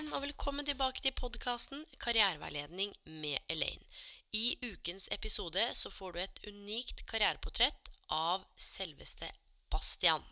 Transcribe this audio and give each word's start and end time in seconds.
sammen, 0.00 0.14
og 0.16 0.22
velkommen 0.22 0.64
tilbake 0.64 1.02
til 1.04 1.12
podkasten 1.12 1.82
Karriereveiledning 2.00 2.92
med 3.20 3.36
Elaine. 3.52 3.84
I 4.32 4.56
ukens 4.62 5.08
episode 5.12 5.60
så 5.76 5.90
får 5.92 6.12
du 6.12 6.20
et 6.22 6.40
unikt 6.46 7.02
karriereportrett 7.10 7.90
av 8.08 8.46
selveste 8.56 9.28
Bastian. 9.68 10.24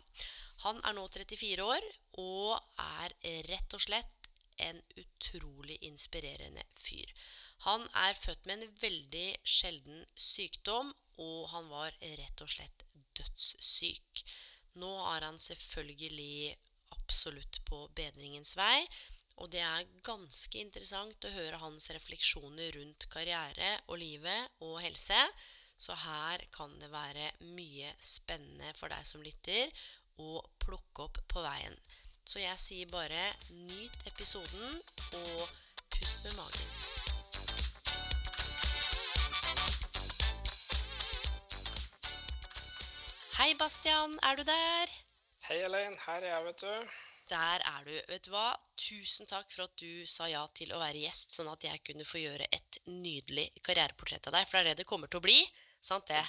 Han 0.63 0.79
er 0.81 0.95
nå 0.97 1.03
34 1.13 1.61
år 1.61 1.85
og 2.17 2.55
er 2.81 3.13
rett 3.51 3.75
og 3.77 3.83
slett 3.83 4.31
en 4.57 4.81
utrolig 4.97 5.77
inspirerende 5.85 6.65
fyr. 6.81 7.13
Han 7.67 7.85
er 8.07 8.17
født 8.17 8.49
med 8.49 8.63
en 8.63 8.73
veldig 8.81 9.27
sjelden 9.43 10.01
sykdom, 10.15 10.95
og 11.21 11.45
han 11.53 11.69
var 11.69 11.93
rett 12.01 12.41
og 12.41 12.49
slett 12.49 12.87
dødssyk. 13.19 14.25
Nå 14.81 14.95
er 15.13 15.29
han 15.29 15.37
selvfølgelig 15.37 16.57
absolutt 16.97 17.61
på 17.69 17.85
bedringens 17.93 18.57
vei. 18.57 18.87
Og 19.39 19.47
det 19.53 19.61
er 19.63 19.87
ganske 20.03 20.59
interessant 20.59 21.23
å 21.23 21.31
høre 21.31 21.61
hans 21.61 21.87
refleksjoner 21.95 22.73
rundt 22.75 23.05
karriere 23.11 23.77
og 23.87 24.01
livet 24.01 24.59
og 24.65 24.81
helse. 24.83 25.19
Så 25.79 25.95
her 25.95 26.43
kan 26.51 26.73
det 26.81 26.91
være 26.91 27.29
mye 27.55 27.93
spennende 28.03 28.73
for 28.75 28.91
deg 28.91 29.07
som 29.07 29.23
lytter 29.23 29.71
å 30.19 30.41
plukke 30.59 31.07
opp 31.07 31.21
på 31.31 31.43
veien. 31.45 31.77
Så 32.27 32.43
jeg 32.43 32.59
sier 32.61 32.91
bare 32.91 33.29
nyt 33.55 33.95
episoden 34.11 34.81
og 35.15 35.45
pust 35.95 36.27
med 36.27 36.35
magen. 36.35 36.67
Hei, 43.39 43.53
Bastian. 43.55 44.19
Er 44.19 44.35
du 44.35 44.43
der? 44.43 44.91
Hei, 45.47 45.61
Elaine. 45.63 45.95
Her 46.03 46.19
er 46.19 46.33
jeg, 46.35 46.45
vet 46.51 46.65
du. 46.65 46.97
Der 47.31 47.63
er 47.63 47.85
du. 47.87 47.95
Vet 48.11 48.25
du 48.27 48.33
hva? 48.35 48.49
Tusen 48.89 49.27
takk 49.29 49.51
for 49.53 49.67
at 49.67 49.73
du 49.77 50.05
sa 50.09 50.25
ja 50.31 50.41
til 50.57 50.71
å 50.73 50.79
være 50.81 51.03
gjest, 51.03 51.35
sånn 51.35 51.49
at 51.51 51.65
jeg 51.67 51.81
kunne 51.85 52.07
få 52.09 52.23
gjøre 52.23 52.47
et 52.55 52.79
nydelig 52.89 53.51
karriereportrett 53.61 54.29
av 54.31 54.33
deg. 54.39 54.47
For 54.49 54.57
det 54.57 54.63
er 54.63 54.69
det 54.71 54.81
det 54.81 54.89
kommer 54.89 55.11
til 55.11 55.21
å 55.21 55.25
bli. 55.27 55.35
Sant 55.85 56.09
det? 56.09 56.23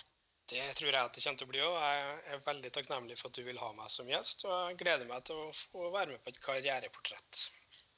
Det 0.51 0.67
tror 0.77 0.91
jeg 0.91 1.01
at 1.01 1.17
det 1.17 1.23
kommer 1.25 1.41
til 1.41 1.49
å 1.49 1.53
bli 1.55 1.63
òg. 1.65 1.79
Jeg 1.81 2.21
er 2.35 2.45
veldig 2.51 2.73
takknemlig 2.77 3.17
for 3.21 3.31
at 3.31 3.39
du 3.39 3.47
vil 3.47 3.63
ha 3.63 3.71
meg 3.79 3.95
som 3.95 4.13
gjest, 4.13 4.45
og 4.45 4.55
jeg 4.59 4.81
gleder 4.83 5.09
meg 5.09 5.25
til 5.29 5.41
å 5.41 5.49
få 5.57 5.89
være 5.95 6.13
med 6.13 6.25
på 6.25 6.35
et 6.35 6.41
karriereportrett. 6.45 7.45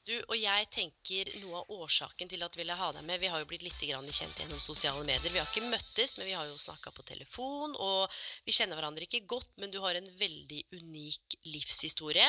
Du 0.03 0.17
og 0.19 0.35
jeg 0.35 0.67
tenker 0.75 1.29
noe 1.39 1.61
av 1.61 1.69
årsaken 1.71 2.31
til 2.31 2.43
at 2.43 2.57
vi 2.57 2.65
ville 2.65 2.75
ha 2.75 2.89
deg 2.97 3.05
med 3.07 3.21
Vi 3.23 3.29
har 3.31 3.39
jo 3.39 3.47
blitt 3.47 3.63
litt 3.63 3.83
kjent 3.83 4.41
gjennom 4.41 4.59
sosiale 4.59 5.05
medier. 5.07 5.31
Vi 5.31 5.39
har 5.39 5.47
ikke 5.47 5.71
møttes, 5.71 6.17
men 6.19 6.27
vi 6.27 6.35
har 6.35 6.49
jo 6.51 6.59
snakka 6.59 6.91
på 6.97 7.05
telefon. 7.07 7.77
Og 7.79 8.11
vi 8.43 8.55
kjenner 8.57 8.81
hverandre 8.81 9.07
ikke 9.07 9.23
godt, 9.31 9.53
men 9.63 9.71
du 9.71 9.79
har 9.85 9.95
en 9.95 10.11
veldig 10.19 10.65
unik 10.75 11.39
livshistorie. 11.55 12.27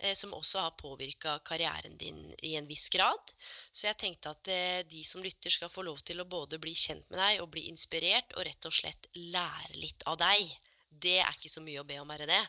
Eh, 0.00 0.14
som 0.16 0.32
også 0.32 0.62
har 0.64 0.78
påvirka 0.80 1.36
karrieren 1.44 1.98
din 2.00 2.22
i 2.40 2.54
en 2.56 2.68
viss 2.70 2.88
grad. 2.88 3.34
Så 3.72 3.90
jeg 3.90 4.00
tenkte 4.00 4.32
at 4.32 4.48
eh, 4.48 4.80
de 4.88 5.04
som 5.04 5.20
lytter, 5.20 5.52
skal 5.52 5.68
få 5.68 5.84
lov 5.84 6.00
til 6.08 6.22
å 6.22 6.28
både 6.28 6.56
bli 6.62 6.72
kjent 6.72 7.04
med 7.12 7.20
deg 7.20 7.42
og 7.44 7.50
bli 7.52 7.66
inspirert, 7.68 8.32
og 8.32 8.48
rett 8.48 8.70
og 8.70 8.78
slett 8.80 9.10
lære 9.18 9.76
litt 9.76 10.08
av 10.08 10.16
deg. 10.24 10.56
Det 10.88 11.18
er 11.20 11.36
ikke 11.36 11.52
så 11.52 11.60
mye 11.60 11.84
å 11.84 11.88
be 11.92 12.00
om, 12.00 12.16
er 12.16 12.24
det 12.24 12.32
det? 12.32 12.42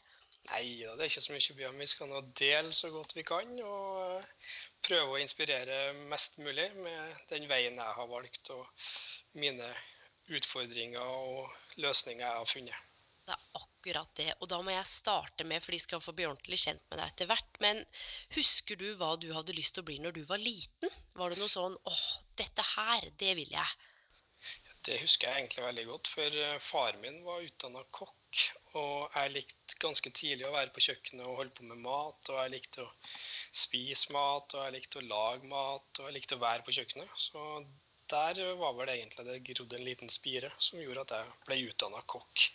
Nei 0.50 0.64
det 0.82 1.06
er 1.06 1.08
ikke 1.08 1.24
så 1.24 1.36
mye 1.36 1.70
om. 1.70 1.80
Vi 1.84 1.88
skal 1.92 2.10
nå 2.10 2.22
dele 2.40 2.74
så 2.76 2.90
godt 2.94 3.16
vi 3.16 3.24
kan, 3.28 3.52
og 3.62 4.26
prøve 4.86 5.16
å 5.16 5.22
inspirere 5.22 5.94
mest 6.12 6.40
mulig 6.42 6.68
med 6.82 7.26
den 7.30 7.48
veien 7.52 7.78
jeg 7.80 7.98
har 8.00 8.10
valgt, 8.10 8.54
og 8.56 8.66
mine 9.38 9.70
utfordringer 10.32 11.02
og 11.02 11.78
løsninger 11.84 12.26
jeg 12.26 12.40
har 12.40 12.50
funnet. 12.50 12.88
Det 13.22 13.36
er 13.36 13.62
akkurat 13.62 14.16
det. 14.18 14.30
Og 14.42 14.50
da 14.50 14.58
må 14.66 14.74
jeg 14.74 14.90
starte 14.90 15.46
med, 15.48 15.62
for 15.64 15.76
de 15.76 15.80
skal 15.84 16.02
få 16.04 16.14
bli 16.18 16.26
ordentlig 16.28 16.58
kjent 16.64 16.82
med 16.90 17.00
deg 17.00 17.14
etter 17.14 17.30
hvert. 17.30 17.60
Men 17.64 17.84
husker 18.36 18.80
du 18.82 18.88
hva 19.00 19.14
du 19.22 19.30
hadde 19.36 19.56
lyst 19.56 19.76
til 19.78 19.86
å 19.86 19.88
bli 19.88 20.00
når 20.02 20.18
du 20.18 20.24
var 20.30 20.42
liten? 20.42 20.92
Var 21.20 21.32
det 21.32 21.40
noe 21.40 21.54
sånn 21.54 21.78
åh, 21.88 22.08
dette 22.42 22.66
her, 22.74 23.08
det 23.22 23.36
vil 23.40 23.54
jeg. 23.54 23.88
Det 24.88 24.98
husker 25.04 25.30
jeg 25.30 25.44
egentlig 25.44 25.68
veldig 25.68 25.86
godt, 25.92 26.10
for 26.10 26.42
eh, 26.44 26.58
far 26.66 26.98
min 27.04 27.22
var 27.28 27.46
utdanna 27.46 27.86
kokk. 27.94 28.46
Og 28.80 29.16
jeg 29.16 29.34
likte 29.34 29.78
ganske 29.82 30.12
tidlig 30.16 30.48
å 30.48 30.54
være 30.56 30.72
på 30.72 30.84
kjøkkenet 30.86 31.28
og 31.28 31.38
holde 31.42 31.56
på 31.58 31.68
med 31.68 31.82
mat. 31.84 32.32
Og 32.32 32.40
jeg 32.40 32.54
likte 32.54 32.86
å 32.86 32.92
spise 33.52 34.14
mat, 34.16 34.56
og 34.56 34.66
jeg 34.66 34.76
likte 34.78 35.02
å 35.02 35.08
lage 35.10 35.50
mat, 35.52 35.90
og 36.00 36.08
jeg 36.08 36.18
likte 36.18 36.38
å 36.38 36.44
være 36.44 36.66
på 36.68 36.76
kjøkkenet. 36.78 37.16
Så 37.20 37.46
der 38.12 38.42
var 38.60 38.76
vel 38.80 38.94
egentlig 38.94 39.28
det 39.28 39.40
grodd 39.48 39.74
en 39.76 39.88
liten 39.88 40.12
spire 40.12 40.52
som 40.60 40.82
gjorde 40.82 41.06
at 41.06 41.16
jeg 41.18 41.36
ble 41.48 41.60
utdanna 41.72 42.04
kokk. 42.14 42.48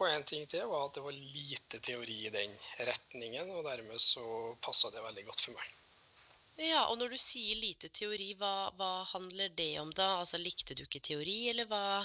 Og 0.00 0.06
en 0.08 0.24
ting 0.24 0.46
til 0.48 0.64
var 0.70 0.86
at 0.86 0.96
det 0.96 1.02
var 1.04 1.16
lite 1.16 1.80
teori 1.84 2.16
i 2.26 2.32
den 2.32 2.54
retningen, 2.88 3.50
og 3.52 3.66
dermed 3.66 4.00
så 4.00 4.24
passa 4.64 4.88
det 4.94 5.02
veldig 5.04 5.26
godt 5.26 5.44
for 5.44 5.58
meg. 5.58 5.76
Ja, 6.60 6.86
og 6.88 6.98
når 7.00 7.14
du 7.14 7.18
sier 7.20 7.56
lite 7.56 7.88
teori, 7.92 8.32
hva, 8.40 8.70
hva 8.76 9.04
handler 9.12 9.52
det 9.56 9.74
om 9.80 9.92
da? 9.96 10.20
Altså, 10.22 10.40
likte 10.40 10.76
du 10.76 10.82
ikke 10.86 11.02
teori, 11.04 11.36
eller 11.52 11.68
hva? 11.68 12.00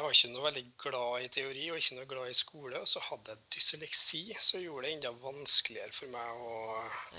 Jeg 0.00 0.04
var 0.06 0.14
ikke 0.16 0.28
noe 0.32 0.44
veldig 0.46 0.60
glad 0.80 1.22
i 1.26 1.26
teori 1.28 1.64
og 1.68 1.76
ikke 1.76 1.96
noe 1.98 2.06
glad 2.08 2.30
i 2.32 2.36
skole. 2.38 2.78
Og 2.80 2.88
så 2.88 3.02
hadde 3.04 3.34
jeg 3.34 3.40
dysleksi, 3.52 4.20
som 4.40 4.62
gjorde 4.62 4.86
det 4.86 4.92
enda 4.96 5.10
vanskeligere 5.20 5.92
for 5.92 6.08
meg 6.08 6.38
å 6.40 6.54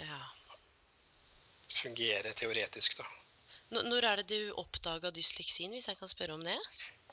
Ja. 0.02 0.18
fungere 1.76 2.32
teoretisk. 2.34 2.96
da. 2.98 3.06
N- 3.72 3.86
Når 3.86 4.04
er 4.04 4.16
det 4.24 4.28
du 4.34 4.52
oppdaga 4.58 5.12
dysleksien, 5.14 5.70
hvis 5.78 5.86
jeg 5.92 6.00
kan 6.00 6.10
spørre 6.10 6.34
om 6.34 6.44
det? 6.44 6.58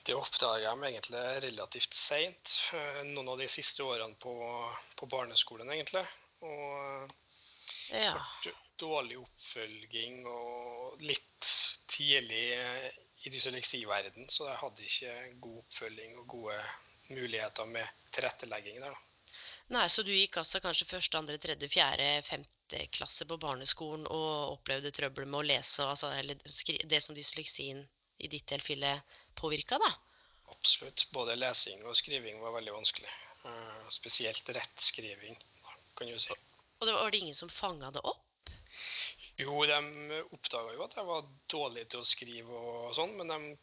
Det 0.08 0.14
oppdaga 0.16 0.62
jeg 0.70 0.78
meg 0.80 0.94
egentlig 0.94 1.42
relativt 1.44 1.92
seint. 1.94 2.54
Noen 3.04 3.28
av 3.28 3.36
de 3.38 3.48
siste 3.52 3.84
årene 3.84 4.16
på, 4.16 4.32
på 4.96 5.06
barneskolen, 5.06 5.68
egentlig. 5.68 6.06
Og 6.40 7.12
Ja. 7.92 8.16
dårlig 8.78 9.18
oppfølging 9.20 10.24
og 10.32 10.96
litt 11.04 11.52
tidlig 11.92 12.56
i 13.26 13.32
dysleksiverden, 13.34 14.28
så 14.30 14.46
jeg 14.48 14.60
hadde 14.62 14.86
ikke 14.86 15.14
god 15.44 15.58
oppfølging 15.64 16.18
og 16.20 16.26
gode 16.36 16.58
muligheter 17.08 17.68
med 17.68 17.86
tilrettelegging 18.14 18.80
der. 18.82 18.94
da. 18.94 19.04
Nei, 19.74 19.84
så 19.92 20.02
du 20.04 20.10
gikk 20.14 20.38
altså 20.40 20.60
kanskje 20.64 20.88
første, 20.88 21.18
andre, 21.20 21.36
tredje, 21.42 21.68
fjerde, 21.68 22.08
femte 22.24 22.84
klasse 22.96 23.26
på 23.28 23.36
barneskolen 23.40 24.06
og 24.08 24.54
opplevde 24.54 24.92
trøbbel 24.96 25.28
med 25.28 25.40
å 25.42 25.46
lese, 25.50 25.84
altså, 25.84 26.12
eller 26.16 26.40
det 26.88 27.00
som 27.04 27.16
dysleksien 27.16 27.82
i 28.18 28.30
ditt 28.32 28.46
tilfelle 28.48 28.94
påvirka, 29.38 29.78
da? 29.82 29.90
Absolutt. 30.54 31.04
Både 31.12 31.36
lesing 31.36 31.84
og 31.84 31.96
skriving 31.98 32.40
var 32.40 32.56
veldig 32.56 32.74
vanskelig. 32.78 33.10
Uh, 33.44 33.84
Spesielt 33.92 34.48
rettskriving, 34.56 35.36
skriving, 35.36 35.84
kan 35.98 36.10
du 36.10 36.18
si. 36.22 36.38
Og 36.78 36.88
det 36.88 36.96
var 36.96 37.12
det 37.12 37.20
ingen 37.22 37.36
som 37.36 37.52
fanga 37.52 37.92
det 37.94 38.02
opp? 38.06 38.24
Jo, 39.38 39.54
de 39.70 40.22
oppdaga 40.34 40.74
jo 40.74 40.84
at 40.84 40.96
jeg 40.98 41.06
var 41.06 41.26
dårlig 41.52 41.84
til 41.92 42.02
å 42.02 42.08
skrive 42.08 42.62
og 42.70 42.94
sånn, 42.96 43.14
men 43.20 43.30
de 43.30 43.56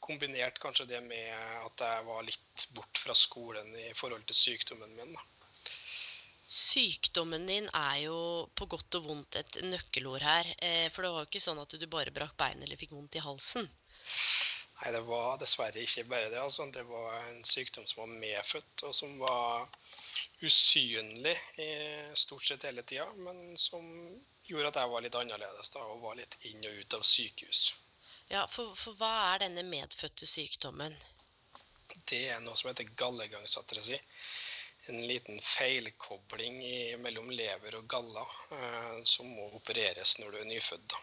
kombinerte 0.00 0.62
kanskje 0.62 0.86
det 0.88 1.00
med 1.04 1.34
at 1.64 1.82
jeg 1.84 2.06
var 2.06 2.22
litt 2.24 2.68
bort 2.76 3.00
fra 3.02 3.16
skolen 3.18 3.74
i 3.76 3.90
forhold 3.98 4.24
til 4.28 4.38
sykdommen 4.38 4.94
min. 4.96 5.12
da. 5.12 5.26
Sykdommen 6.48 7.44
din 7.44 7.66
er 7.76 7.96
jo 8.06 8.18
på 8.56 8.64
godt 8.72 8.96
og 8.96 9.08
vondt 9.10 9.36
et 9.36 9.58
nøkkelord 9.66 10.24
her. 10.24 10.48
Eh, 10.64 10.86
for 10.94 11.04
det 11.04 11.10
var 11.12 11.26
jo 11.26 11.28
ikke 11.28 11.44
sånn 11.44 11.60
at 11.60 11.76
du 11.76 11.84
bare 11.92 12.14
brakk 12.14 12.38
beinet 12.40 12.64
eller 12.64 12.80
fikk 12.80 12.94
vondt 12.96 13.18
i 13.20 13.24
halsen. 13.24 13.68
Nei, 14.78 14.92
det 14.94 15.02
var 15.04 15.36
dessverre 15.42 15.82
ikke 15.82 16.06
bare 16.08 16.30
det. 16.32 16.40
Altså. 16.40 16.64
Det 16.72 16.86
var 16.88 17.18
en 17.26 17.42
sykdom 17.44 17.84
som 17.90 18.06
var 18.06 18.16
medfødt, 18.22 18.86
og 18.88 18.96
som 18.96 19.18
var 19.20 19.68
usynlig 20.40 21.36
i 21.58 21.70
stort 22.14 22.44
sett 22.44 22.64
hele 22.68 22.82
tida, 22.82 23.06
men 23.16 23.56
som 23.56 23.84
gjorde 24.48 24.72
at 24.72 24.80
jeg 24.80 24.92
var 24.92 25.04
litt 25.04 25.18
annerledes 25.18 25.70
da, 25.74 25.84
og 25.84 26.02
var 26.02 26.18
litt 26.18 26.36
inn 26.50 26.64
og 26.64 26.80
ut 26.82 26.96
av 26.98 27.04
sykehus. 27.06 27.62
Ja, 28.28 28.44
for, 28.52 28.74
for 28.76 28.98
hva 29.00 29.12
er 29.32 29.44
denne 29.46 29.64
medfødte 29.64 30.28
sykdommen? 30.28 30.96
Det 32.08 32.24
er 32.32 32.40
noe 32.44 32.56
som 32.56 32.70
heter 32.70 32.88
gallegangsatresi. 33.00 33.98
En 34.88 35.02
liten 35.08 35.40
feilkobling 35.44 36.62
i, 36.64 36.96
mellom 37.00 37.30
lever 37.32 37.76
og 37.76 37.88
galler 37.90 38.34
eh, 38.56 38.98
som 39.08 39.28
må 39.28 39.48
opereres 39.58 40.16
når 40.20 40.32
du 40.32 40.40
er 40.42 40.50
nyfødt. 40.52 40.96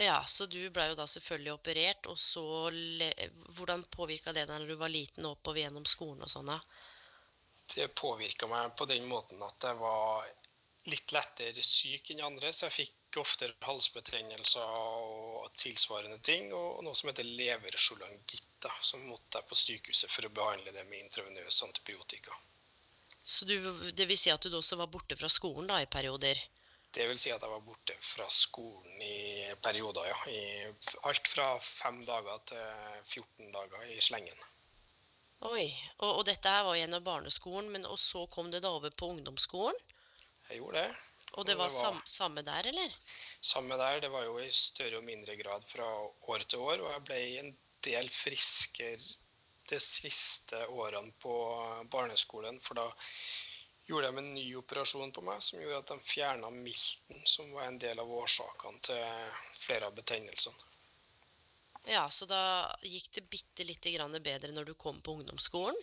Ja, 0.00 0.22
så 0.28 0.46
du 0.48 0.58
ble 0.72 0.86
jo 0.90 0.96
da 0.96 1.04
selvfølgelig 1.08 1.52
operert, 1.52 2.06
og 2.08 2.16
så 2.18 2.44
Hvordan 3.56 3.84
påvirka 3.92 4.32
det 4.32 4.46
deg 4.48 4.62
når 4.62 4.72
du 4.72 4.78
var 4.80 4.92
liten 4.92 5.26
og 5.28 5.36
oppover 5.36 5.60
gjennom 5.64 5.84
skolen 5.88 6.24
og 6.24 6.32
sånn? 6.32 6.52
Det 7.74 7.88
påvirka 7.94 8.48
meg 8.50 8.74
på 8.76 8.86
den 8.90 9.06
måten 9.08 9.42
at 9.46 9.66
jeg 9.66 9.78
var 9.78 10.26
litt 10.90 11.12
lettere 11.12 11.62
syk 11.64 12.10
enn 12.12 12.22
andre, 12.24 12.52
så 12.52 12.66
jeg 12.66 12.76
fikk 12.76 13.18
oftere 13.20 13.56
halsbetennelser 13.66 14.64
og 14.64 15.48
tilsvarende 15.60 16.20
ting, 16.26 16.52
og 16.56 16.82
noe 16.86 16.96
som 16.98 17.10
heter 17.10 17.26
leversjolangitt, 17.26 18.68
som 18.86 19.02
måtte 19.08 19.40
jeg 19.40 19.48
på 19.50 19.58
sykehuset 19.58 20.12
for 20.12 20.26
å 20.26 20.32
behandle 20.34 20.72
det 20.74 20.86
med 20.88 21.04
intravenøs 21.04 21.62
antibiotika. 21.66 22.36
Så 23.22 23.44
du, 23.44 23.56
det 23.92 24.06
vil 24.08 24.18
si 24.18 24.32
at 24.32 24.42
du 24.42 24.56
også 24.56 24.78
var 24.80 24.90
borte 24.90 25.18
fra 25.20 25.28
skolen 25.28 25.68
da 25.70 25.80
i 25.82 25.90
perioder? 25.90 26.40
Det 26.90 27.06
vil 27.06 27.20
si 27.22 27.30
at 27.30 27.42
jeg 27.44 27.52
var 27.52 27.62
borte 27.62 27.94
fra 28.02 28.26
skolen 28.32 29.02
i 29.04 29.50
perioder, 29.62 30.08
ja. 30.10 30.16
I 30.26 31.02
alt 31.06 31.28
fra 31.30 31.52
fem 31.62 32.00
dager 32.08 32.40
til 32.50 32.64
14 33.20 33.52
dager 33.54 33.92
i 33.92 34.00
slengen. 34.02 34.46
Oi. 35.48 35.68
Og, 35.98 36.10
og 36.18 36.24
dette 36.28 36.50
her 36.52 36.66
var 36.66 36.76
gjennom 36.76 37.04
barneskolen, 37.04 37.70
men 37.72 37.86
og 37.88 37.96
så 38.00 38.26
kom 38.32 38.50
det 38.52 38.60
da 38.64 38.74
over 38.76 38.92
på 38.92 39.08
ungdomsskolen? 39.14 39.78
Jeg 40.50 40.60
gjorde 40.60 40.82
det. 40.82 40.98
Og 41.38 41.46
det 41.46 41.54
var, 41.56 41.70
det 41.70 41.76
var 41.78 41.92
sam, 41.94 42.02
samme 42.06 42.42
der, 42.42 42.66
eller? 42.72 42.94
Samme 43.40 43.76
der. 43.80 44.00
Det 44.04 44.10
var 44.12 44.26
jo 44.26 44.38
i 44.42 44.50
større 44.52 44.98
og 44.98 45.06
mindre 45.06 45.36
grad 45.38 45.64
fra 45.70 45.86
år 46.34 46.44
til 46.48 46.58
år. 46.58 46.82
Og 46.82 46.92
jeg 46.92 47.04
ble 47.06 47.20
en 47.40 47.52
del 47.86 48.10
friskere 48.12 48.98
de 49.70 49.78
siste 49.80 50.64
årene 50.74 51.14
på 51.22 51.34
barneskolen. 51.92 52.58
For 52.66 52.76
da 52.76 52.88
gjorde 53.86 54.10
de 54.10 54.24
en 54.24 54.32
ny 54.34 54.46
operasjon 54.58 55.14
på 55.14 55.24
meg 55.26 55.40
som 55.46 55.62
gjorde 55.62 55.84
at 55.84 55.92
de 55.94 56.10
fjerna 56.10 56.50
milten, 56.54 57.22
som 57.26 57.54
var 57.54 57.70
en 57.70 57.78
del 57.80 58.02
av 58.02 58.10
årsakene 58.20 58.82
til 58.90 59.38
flere 59.64 59.88
av 59.88 59.96
betennelsene. 59.96 60.69
Ja, 61.88 62.04
så 62.10 62.26
da 62.28 62.42
gikk 62.84 63.08
det 63.16 63.26
bitte 63.32 63.64
lite 63.64 63.92
grann 63.94 64.16
bedre 64.22 64.52
når 64.52 64.70
du 64.70 64.74
kom 64.74 65.00
på 65.00 65.14
ungdomsskolen? 65.18 65.78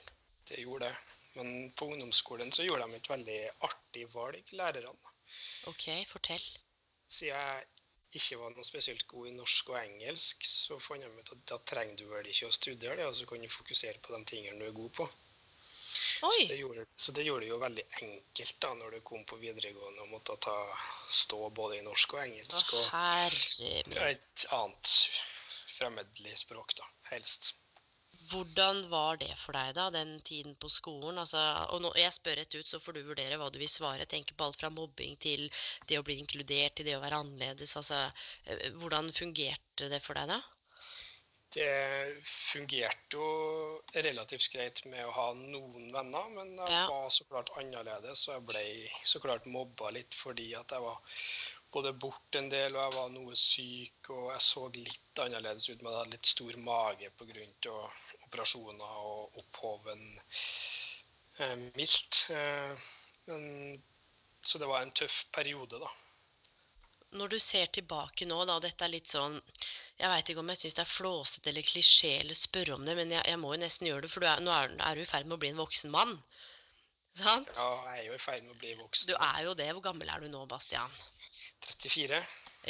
Det 0.48 0.62
gjorde 0.62 0.90
det. 0.90 0.98
Men 1.38 1.72
på 1.72 1.86
ungdomsskolen 1.86 2.52
så 2.52 2.64
gjorde 2.66 2.88
de 2.88 2.98
et 2.98 3.10
veldig 3.10 3.40
artig 3.68 4.08
valg, 4.14 4.54
lærerne. 4.58 5.14
Ok, 5.70 5.90
fortell. 6.10 6.46
Siden 7.08 7.36
jeg 7.36 7.68
ikke 8.18 8.40
var 8.42 8.54
noe 8.56 8.66
spesielt 8.66 9.06
god 9.12 9.30
i 9.30 9.36
norsk 9.36 9.70
og 9.74 9.78
engelsk, 9.82 10.48
så 10.48 10.80
fant 10.82 11.04
jeg 11.04 11.14
ut 11.14 11.34
at 11.36 11.46
da 11.52 11.60
trenger 11.72 12.00
du 12.00 12.08
vel 12.10 12.30
ikke 12.32 12.50
å 12.50 12.56
studere 12.56 12.98
det, 13.02 13.08
og 13.10 13.16
så 13.18 13.28
kan 13.30 13.44
du 13.44 13.50
fokusere 13.52 14.02
på 14.02 14.16
de 14.16 14.22
tingene 14.32 14.62
du 14.62 14.70
er 14.70 14.76
god 14.80 14.94
på. 15.02 15.10
Så 16.18 16.30
det, 16.50 16.58
gjorde, 16.58 16.86
så 16.96 17.12
det, 17.12 17.24
gjorde, 17.28 17.46
det 17.46 17.50
jo 17.52 17.58
veldig 17.62 17.84
enkelt 18.02 18.56
da 18.64 18.74
når 18.78 18.96
du 18.96 19.00
kom 19.06 19.24
på 19.30 19.38
videregående 19.42 20.04
og 20.04 20.14
måtte 20.16 20.36
ta, 20.42 20.56
stå 21.14 21.50
både 21.54 21.78
i 21.78 21.86
norsk 21.86 22.16
og 22.18 22.24
engelsk. 22.24 22.74
Å, 22.74 22.84
og 22.90 24.06
et 24.08 24.46
annet 24.58 24.96
fremmedlig 25.78 26.36
språk, 26.42 26.76
da, 26.80 26.90
helst. 27.12 27.54
Hvordan 28.28 28.82
var 28.92 29.20
det 29.22 29.32
for 29.40 29.56
deg, 29.56 29.76
da, 29.78 29.88
den 29.94 30.18
tiden 30.28 30.56
på 30.60 30.70
skolen? 30.74 31.20
Altså, 31.22 31.40
og 31.72 31.80
når 31.86 32.00
jeg 32.02 32.16
spør 32.18 32.40
rett 32.42 32.58
ut, 32.58 32.68
så 32.68 32.82
får 32.84 32.98
du 32.98 33.06
vurdere 33.08 33.38
hva 33.40 33.48
du 33.54 33.60
vil 33.62 33.72
svare. 33.72 34.08
Tenk 34.10 34.34
på 34.36 34.48
alt 34.48 34.60
fra 34.60 34.72
mobbing 34.74 35.16
til 35.24 35.46
det 35.88 36.00
å 36.00 36.04
bli 36.08 36.18
inkludert, 36.20 36.76
til 36.76 36.90
det 36.90 36.98
å 36.98 37.04
være 37.04 37.22
annerledes. 37.24 37.78
Altså, 37.80 38.02
eh, 38.50 38.68
hvordan 38.82 39.14
fungerte 39.16 39.92
det 39.94 40.02
for 40.04 40.20
deg 40.20 40.34
da? 40.34 40.42
det 41.56 42.24
fungerte 42.28 43.16
jo 43.16 43.28
relativt 43.96 44.50
greit 44.54 44.82
med 44.86 45.06
å 45.08 45.14
ha 45.16 45.28
noen 45.38 45.92
venner, 45.94 46.28
men 46.36 46.52
jeg 46.60 46.74
ja. 46.74 46.84
var 46.92 47.08
så 47.14 47.26
klart 47.30 47.52
annerledes, 47.60 48.26
og 48.28 48.36
jeg 48.36 48.46
ble 48.50 48.64
så 49.08 49.22
klart 49.24 49.48
mobba 49.50 49.94
litt 49.96 50.18
fordi 50.20 50.52
at 50.60 50.76
jeg 50.76 50.84
var 50.84 51.00
både 51.74 51.94
borte 51.94 52.40
en 52.40 52.50
del, 52.52 52.76
og 52.76 52.84
jeg 52.84 52.96
var 52.96 53.12
noe 53.14 53.36
syk, 53.40 54.10
og 54.14 54.32
jeg 54.32 54.44
så 54.46 54.64
litt 54.76 55.22
annerledes 55.24 55.70
ut 55.70 55.82
men 55.82 55.92
jeg 55.92 56.00
hadde 56.00 56.16
litt 56.16 56.32
stor 56.32 56.58
mage 56.64 57.12
pga. 57.20 57.78
operasjoner 58.28 58.98
og 59.12 59.40
opphoven 59.42 60.04
eh, 61.40 61.56
mildt. 61.76 62.26
Eh, 62.32 62.90
men, 63.28 63.48
så 64.44 64.60
det 64.62 64.70
var 64.70 64.84
en 64.84 64.96
tøff 64.96 65.26
periode, 65.36 65.80
da. 65.84 65.90
Når 67.18 67.32
du 67.32 67.40
ser 67.40 67.70
tilbake 67.72 68.28
nå, 68.28 68.38
da, 68.48 68.58
dette 68.64 68.84
er 68.84 68.92
litt 68.92 69.12
sånn 69.12 69.38
jeg 69.98 70.10
veit 70.12 70.30
ikke 70.30 70.42
om 70.44 70.52
jeg 70.52 70.60
syns 70.62 70.76
det 70.78 70.84
er 70.84 70.92
flåsete 70.92 71.50
eller 71.50 71.66
klisjé 71.66 72.12
eller 72.20 72.38
spørre 72.38 72.76
om 72.76 72.84
det, 72.86 72.94
men 73.00 73.14
jeg, 73.16 73.24
jeg, 73.32 73.40
må 73.42 73.54
jo 73.56 73.62
nesten 73.64 73.88
gjøre 73.88 74.06
det, 74.06 74.12
for 74.14 74.28
er, 74.28 74.44
nå 74.44 74.52
er, 74.54 74.76
er, 74.76 75.00
du 75.00 75.02
i 75.02 75.10
ferd 75.10 75.26
med 75.26 75.38
å 75.38 75.42
bli 75.42 75.50
en 75.54 75.62
voksen 75.62 75.94
mann. 75.94 76.14
Sant? 77.18 77.50
Ja, 77.58 77.70
jeg 77.96 78.04
er 78.04 78.10
jo 78.12 78.18
i 78.18 78.22
ferd 78.22 78.44
med 78.46 78.54
å 78.54 78.60
bli 78.62 78.76
voksen. 78.78 79.10
Du 79.10 79.16
er 79.16 79.40
jo 79.48 79.56
det. 79.58 79.72
Hvor 79.74 79.86
gammel 79.88 80.12
er 80.14 80.22
du 80.22 80.30
nå, 80.30 80.44
Bastian? 80.52 80.94
34. 81.66 82.22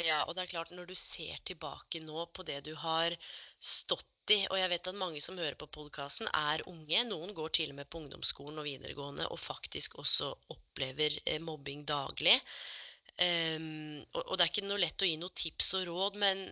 Ja, 0.06 0.22
og 0.24 0.36
det 0.36 0.44
er 0.44 0.52
klart, 0.52 0.70
når 0.74 0.88
du 0.90 0.94
ser 0.98 1.40
tilbake 1.48 2.00
nå 2.04 2.26
på 2.34 2.44
det 2.46 2.60
du 2.68 2.74
har 2.78 3.16
stått 3.58 4.06
i, 4.30 4.42
og 4.46 4.58
jeg 4.60 4.70
vet 4.70 4.90
at 4.90 4.98
mange 4.98 5.20
som 5.24 5.38
hører 5.40 5.56
på 5.58 5.70
podkasten, 5.72 6.28
er 6.36 6.62
unge. 6.70 7.00
Noen 7.08 7.32
går 7.36 7.54
til 7.56 7.72
og 7.72 7.78
med 7.80 7.88
på 7.90 8.02
ungdomsskolen 8.02 8.60
og 8.60 8.68
videregående 8.68 9.26
og 9.32 9.40
faktisk 9.40 9.96
også 10.02 10.30
opplever 10.54 11.16
eh, 11.24 11.40
mobbing 11.42 11.86
daglig. 11.88 12.36
Um, 13.18 14.04
og, 14.12 14.20
og, 14.22 14.34
det 14.36 14.44
er 14.44 14.50
ikke 14.52 14.68
noe 14.68 14.78
lett 14.78 15.02
å 15.02 15.08
gi 15.08 15.16
noe 15.18 15.34
tips 15.34 15.72
og 15.80 15.88
råd, 15.88 16.18
men 16.22 16.44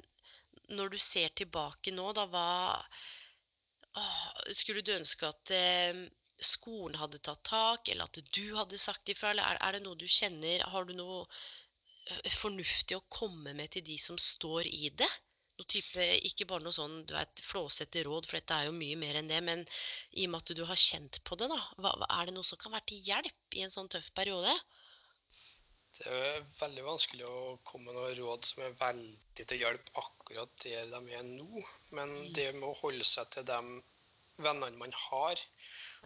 når 0.74 0.96
du 0.96 0.98
ser 0.98 1.30
tilbake 1.38 1.94
nå, 1.94 2.10
da 2.16 2.26
hva 2.32 2.48
Skulle 4.52 4.82
du 4.84 4.90
ønske 4.92 5.28
at 5.28 5.52
eh, 5.54 6.00
skolen 6.42 6.98
hadde 7.00 7.22
tatt 7.24 7.44
tak, 7.46 7.88
eller 7.88 8.10
at 8.10 8.18
du 8.34 8.56
hadde 8.56 8.80
sagt 8.80 9.08
ifra? 9.08 9.30
Eller 9.30 9.46
er, 9.46 9.60
er, 9.62 9.76
det 9.76 9.86
noe 9.86 9.96
du 9.96 10.04
kjenner 10.10 10.64
Har 10.72 10.84
du 10.84 10.92
noe 10.98 11.22
fornuftig 12.40 12.98
å 12.98 13.06
komme 13.12 13.54
med 13.56 13.72
til 13.74 13.84
de 13.86 13.96
som 14.02 14.18
står 14.20 14.68
i 14.70 14.90
det? 14.94 15.10
Type, 15.56 16.04
ikke 16.28 16.44
bare 16.50 16.66
noe 16.66 16.76
sånn 16.76 16.98
du 17.08 17.14
vet, 17.16 17.40
flåsete 17.40 18.02
råd, 18.04 18.26
for 18.28 18.36
dette 18.36 18.56
er 18.58 18.66
jo 18.68 18.74
mye 18.76 18.98
mer 19.00 19.16
enn 19.16 19.30
det. 19.30 19.38
Men 19.44 19.62
i 20.12 20.26
og 20.26 20.34
med 20.34 20.42
at 20.42 20.58
du 20.58 20.64
har 20.68 20.80
kjent 20.80 21.22
på 21.24 21.38
det, 21.40 21.48
da, 21.48 21.60
hva, 21.80 21.94
er 22.18 22.28
det 22.28 22.34
noe 22.36 22.44
som 22.44 22.60
kan 22.60 22.74
være 22.76 22.90
til 22.92 23.08
hjelp 23.08 23.56
i 23.56 23.64
en 23.64 23.72
sånn 23.72 23.88
tøff 23.92 24.10
periode? 24.18 24.52
Det 25.96 26.12
er 26.12 26.44
veldig 26.60 26.84
vanskelig 26.84 27.24
å 27.24 27.56
komme 27.64 27.88
med 27.88 27.96
noen 27.96 28.16
råd 28.18 28.48
som 28.50 28.62
er 28.66 28.76
veldig 28.82 29.46
til 29.48 29.62
hjelp 29.62 29.86
akkurat 30.02 30.52
der 30.66 30.90
de 30.92 31.16
er 31.16 31.24
nå. 31.24 31.64
Men 31.96 32.12
mm. 32.12 32.32
det 32.36 32.50
med 32.58 32.68
å 32.68 32.78
holde 32.82 33.06
seg 33.08 33.32
til 33.32 33.46
de 33.48 33.60
vennene 34.44 34.76
man 34.76 34.92
har, 35.06 35.40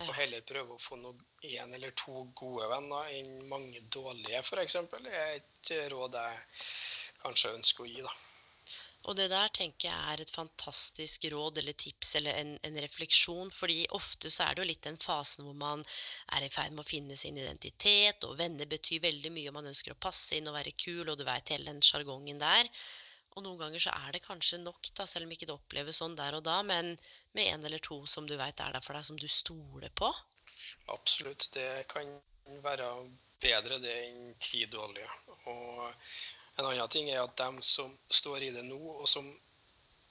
og 0.06 0.14
heller 0.16 0.46
prøve 0.48 0.76
å 0.76 0.80
få 0.82 0.96
én 1.44 1.74
eller 1.76 1.92
to 1.98 2.24
gode 2.38 2.68
venner 2.70 3.12
enn 3.16 3.46
mange 3.50 3.82
dårlige, 3.92 4.40
f.eks., 4.40 4.80
er 5.00 5.36
et 5.36 5.72
råd 5.92 6.18
jeg 6.20 6.42
kanskje 7.22 7.54
ønsker 7.58 7.86
å 7.86 7.90
gi. 7.90 8.02
da. 8.06 8.16
Og 9.08 9.16
det 9.16 9.30
der 9.32 9.48
tenker 9.56 9.88
jeg 9.88 10.12
er 10.12 10.20
et 10.20 10.32
fantastisk 10.34 11.24
råd 11.32 11.58
eller 11.62 11.76
tips 11.82 12.10
eller 12.18 12.36
en, 12.36 12.50
en, 12.68 12.80
refleksjon. 12.84 13.50
fordi 13.50 13.86
ofte 13.96 14.30
så 14.30 14.44
er 14.44 14.54
det 14.54 14.62
jo 14.62 14.68
litt 14.68 14.84
den 14.84 14.98
fasen 15.00 15.46
hvor 15.46 15.56
man 15.56 15.84
er 16.36 16.44
i 16.44 16.50
ferd 16.52 16.74
med 16.76 16.84
å 16.84 16.90
finne 16.90 17.16
sin 17.16 17.38
identitet, 17.40 18.24
og 18.28 18.36
venner 18.42 18.68
betyr 18.68 19.00
veldig 19.06 19.32
mye, 19.32 19.48
og 19.48 19.56
man 19.56 19.70
ønsker 19.72 19.96
å 19.96 20.02
passe 20.08 20.36
inn 20.36 20.50
og 20.52 20.58
være 20.58 20.76
kul, 20.84 21.06
og 21.08 21.16
du 21.16 21.24
veit 21.24 21.54
hele 21.54 21.72
den 21.72 21.80
sjargongen 21.84 22.42
der. 22.42 22.68
Og 23.36 23.44
noen 23.44 23.60
ganger 23.60 23.82
så 23.82 23.92
er 23.94 24.16
det 24.16 24.24
kanskje 24.24 24.58
nok, 24.62 24.90
da, 24.98 25.06
selv 25.06 25.28
om 25.28 25.34
ikke 25.34 25.46
det 25.46 25.54
oppleves 25.54 26.00
sånn 26.02 26.16
der 26.18 26.36
og 26.38 26.44
da, 26.46 26.58
men 26.66 26.96
med 27.36 27.52
en 27.52 27.66
eller 27.68 27.82
to 27.84 28.02
som 28.10 28.26
du 28.26 28.34
veit 28.40 28.60
er 28.60 28.74
der 28.74 28.84
for 28.84 28.98
deg, 28.98 29.06
som 29.06 29.20
du 29.20 29.28
stoler 29.30 29.92
på. 29.94 30.10
Absolutt. 30.94 31.46
Det 31.54 31.86
kan 31.92 32.10
være 32.64 32.88
bedre 33.40 33.78
det 33.82 33.94
enn 34.08 34.34
ti 34.42 34.64
dårlige. 34.70 35.08
Og 35.52 35.86
en 36.58 36.66
annen 36.66 36.90
ting 36.92 37.08
er 37.12 37.22
at 37.22 37.38
de 37.38 37.64
som 37.64 37.94
står 38.10 38.48
i 38.48 38.52
det 38.56 38.66
nå, 38.66 38.80
og 38.98 39.06
som 39.08 39.30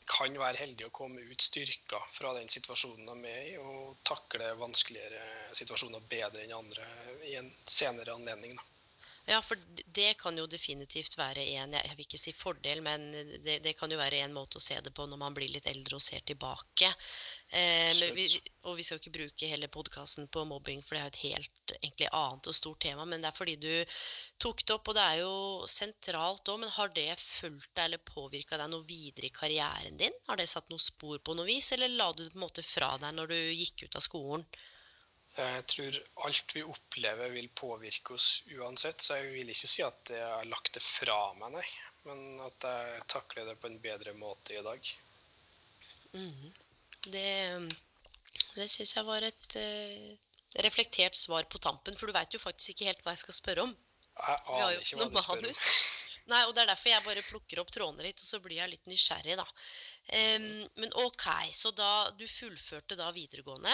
kan 0.10 0.34
være 0.42 0.58
heldige 0.64 0.88
å 0.90 0.96
komme 0.96 1.22
ut 1.22 1.44
styrka 1.44 2.00
fra 2.16 2.32
den 2.40 2.50
situasjonen 2.50 3.22
de 3.22 3.30
er 3.30 3.44
i, 3.52 3.58
og 3.62 4.00
takle 4.08 4.48
vanskeligere 4.58 5.22
situasjoner 5.60 6.08
bedre 6.10 6.42
enn 6.46 6.56
andre 6.58 6.88
i 7.30 7.36
en 7.38 7.52
senere 7.70 8.16
anledning. 8.16 8.58
Da. 8.58 8.79
Ja, 9.30 9.42
for 9.46 9.58
det 9.94 10.14
kan 10.18 10.38
jo 10.40 10.48
definitivt 10.50 11.14
være 11.20 11.44
en, 11.62 11.76
jeg 11.78 11.98
vil 11.98 12.08
ikke 12.08 12.18
si 12.18 12.32
fordel, 12.34 12.80
men 12.82 13.04
det, 13.46 13.60
det 13.62 13.76
kan 13.78 13.92
jo 13.94 14.00
være 14.00 14.24
en 14.24 14.34
måte 14.34 14.58
å 14.58 14.64
se 14.64 14.80
det 14.82 14.90
på 14.98 15.06
når 15.06 15.20
man 15.22 15.36
blir 15.38 15.52
litt 15.54 15.68
eldre 15.70 16.00
og 16.00 16.02
ser 16.02 16.24
tilbake. 16.26 16.90
Eh, 17.54 17.92
men 18.00 18.16
vi, 18.18 18.26
og 18.66 18.80
vi 18.80 18.86
skal 18.88 18.98
ikke 18.98 19.14
bruke 19.20 19.50
hele 19.52 19.70
podkasten 19.70 20.26
på 20.34 20.48
mobbing, 20.50 20.82
for 20.82 20.98
det 20.98 21.04
er 21.04 21.06
jo 21.06 21.14
et 21.14 21.22
helt 21.28 21.76
egentlig 21.76 22.10
annet 22.22 22.50
og 22.50 22.58
stort 22.58 22.82
tema. 22.88 23.06
Men 23.06 23.22
det 23.22 23.30
er 23.30 23.38
fordi 23.38 23.56
du 23.62 24.02
tok 24.42 24.66
det 24.66 24.76
opp, 24.80 24.90
og 24.90 24.98
det 24.98 25.06
er 25.06 25.22
jo 25.22 25.38
sentralt 25.76 26.50
òg. 26.50 26.64
Men 26.64 26.74
har 26.80 26.96
det 26.98 27.08
fulgt 27.22 27.70
deg 27.76 27.86
eller 27.86 28.04
påvirka 28.10 28.58
deg 28.58 28.74
noe 28.74 28.88
videre 28.90 29.30
i 29.30 29.36
karrieren 29.36 30.02
din? 30.02 30.18
Har 30.26 30.42
det 30.42 30.50
satt 30.50 30.74
noe 30.74 30.82
spor 30.82 31.22
på 31.22 31.38
noe 31.38 31.46
vis, 31.52 31.70
eller 31.78 31.94
la 31.94 32.10
du 32.16 32.26
det 32.26 32.34
på 32.34 32.42
en 32.42 32.48
måte 32.48 32.66
fra 32.66 32.96
deg 32.98 33.14
når 33.22 33.30
du 33.36 33.40
gikk 33.62 33.86
ut 33.86 34.02
av 34.02 34.10
skolen? 34.10 34.50
Jeg 35.40 35.66
tror 35.72 35.98
alt 36.28 36.56
vi 36.56 36.64
opplever 36.68 37.32
vil 37.32 37.48
påvirke 37.56 38.16
oss 38.18 38.42
uansett, 38.58 39.04
så 39.04 39.20
jeg 39.20 39.30
vil 39.38 39.52
ikke 39.54 39.70
si 39.72 39.84
at 39.86 40.12
jeg 40.12 40.26
har 40.26 40.48
lagt 40.52 40.74
det 40.76 40.84
fra 40.84 41.20
meg, 41.40 41.54
nei. 41.56 41.68
Men 42.08 42.42
at 42.44 42.66
jeg 42.68 43.06
takler 43.12 43.48
det 43.48 43.60
på 43.62 43.70
en 43.70 43.80
bedre 43.84 44.16
måte 44.20 44.58
i 44.58 44.64
dag. 44.66 44.90
Mm. 46.16 46.50
Det, 47.06 47.30
det 48.58 48.68
syns 48.72 48.96
jeg 48.98 49.08
var 49.08 49.24
et 49.28 49.58
uh, 49.60 50.10
reflektert 50.66 51.16
svar 51.16 51.48
på 51.52 51.62
tampen, 51.64 51.96
for 52.00 52.10
du 52.10 52.16
veit 52.16 52.36
jo 52.36 52.42
faktisk 52.44 52.74
ikke 52.74 52.90
helt 52.90 53.06
hva 53.06 53.16
jeg 53.16 53.24
skal 53.24 53.40
spørre 53.40 53.68
om. 53.70 53.76
Jeg 54.20 54.44
aner 54.58 54.82
ikke 54.82 55.00
hva 55.00 55.10
du 55.10 55.22
spør 55.24 55.52
om. 55.54 55.88
Nei, 56.30 56.44
og 56.46 56.52
det 56.54 56.62
er 56.62 56.70
derfor 56.70 56.92
jeg 56.92 57.06
bare 57.08 57.26
plukker 57.26 57.62
opp 57.62 57.72
trådene 57.74 58.06
litt, 58.06 58.20
og 58.22 58.28
så 58.28 58.38
blir 58.44 58.60
jeg 58.60 58.70
litt 58.74 58.90
nysgjerrig, 58.90 59.38
da. 59.40 59.46
Um, 60.14 60.52
men 60.82 60.94
OK, 61.02 61.26
så 61.58 61.72
da 61.74 62.12
du 62.20 62.28
fullførte 62.30 62.98
da 63.00 63.10
videregående. 63.16 63.74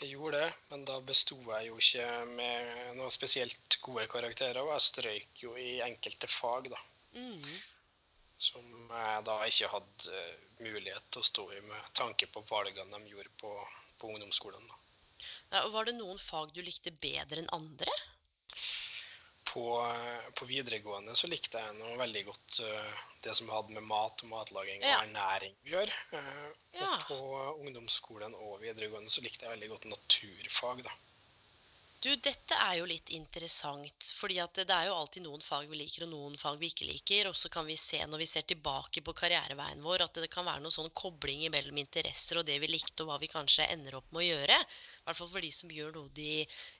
Jeg 0.00 0.14
gjorde 0.14 0.38
det, 0.40 0.52
men 0.70 0.84
da 0.88 0.94
besto 1.04 1.36
jeg 1.36 1.66
jo 1.68 1.76
ikke 1.80 2.04
med 2.32 2.94
noe 2.96 3.10
spesielt 3.12 3.76
gode 3.84 4.06
karakterer, 4.08 4.62
og 4.62 4.72
jeg 4.72 4.86
strøyk 4.86 5.42
jo 5.44 5.56
i 5.60 5.82
enkelte 5.84 6.30
fag, 6.30 6.70
da. 6.72 6.80
Mm. 7.12 7.58
Som 8.40 8.70
jeg 8.88 9.24
da 9.26 9.34
ikke 9.44 9.68
hadde 9.74 10.14
eh, 10.16 10.46
mulighet 10.64 11.10
til 11.12 11.20
å 11.20 11.28
stå 11.28 11.44
i 11.52 11.60
med 11.66 11.90
tanke 11.98 12.30
på 12.32 12.40
valgene 12.48 12.96
de 12.96 13.12
gjorde 13.12 13.34
på, 13.42 13.52
på 14.00 14.14
ungdomsskolen. 14.14 14.64
da. 14.70 14.80
Ja, 15.52 15.66
var 15.74 15.84
det 15.84 15.98
noen 15.98 16.20
fag 16.22 16.54
du 16.56 16.62
likte 16.64 16.94
bedre 17.02 17.42
enn 17.42 17.52
andre? 17.52 17.92
På, 19.50 19.62
eh, 19.82 20.30
på 20.38 20.46
videregående 20.46 21.14
så 21.18 21.26
likte 21.26 21.58
jeg 21.58 21.74
noe 21.78 21.96
veldig 21.98 22.24
godt 22.28 22.60
eh, 22.62 22.98
det 23.24 23.34
som 23.36 23.48
hadde 23.50 23.74
med 23.74 23.82
mat 23.82 24.22
og 24.22 24.28
matlaging 24.30 24.82
og 24.84 24.88
Ja. 24.88 25.00
ernæring 25.02 25.54
å 25.66 25.70
gjøre. 25.74 25.94
Eh, 26.12 26.50
Ja. 26.78 26.92
Og 26.94 27.06
på 27.08 27.18
ungdomsskolen 27.64 28.34
og 28.34 28.60
videregående 28.62 29.10
så 29.10 29.20
likte 29.24 29.44
jeg 29.46 29.56
veldig 29.58 29.68
godt 29.74 29.88
naturfag, 29.90 30.84
da. 30.86 30.92
Du, 32.00 32.08
dette 32.24 32.56
er 32.56 32.78
jo 32.78 32.86
litt 32.88 33.10
interessant, 33.12 34.06
fordi 34.16 34.38
det 34.56 34.72
er 34.72 34.86
jo 34.88 34.94
alltid 34.96 35.20
noen 35.26 35.42
fag 35.44 35.66
vi 35.68 35.82
liker 35.82 36.06
og 36.06 36.08
noen 36.14 36.38
fag 36.40 36.56
vi 36.62 36.70
ikke 36.72 36.86
liker. 36.88 37.28
Og 37.28 37.36
så 37.36 37.50
kan 37.52 37.66
vi 37.68 37.76
se 37.76 38.00
når 38.08 38.22
vi 38.22 38.28
ser 38.30 38.46
tilbake 38.48 39.02
på 39.04 39.12
karriereveien 39.18 39.82
vår 39.84 40.06
at 40.06 40.20
det 40.22 40.30
kan 40.32 40.46
være 40.48 40.62
noen 40.64 40.72
sånn 40.72 40.88
kobling 40.96 41.44
mellom 41.52 41.82
interesser 41.82 42.40
og 42.40 42.46
det 42.48 42.56
vi 42.62 42.70
likte 42.72 43.04
og 43.04 43.10
hva 43.10 43.18
vi 43.20 43.28
kanskje 43.28 43.68
ender 43.74 43.98
opp 43.98 44.08
med 44.14 44.22
å 44.22 44.28
gjøre. 44.30 44.56
I 44.64 45.04
hvert 45.10 45.20
fall 45.20 45.32
for 45.34 45.44
de 45.44 45.52
som 45.58 45.74
gjør 45.76 45.92
noe 45.98 46.14
de 46.16 46.32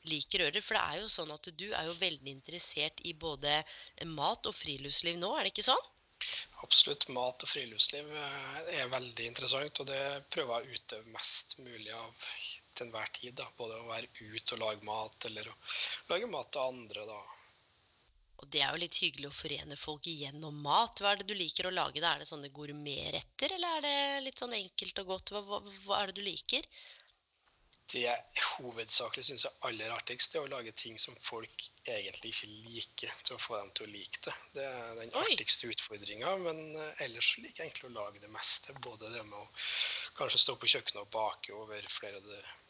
liker 0.09 0.41
å 0.41 0.49
gjøre. 0.49 0.65
For 0.65 0.79
det 0.79 0.87
er 0.87 1.03
jo 1.03 1.13
sånn 1.19 1.37
at 1.37 1.53
du 1.53 1.67
er 1.69 1.91
jo 1.91 2.01
veldig 2.01 2.35
interessert 2.39 3.05
i 3.05 3.13
både 3.27 3.59
mat 4.17 4.49
og 4.49 4.57
friluftsliv 4.57 5.21
nå, 5.21 5.35
er 5.37 5.45
det 5.45 5.53
ikke 5.53 5.69
sånn? 5.69 5.91
Absolutt. 6.65 7.11
Mat 7.13 7.45
og 7.45 7.53
friluftsliv 7.53 8.09
eh, 8.09 8.73
er 8.81 8.89
veldig 8.93 9.29
interessant, 9.35 9.85
og 9.85 9.93
det 9.93 10.03
prøver 10.33 10.65
jeg 10.65 10.81
å 10.81 10.81
utøve 10.81 11.15
mest 11.19 11.59
mulig 11.61 11.93
av 11.97 12.29
til 12.81 12.89
enhver 12.89 13.13
tid. 13.17 13.37
da. 13.37 13.47
Både 13.59 13.77
å 13.77 13.91
være 13.91 14.09
ute 14.09 14.57
og 14.57 14.65
lage 14.65 14.89
mat, 14.89 15.29
eller 15.29 15.53
å 15.53 15.59
lage 16.15 16.33
mat 16.33 16.51
til 16.55 16.73
andre, 16.73 17.05
da. 17.09 17.21
Og 18.41 18.49
det 18.49 18.63
er 18.65 18.73
jo 18.73 18.81
litt 18.81 18.97
hyggelig 19.03 19.29
å 19.29 19.37
forene 19.37 19.77
folk 19.77 20.07
igjennom 20.09 20.63
mat. 20.65 21.01
Hva 21.03 21.13
er 21.13 21.21
det 21.21 21.29
du 21.29 21.35
liker 21.37 21.69
å 21.69 21.75
lage? 21.75 22.01
da? 22.01 22.15
Er 22.15 22.23
det 22.23 22.31
sånne 22.31 22.49
gourmetretter, 22.57 23.53
eller 23.57 23.77
er 23.77 23.85
det 23.85 24.25
litt 24.25 24.41
sånn 24.41 24.57
enkelt 24.57 25.03
og 25.03 25.13
godt? 25.13 25.35
Hva, 25.35 25.43
hva, 25.45 25.61
hva 25.85 25.99
er 26.01 26.09
det 26.09 26.17
du 26.17 26.25
liker? 26.25 26.69
Det 27.91 28.05
jeg 28.05 28.43
hovedsakelig 28.61 29.25
syns 29.27 29.45
er 29.49 29.67
aller 29.67 29.91
artigst, 29.91 30.37
er 30.37 30.45
å 30.45 30.51
lage 30.51 30.71
ting 30.79 30.99
som 31.03 31.17
folk 31.27 31.65
egentlig 31.83 32.31
ikke 32.31 32.51
liker, 32.69 33.15
til 33.27 33.35
å 33.35 33.43
få 33.43 33.59
dem 33.59 33.73
til 33.75 33.89
å 33.89 33.91
like 33.91 34.23
det. 34.27 34.35
Det 34.55 34.67
er 34.67 34.93
den 35.01 35.15
Oi. 35.19 35.25
artigste 35.25 35.71
utfordringa. 35.73 36.37
Men 36.45 36.61
eh, 36.77 37.05
ellers 37.07 37.33
liker 37.41 37.65
jeg 37.65 37.73
egentlig 37.73 37.91
å 37.91 37.97
lage 37.97 38.23
det 38.23 38.31
meste. 38.31 38.77
Både 38.85 39.11
det 39.11 39.25
med 39.27 39.39
å 39.41 39.49
kanskje 40.19 40.43
stå 40.45 40.57
på 40.61 40.71
kjøkkenet 40.71 41.03
og 41.03 41.15
bake 41.17 41.57
over 41.57 41.91
flere, 41.91 42.23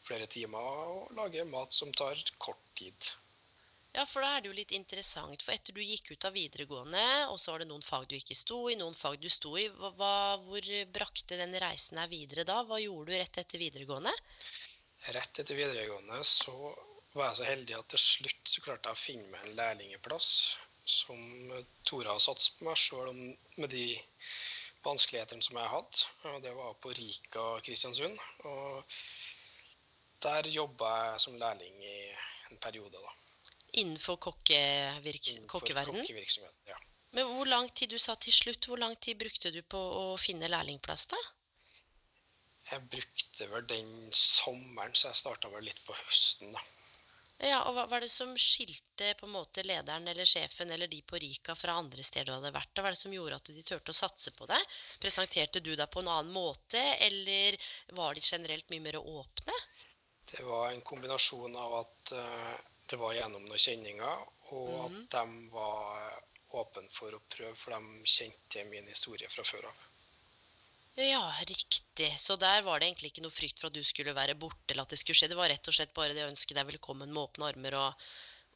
flere 0.07 0.29
timer, 0.31 0.85
og 0.95 1.13
lage 1.19 1.45
mat 1.49 1.77
som 1.77 1.93
tar 1.93 2.21
kort 2.41 2.65
tid. 2.79 3.13
Ja, 3.91 4.05
for 4.07 4.23
da 4.23 4.37
er 4.37 4.41
det 4.41 4.47
jo 4.47 4.55
litt 4.55 4.71
interessant. 4.73 5.41
For 5.43 5.53
etter 5.53 5.75
du 5.75 5.81
gikk 5.83 6.13
ut 6.13 6.25
av 6.25 6.33
videregående, 6.33 7.05
og 7.27 7.37
så 7.43 7.51
var 7.51 7.61
det 7.61 7.69
noen 7.69 7.83
fag 7.83 8.07
du 8.07 8.15
ikke 8.15 8.37
sto 8.39 8.63
i, 8.71 8.77
noen 8.79 8.95
fag 8.95 9.19
du 9.19 9.27
sto 9.29 9.51
i, 9.59 9.67
hva, 9.67 10.13
hvor 10.47 10.73
brakte 10.95 11.37
den 11.37 11.57
reisen 11.59 11.99
deg 11.99 12.13
videre 12.13 12.47
da? 12.47 12.61
Hva 12.65 12.79
gjorde 12.79 13.11
du 13.11 13.19
rett 13.19 13.41
etter 13.43 13.59
videregående? 13.59 14.15
Rett 15.01 15.39
etter 15.39 15.57
videregående 15.57 16.23
så 16.23 16.53
var 17.13 17.31
jeg 17.31 17.37
så 17.39 17.47
heldig 17.47 17.77
at 17.77 17.87
til 17.93 18.01
slutt 18.01 18.51
så 18.53 18.61
klarte 18.63 18.91
jeg 18.91 18.97
å 18.97 19.01
finne 19.01 19.31
meg 19.31 19.47
en 19.47 19.57
lærlingeplass 19.57 20.29
som 20.87 21.19
torde 21.87 22.13
å 22.13 22.21
satse 22.21 22.53
på 22.57 22.67
meg, 22.67 22.77
sjøl 22.79 23.11
med 23.13 23.69
de 23.73 23.85
vanskelighetene 24.85 25.45
som 25.45 25.57
jeg 25.59 25.71
hadde. 25.73 26.05
Og 26.31 26.37
det 26.45 26.53
var 26.57 26.77
på 26.83 26.93
Rika 26.97 27.47
Kristiansund. 27.65 28.21
Og 28.49 28.95
der 30.25 30.49
jobba 30.53 30.93
jeg 31.11 31.25
som 31.25 31.37
lærling 31.41 31.83
i 31.85 31.97
en 32.51 32.61
periode, 32.61 32.97
da. 32.97 33.17
Innenfor 33.81 34.17
kokkevirks 34.21 35.35
Innenfor 35.35 35.59
kokkeverden? 35.59 36.01
kokkevirksomhet. 36.01 36.55
Ja. 36.67 36.77
Men 37.15 37.27
hvor 37.27 37.47
lang 37.47 37.69
tid 37.75 37.91
du 37.91 37.99
sa 37.99 38.15
til 38.15 38.35
slutt, 38.35 38.67
hvor 38.67 38.79
lang 38.79 38.95
tid 39.03 39.19
brukte 39.19 39.51
du 39.51 39.61
på 39.63 39.79
å 39.79 40.17
finne 40.19 40.49
lærlingplass 40.51 41.07
da? 41.11 41.19
Jeg 42.71 42.85
brukte 42.91 43.47
vel 43.51 43.65
den 43.67 43.89
sommeren, 44.15 44.93
så 44.95 45.09
jeg 45.09 45.19
starta 45.19 45.49
vel 45.51 45.65
litt 45.67 45.81
på 45.85 45.95
høsten, 45.97 46.53
da. 46.55 46.61
Ja, 47.41 47.63
og 47.65 47.73
hva 47.73 47.87
var 47.89 48.03
det 48.05 48.11
som 48.13 48.35
skilte 48.37 49.15
på 49.17 49.25
en 49.25 49.33
måte 49.33 49.63
lederen 49.65 50.05
eller 50.07 50.27
sjefen 50.29 50.69
eller 50.71 50.87
de 50.87 50.99
på 51.01 51.17
Rika 51.17 51.55
fra 51.57 51.73
andre 51.81 52.03
steder 52.05 52.29
du 52.29 52.35
hadde 52.35 52.51
vært? 52.53 52.69
Hva 52.77 52.83
var 52.85 52.93
det 52.93 52.99
som 53.01 53.15
gjorde 53.15 53.39
at 53.41 53.49
de 53.49 53.63
turte 53.65 53.89
å 53.91 53.97
satse 53.97 54.29
på 54.37 54.45
deg? 54.51 54.61
Presenterte 55.01 55.59
du 55.65 55.71
deg 55.75 55.89
på 55.89 56.03
en 56.03 56.11
annen 56.13 56.31
måte, 56.35 56.83
eller 57.07 57.57
var 57.97 58.13
de 58.13 58.21
generelt 58.21 58.69
mye 58.69 58.85
mer 58.85 58.99
åpne? 59.01 59.57
Det 60.31 60.45
var 60.47 60.69
en 60.69 60.85
kombinasjon 60.85 61.57
av 61.59 61.73
at 61.81 62.13
eh, 62.15 62.53
det 62.93 63.01
var 63.01 63.17
gjennom 63.17 63.47
noen 63.49 63.65
kjenninger, 63.65 64.27
og 64.53 64.69
Mhm. 64.77 65.01
at 65.01 65.17
de 65.17 65.49
var 65.57 66.21
åpne 66.61 66.89
for 66.93 67.17
å 67.17 67.23
prøve, 67.31 67.55
for 67.57 67.73
de 67.73 68.05
kjente 68.05 68.63
min 68.69 68.85
historie 68.87 69.29
fra 69.33 69.43
før 69.43 69.65
av. 69.71 69.87
Ja, 70.99 71.23
riktig. 71.47 72.19
Så 72.19 72.35
der 72.35 72.65
var 72.67 72.79
det 72.79 72.89
egentlig 72.89 73.13
ikke 73.13 73.23
noe 73.23 73.33
frykt 73.33 73.61
for 73.61 73.71
at 73.71 73.77
du 73.77 73.83
skulle 73.87 74.15
være 74.15 74.35
borte, 74.35 74.73
eller 74.73 74.83
at 74.83 74.91
det 74.91 74.99
skulle 74.99 75.15
skje. 75.15 75.29
Det 75.31 75.39
var 75.39 75.51
rett 75.51 75.67
og 75.71 75.75
slett 75.77 75.93
bare 75.95 76.15
det 76.17 76.25
å 76.25 76.31
ønske 76.31 76.55
deg 76.57 76.67
velkommen 76.67 77.13
med 77.13 77.21
åpne 77.21 77.47
armer 77.47 77.77
og, 77.79 78.07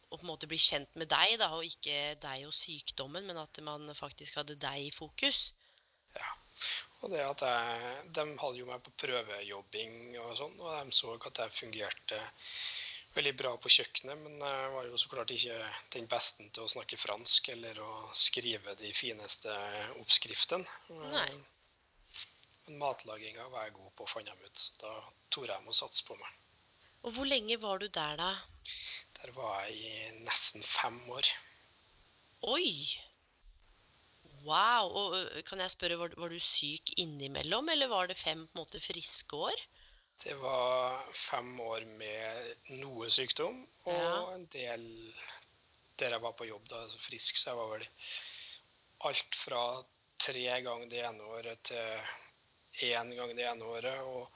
og 0.10 0.18
på 0.18 0.24
en 0.26 0.32
måte 0.34 0.50
bli 0.52 0.60
kjent 0.60 0.92
med 1.00 1.08
deg, 1.12 1.38
da, 1.40 1.54
og 1.56 1.68
ikke 1.68 2.18
deg 2.24 2.48
og 2.50 2.56
sykdommen, 2.56 3.28
men 3.30 3.40
at 3.40 3.62
man 3.64 3.88
faktisk 3.96 4.42
hadde 4.42 4.60
deg 4.60 4.90
i 4.90 4.92
fokus. 4.96 5.54
Ja. 6.16 6.34
Og 7.04 7.12
det 7.12 7.24
at 7.24 7.44
jeg, 7.44 8.04
De 8.16 8.28
hadde 8.42 8.60
jo 8.60 8.68
meg 8.68 8.84
på 8.84 8.94
prøvejobbing 9.06 9.96
og 10.26 10.36
sånn, 10.40 10.60
og 10.60 10.76
de 10.76 10.96
så 10.96 11.16
at 11.16 11.42
jeg 11.46 11.56
fungerte 11.56 12.20
veldig 13.16 13.36
bra 13.40 13.56
på 13.64 13.72
kjøkkenet, 13.72 14.20
men 14.20 14.42
jeg 14.44 14.72
var 14.76 14.88
jo 14.90 14.98
så 15.00 15.12
klart 15.12 15.32
ikke 15.32 15.58
den 15.96 16.08
beste 16.12 16.44
til 16.52 16.66
å 16.66 16.72
snakke 16.72 17.00
fransk 17.00 17.48
eller 17.54 17.80
å 17.80 17.92
skrive 18.12 18.76
de 18.82 18.92
fineste 18.96 19.56
oppskriftene. 20.02 20.68
Men 22.66 22.80
matlaginga 22.82 23.48
var 23.54 23.68
jeg 23.68 23.76
god 23.78 23.92
på, 24.00 24.08
fant 24.10 24.30
dem 24.30 24.42
ut. 24.42 24.58
Så 24.58 24.78
da 24.82 24.94
torde 25.34 25.54
jeg 25.54 25.70
å 25.70 25.76
satse 25.78 26.06
på 26.08 26.18
meg. 26.18 26.38
Og 27.06 27.14
hvor 27.14 27.28
lenge 27.30 27.58
var 27.62 27.82
du 27.82 27.88
der, 27.88 28.18
da? 28.18 28.32
Der 29.20 29.34
var 29.38 29.68
jeg 29.68 29.78
i 29.78 30.24
nesten 30.26 30.64
fem 30.66 30.98
år. 31.14 31.30
Oi! 32.50 32.72
Wow! 34.46 34.90
Og 34.98 35.16
kan 35.46 35.62
jeg 35.62 35.74
spørre, 35.74 36.00
var, 36.02 36.18
var 36.18 36.34
du 36.34 36.42
syk 36.42 36.96
innimellom, 37.02 37.70
eller 37.74 37.90
var 37.92 38.10
det 38.10 38.18
fem 38.18 38.44
på 38.48 38.58
en 38.58 38.64
måte 38.64 38.82
friske 38.82 39.38
år? 39.38 39.62
Det 40.24 40.36
var 40.42 41.02
fem 41.14 41.54
år 41.62 41.86
med 42.00 42.70
noe 42.82 43.10
sykdom, 43.12 43.66
og 43.86 43.94
Ja. 43.94 44.34
en 44.34 44.46
del 44.54 44.86
der 46.00 46.16
jeg 46.16 46.22
var 46.24 46.34
på 46.38 46.48
jobb, 46.48 46.68
da, 46.72 46.82
frisk, 47.06 47.38
så 47.38 47.52
jeg 47.52 47.60
var 47.60 47.74
vel 47.78 47.88
alt 49.10 49.36
fra 49.38 49.64
tre 50.18 50.46
ganger 50.66 50.90
det 50.90 51.04
ene 51.06 51.28
året 51.36 51.62
til 51.70 52.00
én 52.84 53.16
gang 53.16 53.36
det 53.36 53.46
ene 53.48 53.66
året, 53.66 54.02
og 54.02 54.30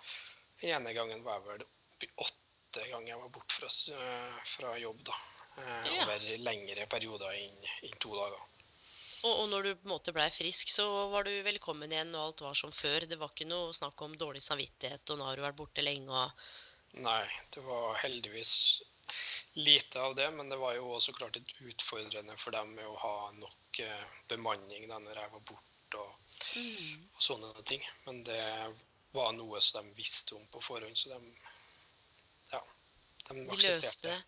den 0.62 0.76
ene 0.78 0.94
gangen 0.94 1.24
var 1.24 1.40
jeg 1.40 1.48
vel 1.48 1.66
oppi 1.66 2.10
åtte 2.26 2.86
ganger 2.92 3.14
jeg 3.14 3.20
var 3.24 3.34
borte 3.36 3.56
fra, 3.58 3.72
eh, 3.96 4.40
fra 4.56 4.78
jobb, 4.80 5.04
da. 5.04 5.18
eh, 5.58 5.90
Ja. 5.96 6.04
Over 6.06 6.28
lengre 6.40 6.86
perioder 6.88 7.34
enn 7.36 7.68
enn 7.84 8.00
to 8.00 8.16
dager. 8.16 8.46
Og, 9.24 9.34
og 9.34 9.50
når 9.52 9.64
du 9.64 9.76
på 9.76 9.84
en 9.84 9.92
måte 9.92 10.14
blei 10.16 10.30
frisk, 10.32 10.70
så 10.72 10.86
var 11.12 11.24
du 11.28 11.34
velkommen 11.44 11.92
igjen, 11.92 12.14
og 12.16 12.22
alt 12.30 12.42
var 12.46 12.54
som 12.56 12.72
før. 12.72 13.04
Det 13.10 13.18
var 13.20 13.34
ikke 13.34 13.50
noe 13.50 13.74
snakk 13.76 14.00
om 14.02 14.16
dårlig 14.16 14.42
samvittighet, 14.46 15.10
og 15.10 15.20
nå 15.20 15.26
har 15.28 15.36
du 15.36 15.44
vært 15.44 15.58
borte 15.60 15.84
lenge, 15.84 16.08
og 16.10 16.32
Nei, 17.06 17.26
det 17.54 17.62
var 17.62 18.00
heldigvis 18.02 18.82
lite 19.54 20.00
av 20.02 20.16
det, 20.16 20.32
men 20.32 20.50
det 20.50 20.58
var 20.58 20.74
jo 20.78 20.88
også 20.96 21.14
klart 21.14 21.36
litt 21.36 21.52
utfordrende 21.62 22.38
for 22.38 22.52
dem 22.56 22.72
med 22.76 22.88
å 22.88 22.96
ha 22.98 23.32
nok 23.38 23.80
eh, 23.84 24.06
bemanning 24.32 24.88
da 24.90 24.98
når 25.04 25.20
jeg 25.22 25.34
var 25.36 25.44
borte 25.52 25.69
og, 25.96 26.16
Mm. 26.56 27.10
og 27.14 27.22
sånne 27.22 27.64
ting. 27.68 27.84
Men 28.06 28.24
det 28.24 28.42
var 29.12 29.34
noe 29.34 29.62
som 29.62 29.86
de 29.86 29.98
visste 29.98 30.36
om 30.36 30.46
på 30.48 30.62
forhånd, 30.64 30.98
så 30.98 31.10
de 31.10 31.34
ja, 32.52 32.62
de 33.30 33.46
aksepterte 33.50 34.08
det. 34.08 34.20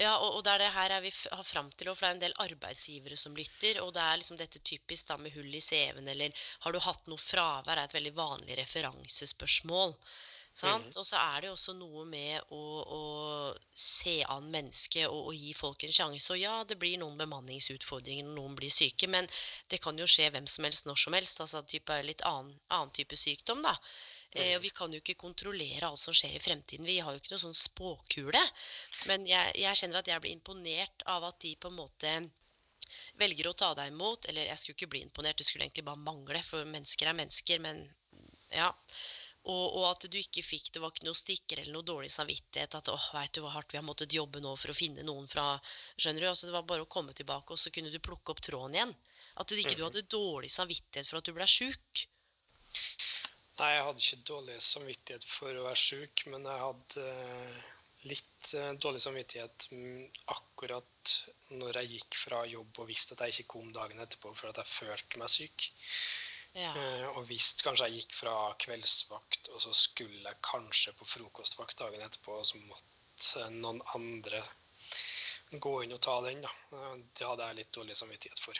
Ja, 0.00 0.16
og, 0.18 0.38
og 0.38 0.44
det 0.44 0.54
er 0.54 0.62
det 0.64 0.70
her 0.74 0.94
er 0.96 1.04
vi 1.04 1.12
har 1.30 1.44
fram 1.46 1.70
til 1.78 1.92
for 1.92 2.00
det 2.00 2.08
er 2.08 2.16
en 2.16 2.22
del 2.24 2.34
arbeidsgivere 2.42 3.16
som 3.20 3.36
lytter. 3.36 3.80
Og 3.84 3.92
det 3.94 4.02
er 4.02 4.18
liksom 4.18 4.38
dette 4.40 4.62
typisk 4.66 5.06
da 5.10 5.18
med 5.20 5.34
hull 5.34 5.54
i 5.54 5.62
CV-en, 5.62 6.08
eller 6.08 6.34
har 6.64 6.72
du 6.72 6.80
hatt 6.82 7.06
noe 7.10 7.20
fravær, 7.22 7.76
er 7.76 7.84
et 7.84 7.94
veldig 7.98 8.14
vanlig 8.16 8.58
referansespørsmål. 8.62 9.94
Sant? 10.60 10.90
Mhm. 10.90 10.98
Og 11.00 11.06
så 11.08 11.16
er 11.20 11.40
det 11.40 11.48
jo 11.48 11.56
også 11.56 11.74
noe 11.78 12.04
med 12.08 12.52
å, 12.52 12.62
å 12.96 13.00
se 13.72 14.18
an 14.28 14.50
mennesket 14.52 15.08
og, 15.08 15.30
og 15.30 15.38
gi 15.38 15.54
folk 15.56 15.84
en 15.86 15.94
sjanse. 15.96 16.28
Og 16.34 16.40
ja, 16.40 16.54
det 16.68 16.76
blir 16.80 16.98
noen 17.00 17.18
bemanningsutfordringer 17.20 18.26
når 18.28 18.36
noen 18.36 18.56
blir 18.58 18.72
syke, 18.74 19.08
men 19.10 19.28
det 19.72 19.80
kan 19.84 19.98
jo 19.98 20.08
skje 20.10 20.28
hvem 20.34 20.48
som 20.50 20.68
helst 20.68 20.88
når 20.88 21.00
som 21.04 21.16
helst. 21.16 21.40
Altså 21.44 21.62
type, 21.70 22.00
litt 22.06 22.24
annen, 22.28 22.56
annen 22.68 22.92
type 22.96 23.18
sykdom, 23.20 23.64
da. 23.66 23.76
Eh, 24.36 24.52
og 24.56 24.62
vi 24.62 24.70
kan 24.74 24.92
jo 24.94 25.00
ikke 25.02 25.18
kontrollere 25.18 25.88
alt 25.88 26.02
som 26.02 26.14
skjer 26.14 26.36
i 26.36 26.42
fremtiden. 26.42 26.86
Vi 26.86 27.00
har 27.02 27.14
jo 27.14 27.22
ikke 27.22 27.32
noe 27.34 27.44
sånn 27.46 27.56
spåkule. 27.56 28.42
Men 29.10 29.26
jeg, 29.26 29.56
jeg 29.58 29.80
kjenner 29.80 30.02
at 30.02 30.12
jeg 30.12 30.22
blir 30.22 30.36
imponert 30.36 31.06
av 31.10 31.26
at 31.32 31.40
de 31.42 31.56
på 31.58 31.72
en 31.72 31.80
måte 31.80 32.12
velger 33.18 33.48
å 33.50 33.56
ta 33.58 33.72
deg 33.78 33.90
imot. 33.94 34.28
Eller 34.30 34.50
jeg 34.50 34.60
skulle 34.60 34.78
ikke 34.78 34.92
bli 34.94 35.02
imponert, 35.06 35.40
det 35.40 35.48
skulle 35.48 35.66
egentlig 35.66 35.88
bare 35.88 36.04
mangle, 36.04 36.44
for 36.46 36.68
mennesker 36.68 37.10
er 37.10 37.18
mennesker. 37.24 37.64
Men 37.64 37.82
ja. 38.54 38.70
Og, 39.48 39.76
og 39.78 39.84
at 39.88 40.04
du 40.12 40.16
ikke 40.20 40.42
fikk 40.44 40.66
Det 40.74 40.82
var 40.82 40.92
ikke 40.92 41.06
noe 41.06 41.16
stikker 41.16 41.62
eller 41.62 41.72
noe 41.72 41.86
dårlig 41.88 42.10
samvittighet. 42.12 42.74
At 42.76 42.90
åh, 42.92 43.06
veit 43.16 43.32
du 43.32 43.40
hvor 43.40 43.54
hardt 43.54 43.72
vi 43.72 43.78
har 43.80 43.86
måttet 43.86 44.12
jobbe 44.12 44.42
nå 44.44 44.52
for 44.60 44.72
å 44.72 44.76
finne 44.76 45.04
noen 45.06 45.28
fra 45.32 45.46
Skjønner 45.96 46.26
du? 46.26 46.28
Altså, 46.28 46.46
det 46.50 46.56
var 46.58 46.66
bare 46.68 46.84
å 46.84 46.90
komme 46.92 47.14
tilbake, 47.16 47.52
og 47.56 47.58
så 47.62 47.72
kunne 47.72 47.92
du 47.94 47.98
plukke 48.04 48.34
opp 48.34 48.42
tråden 48.44 48.76
igjen. 48.76 48.94
At 49.40 49.48
du 49.48 49.56
ikke 49.56 49.76
du 49.78 49.82
Mhm. 49.82 49.88
hadde 49.88 50.02
dårlig 50.12 50.50
samvittighet 50.52 51.08
for 51.08 51.18
at 51.22 51.24
du 51.24 51.32
ble 51.32 51.46
sjuk. 51.48 52.06
Nei, 53.60 53.70
jeg 53.74 53.84
hadde 53.86 54.00
ikke 54.04 54.24
dårlig 54.30 54.56
samvittighet 54.64 55.24
for 55.28 55.56
å 55.60 55.64
være 55.66 55.80
syk, 55.80 56.22
men 56.32 56.46
jeg 56.48 56.62
hadde 56.64 57.04
eh, 57.10 57.58
litt 58.08 58.52
eh, 58.56 58.70
dårlig 58.80 59.02
samvittighet 59.04 59.66
mm, 59.72 60.06
akkurat 60.34 61.14
når 61.60 61.80
jeg 61.82 61.90
gikk 61.96 62.16
fra 62.22 62.44
jobb 62.48 62.80
og 62.80 62.88
visste 62.88 63.16
at 63.16 63.26
jeg 63.26 63.34
ikke 63.34 63.52
kom 63.56 63.72
dagen 63.76 64.00
etterpå 64.00 64.32
for 64.38 64.48
at 64.52 64.62
jeg 64.62 64.72
følte 64.78 65.20
meg 65.20 65.32
syk. 65.34 65.66
Ja. 66.58 66.72
Eh, 66.74 67.06
Og 67.16 67.26
hvis 67.28 67.52
kanskje 67.62 67.86
jeg 67.88 68.00
gikk 68.02 68.14
fra 68.22 68.34
kveldsvakt, 68.58 69.48
og 69.54 69.60
så 69.62 69.72
skulle 69.76 70.22
jeg 70.24 70.40
kanskje 70.42 70.92
på 70.98 71.06
frokostvakt 71.06 71.78
dagen 71.78 72.02
etterpå, 72.02 72.40
og 72.40 72.46
så 72.48 72.58
måtte 72.64 73.46
noen 73.54 73.78
andre 73.94 74.42
gå 75.62 75.72
inn 75.84 75.94
og 75.94 76.00
ta 76.02 76.16
den, 76.26 76.42
da. 76.42 76.50
Eh, 76.72 76.96
Det 77.18 77.26
hadde 77.26 77.46
jeg 77.50 77.60
litt 77.60 77.72
dårlig 77.76 77.96
samvittighet 77.96 78.42
for. 78.42 78.58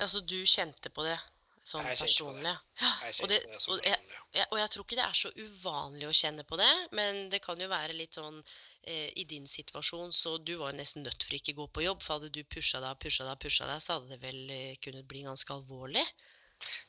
Altså, 0.00 0.20
du 0.24 0.38
kjente 0.48 0.88
på 0.90 1.04
det 1.04 1.18
sånn 1.64 1.84
Jeg 1.86 1.98
personlig? 2.00 2.42
på 2.42 2.48
det. 2.48 2.56
Jeg 2.80 3.12
Og 3.12 3.14
kjente 3.14 3.28
det, 3.34 3.40
det 3.52 3.60
som 3.60 3.72
og, 3.74 3.84
jeg, 3.84 3.92
personlig. 4.00 4.16
ja. 4.16 4.40
ja, 4.40 4.46
og 4.50 4.58
jeg 4.58 4.70
tror 4.72 4.84
ikke 4.86 4.96
det 4.98 5.04
er 5.04 5.18
så 5.20 5.30
uvanlig 5.36 6.08
å 6.08 6.16
kjenne 6.16 6.44
på 6.48 6.56
det, 6.58 6.70
men 6.92 7.20
det 7.30 7.42
kan 7.44 7.60
jo 7.60 7.68
være 7.70 7.92
litt 7.94 8.14
sånn 8.18 8.40
eh, 8.88 9.12
i 9.20 9.24
din 9.28 9.46
situasjon, 9.46 10.12
så 10.16 10.38
du 10.42 10.56
var 10.56 10.72
nesten 10.72 11.04
nødt 11.06 11.22
for 11.22 11.36
ikke 11.36 11.52
å 11.52 11.60
gå 11.60 11.66
på 11.76 11.84
jobb, 11.84 12.02
for 12.02 12.16
hadde 12.18 12.32
du 12.34 12.42
pusha 12.44 12.80
deg, 12.80 12.98
pusha 13.04 13.28
deg, 13.28 13.38
pusha 13.44 13.68
deg, 13.68 13.82
så 13.84 13.98
hadde 14.00 14.08
det 14.16 14.20
vel 14.24 14.40
kunnet 14.82 15.06
bli 15.12 15.22
ganske 15.28 15.52
alvorlig? 15.54 16.06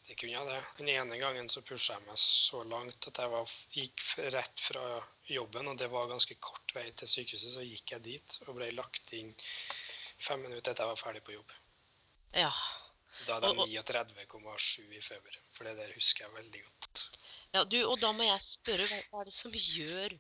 Det 0.08 0.16
kunne 0.20 0.34
jeg 0.34 0.48
det. 0.50 0.60
Den 0.78 0.90
ene 0.94 1.18
gangen 1.22 1.50
så 1.50 1.64
pusha 1.66 1.96
jeg 1.98 2.06
meg 2.08 2.20
så 2.20 2.64
langt 2.68 3.08
at 3.10 3.22
jeg 3.24 3.32
var, 3.34 3.56
gikk 3.74 4.04
rett 4.36 4.64
fra 4.68 4.86
jobben, 5.30 5.68
og 5.72 5.78
det 5.80 5.90
var 5.94 6.12
ganske 6.12 6.38
kort 6.44 6.76
vei 6.76 6.86
til 7.00 7.10
sykehuset. 7.10 7.56
Så 7.56 7.66
gikk 7.66 7.96
jeg 7.96 8.06
dit 8.06 8.40
og 8.48 8.58
ble 8.60 8.72
lagt 8.76 9.14
inn 9.18 9.34
fem 10.24 10.42
minutter 10.44 10.72
etter 10.72 10.86
jeg 10.86 10.94
var 10.96 11.04
ferdig 11.04 11.24
på 11.26 11.36
jobb. 11.38 11.52
Ja. 12.34 12.52
Da 13.28 13.38
og- 13.40 13.68
jeg 13.70 13.86
39,7 13.86 14.94
i 14.98 15.02
feber. 15.02 15.38
For 15.54 15.64
det 15.68 15.78
der 15.78 15.94
husker 15.94 16.26
jeg 16.26 16.34
veldig 16.34 16.64
godt. 16.64 17.04
ja 17.54 17.64
du, 17.64 17.78
og 17.86 18.00
da 18.02 18.12
må 18.12 18.26
jeg 18.26 18.42
spørre, 18.42 18.88
hva 19.12 19.22
er 19.22 19.30
det 19.30 19.34
som 19.34 19.52
gjør 19.52 20.20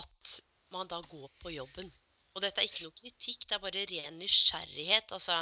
at 0.00 0.40
man 0.70 0.88
da 0.88 1.00
går 1.02 1.28
på 1.42 1.52
jobben? 1.52 1.92
Og 2.34 2.42
dette 2.44 2.62
er 2.62 2.68
ikke 2.68 2.84
noe 2.86 2.94
kritikk, 2.94 3.46
det 3.48 3.56
er 3.56 3.62
bare 3.64 3.84
ren 3.90 4.18
nysgjerrighet. 4.20 5.10
Altså, 5.16 5.38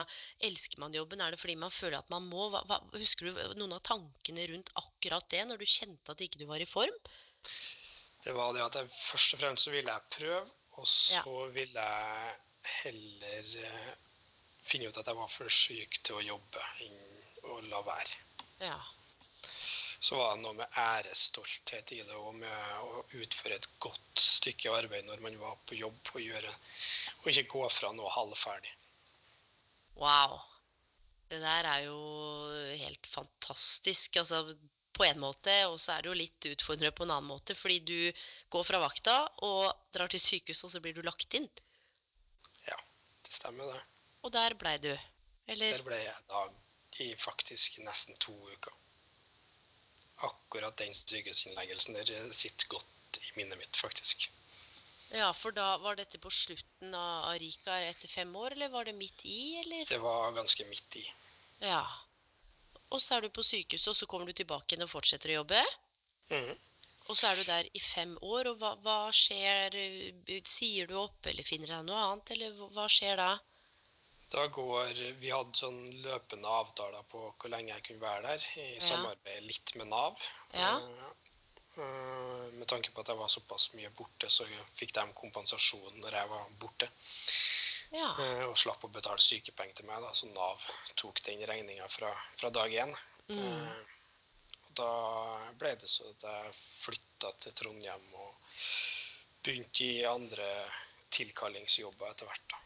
elsker 0.49 0.81
man 0.81 0.95
jobben? 0.97 1.21
Er 1.21 1.35
det 1.35 1.41
fordi 1.43 1.57
man 1.61 1.75
føler 1.75 1.99
at 1.99 2.09
man 2.13 2.25
må? 2.31 2.47
Hva, 2.55 2.63
hva, 2.71 2.79
husker 2.97 3.29
du 3.29 3.41
noen 3.61 3.75
av 3.77 3.83
tankene 3.85 4.47
rundt 4.53 4.73
akkurat 4.81 5.29
det, 5.35 5.43
når 5.51 5.61
du 5.61 5.67
kjente 5.69 6.15
at 6.15 6.25
ikke 6.25 6.41
du 6.41 6.47
var 6.49 6.65
i 6.65 6.69
form? 6.71 6.97
Det 8.25 8.33
var 8.35 8.55
det 8.57 8.65
at 8.65 8.79
jeg 8.81 8.91
først 9.05 9.37
og 9.37 9.43
fremst 9.45 9.69
så 9.69 9.75
ville 9.75 9.93
jeg 9.93 10.13
prøve, 10.17 10.41
og 10.79 10.87
Ja. 11.13 11.23
så 11.23 11.37
ville 11.55 11.85
jeg 11.85 12.37
heller 12.83 13.53
eh, 13.69 13.93
finne 14.65 14.89
ut 14.89 14.99
at 15.01 15.07
jeg 15.07 15.17
var 15.21 15.31
for 15.33 15.53
syk 15.53 16.01
til 16.05 16.19
å 16.19 16.25
jobbe, 16.25 16.65
enn 16.85 16.99
å 17.53 17.61
la 17.69 17.83
være. 17.85 18.17
Ja. 18.65 18.79
Så 19.99 20.17
var 20.17 20.37
det 20.37 20.43
noe 20.45 20.55
med 20.55 20.77
ærestolthet 20.79 21.93
i 21.97 22.03
det, 22.07 22.15
og 22.15 22.37
med 22.39 22.85
å 22.87 23.03
utføre 23.19 23.59
et 23.59 23.69
godt 23.83 24.23
stykke 24.23 24.71
arbeid 24.71 25.09
når 25.09 25.25
man 25.25 25.39
var 25.41 25.59
på 25.67 25.79
jobb, 25.79 25.99
og, 26.15 26.21
gjøre, 26.23 26.53
og 27.23 27.31
ikke 27.33 27.51
gå 27.55 27.65
fra 27.75 27.91
noe 27.97 28.13
halvferdig. 28.15 28.75
Wow. 29.99 30.39
Det 31.29 31.41
der 31.43 31.67
er 31.69 31.89
jo 31.89 31.99
helt 32.79 33.11
fantastisk. 33.11 34.21
Altså, 34.23 34.55
på 34.99 35.05
en 35.05 35.21
måte, 35.23 35.53
og 35.71 35.77
så 35.83 35.95
er 35.95 36.03
det 36.03 36.11
jo 36.11 36.17
litt 36.19 36.47
utfordrende 36.53 36.95
på 36.95 37.05
en 37.07 37.13
annen 37.17 37.31
måte, 37.31 37.55
fordi 37.59 37.79
du 37.87 38.23
går 38.55 38.65
fra 38.67 38.81
vakta 38.83 39.19
og 39.47 39.91
drar 39.95 40.11
til 40.11 40.23
sykehuset, 40.23 40.65
og 40.67 40.73
så 40.75 40.83
blir 40.83 40.97
du 40.97 41.05
lagt 41.07 41.35
inn. 41.39 41.47
Ja, 42.67 42.79
Det 43.27 43.35
stemmer, 43.35 43.75
det. 43.75 43.83
Og 44.27 44.35
der 44.35 44.55
blei 44.59 44.79
du. 44.83 44.93
Eller 45.47 45.79
Der 45.79 45.87
ble 45.87 46.01
jeg 46.03 46.27
da 46.31 46.47
i 47.05 47.13
faktisk 47.19 47.79
nesten 47.87 48.19
to 48.23 48.35
uker. 48.35 48.75
Akkurat 50.27 50.77
den 50.81 50.95
sykehusinnleggelsen 50.95 51.95
der 51.95 52.11
eh, 52.17 52.31
sitter 52.35 52.67
godt 52.73 53.19
i 53.23 53.31
minnet 53.37 53.59
mitt, 53.61 53.77
faktisk. 53.77 54.29
Ja, 55.15 55.31
for 55.33 55.55
da 55.57 55.77
var 55.81 55.97
dette 55.97 56.19
på 56.21 56.31
slutten 56.31 56.93
av 56.95 57.31
Rika 57.41 57.79
etter 57.87 58.11
fem 58.13 58.35
år, 58.37 58.53
eller 58.57 58.69
var 58.69 58.85
det 58.85 58.93
midt 58.99 59.25
i, 59.25 59.57
eller? 59.63 59.87
Det 59.89 60.01
var 60.03 60.33
ganske 60.37 60.67
midt 60.69 60.97
i. 61.01 61.05
Ja. 61.65 61.85
Og 62.91 63.01
så 63.03 63.17
er 63.17 63.25
du 63.25 63.31
på 63.33 63.45
sykehuset, 63.45 63.89
og 63.93 63.97
så 63.97 64.09
kommer 64.11 64.27
du 64.29 64.35
tilbake 64.37 64.75
igjen 64.75 64.85
og 64.85 64.93
fortsetter 64.93 65.33
å 65.33 65.39
jobbe. 65.41 65.63
Mm. 66.33 66.53
Og 67.09 67.17
så 67.17 67.31
er 67.31 67.39
du 67.41 67.45
der 67.49 67.71
i 67.73 67.81
fem 67.81 68.13
år, 68.21 68.51
og 68.51 68.61
hva, 68.61 68.75
hva 68.85 68.99
skjer? 69.17 69.77
eh, 69.81 70.43
Sier 70.45 70.91
du 70.91 70.99
opp, 71.01 71.25
eller 71.31 71.47
finner 71.47 71.73
deg 71.73 71.87
noe 71.89 72.03
annet, 72.11 72.35
eller 72.37 72.59
hva 72.77 72.85
skjer 72.93 73.17
da? 73.21 73.31
Da 74.31 74.47
går 74.53 74.91
Vi 75.21 75.31
hadde 75.33 75.57
sånn 75.57 75.79
løpende 76.05 76.49
avtaler 76.53 77.03
på 77.09 77.23
hvor 77.39 77.49
lenge 77.53 77.73
jeg 77.73 77.85
kunne 77.87 78.03
være 78.05 78.23
der, 78.27 78.45
i 78.61 78.67
Ja. 78.75 78.81
samarbeid 78.81 79.43
litt 79.47 79.75
med 79.81 79.89
Nav. 79.89 80.19
Ja. 80.53 80.75
Eh, 80.79 81.09
eh, 81.79 82.53
Med 82.59 82.67
tanke 82.69 82.91
på 82.93 83.01
at 83.01 83.09
jeg 83.09 83.17
var 83.17 83.29
såpass 83.29 83.71
mye 83.75 83.91
borte, 83.91 84.27
så 84.31 84.45
fikk 84.77 84.93
de 84.95 85.07
kompensasjon 85.15 86.01
når 86.01 86.13
jeg 86.13 86.29
var 86.29 86.49
borte. 86.61 86.89
Ja. 87.93 88.11
eh, 88.21 88.45
Og 88.49 88.57
slapp 88.57 88.85
å 88.85 88.93
betale 88.93 89.19
sykepenger 89.19 89.75
til 89.77 89.87
meg, 89.87 90.03
da, 90.03 90.13
så 90.13 90.27
Nav 90.35 90.61
tok 90.97 91.23
den 91.25 91.41
regninga 91.47 91.89
fra, 91.89 92.13
fra 92.37 92.51
dag 92.51 92.71
én. 92.73 92.95
Mm. 93.29 93.87
Og 94.69 94.75
da 94.75 95.51
ble 95.59 95.75
det 95.77 95.89
så 95.89 96.05
at 96.11 96.21
jeg 96.23 96.55
flytta 96.83 97.33
til 97.41 97.53
Trondheim 97.53 98.15
og 98.15 98.35
begynte 99.43 99.85
i 99.85 100.05
andre 100.05 100.49
tilkallingsjobber 101.11 102.11
etter 102.11 102.27
hvert. 102.27 102.49
da. 102.53 102.57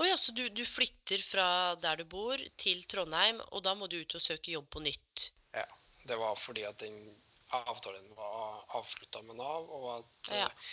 Å 0.00 0.06
ja, 0.08 0.16
så 0.18 0.32
du, 0.32 0.48
du 0.48 0.64
flytter 0.66 1.22
fra 1.22 1.46
der 1.82 2.00
du 2.00 2.04
bor 2.08 2.40
til 2.60 2.80
Trondheim, 2.90 3.40
og 3.52 3.62
da 3.66 3.74
må 3.78 3.86
du 3.92 3.98
ut 4.00 4.14
og 4.18 4.22
søke 4.24 4.54
jobb 4.54 4.70
på 4.72 4.80
nytt? 4.84 5.28
Ja. 5.54 5.66
Det 6.08 6.16
var 6.18 6.34
fordi 6.40 6.64
at 6.66 6.80
den 6.82 6.96
avtalen 7.54 8.08
var 8.16 8.64
avslutta 8.78 9.20
med 9.22 9.36
Nav, 9.38 9.68
og 9.70 9.84
at 9.98 10.32
Ja. 10.32 10.46
eh, 10.48 10.72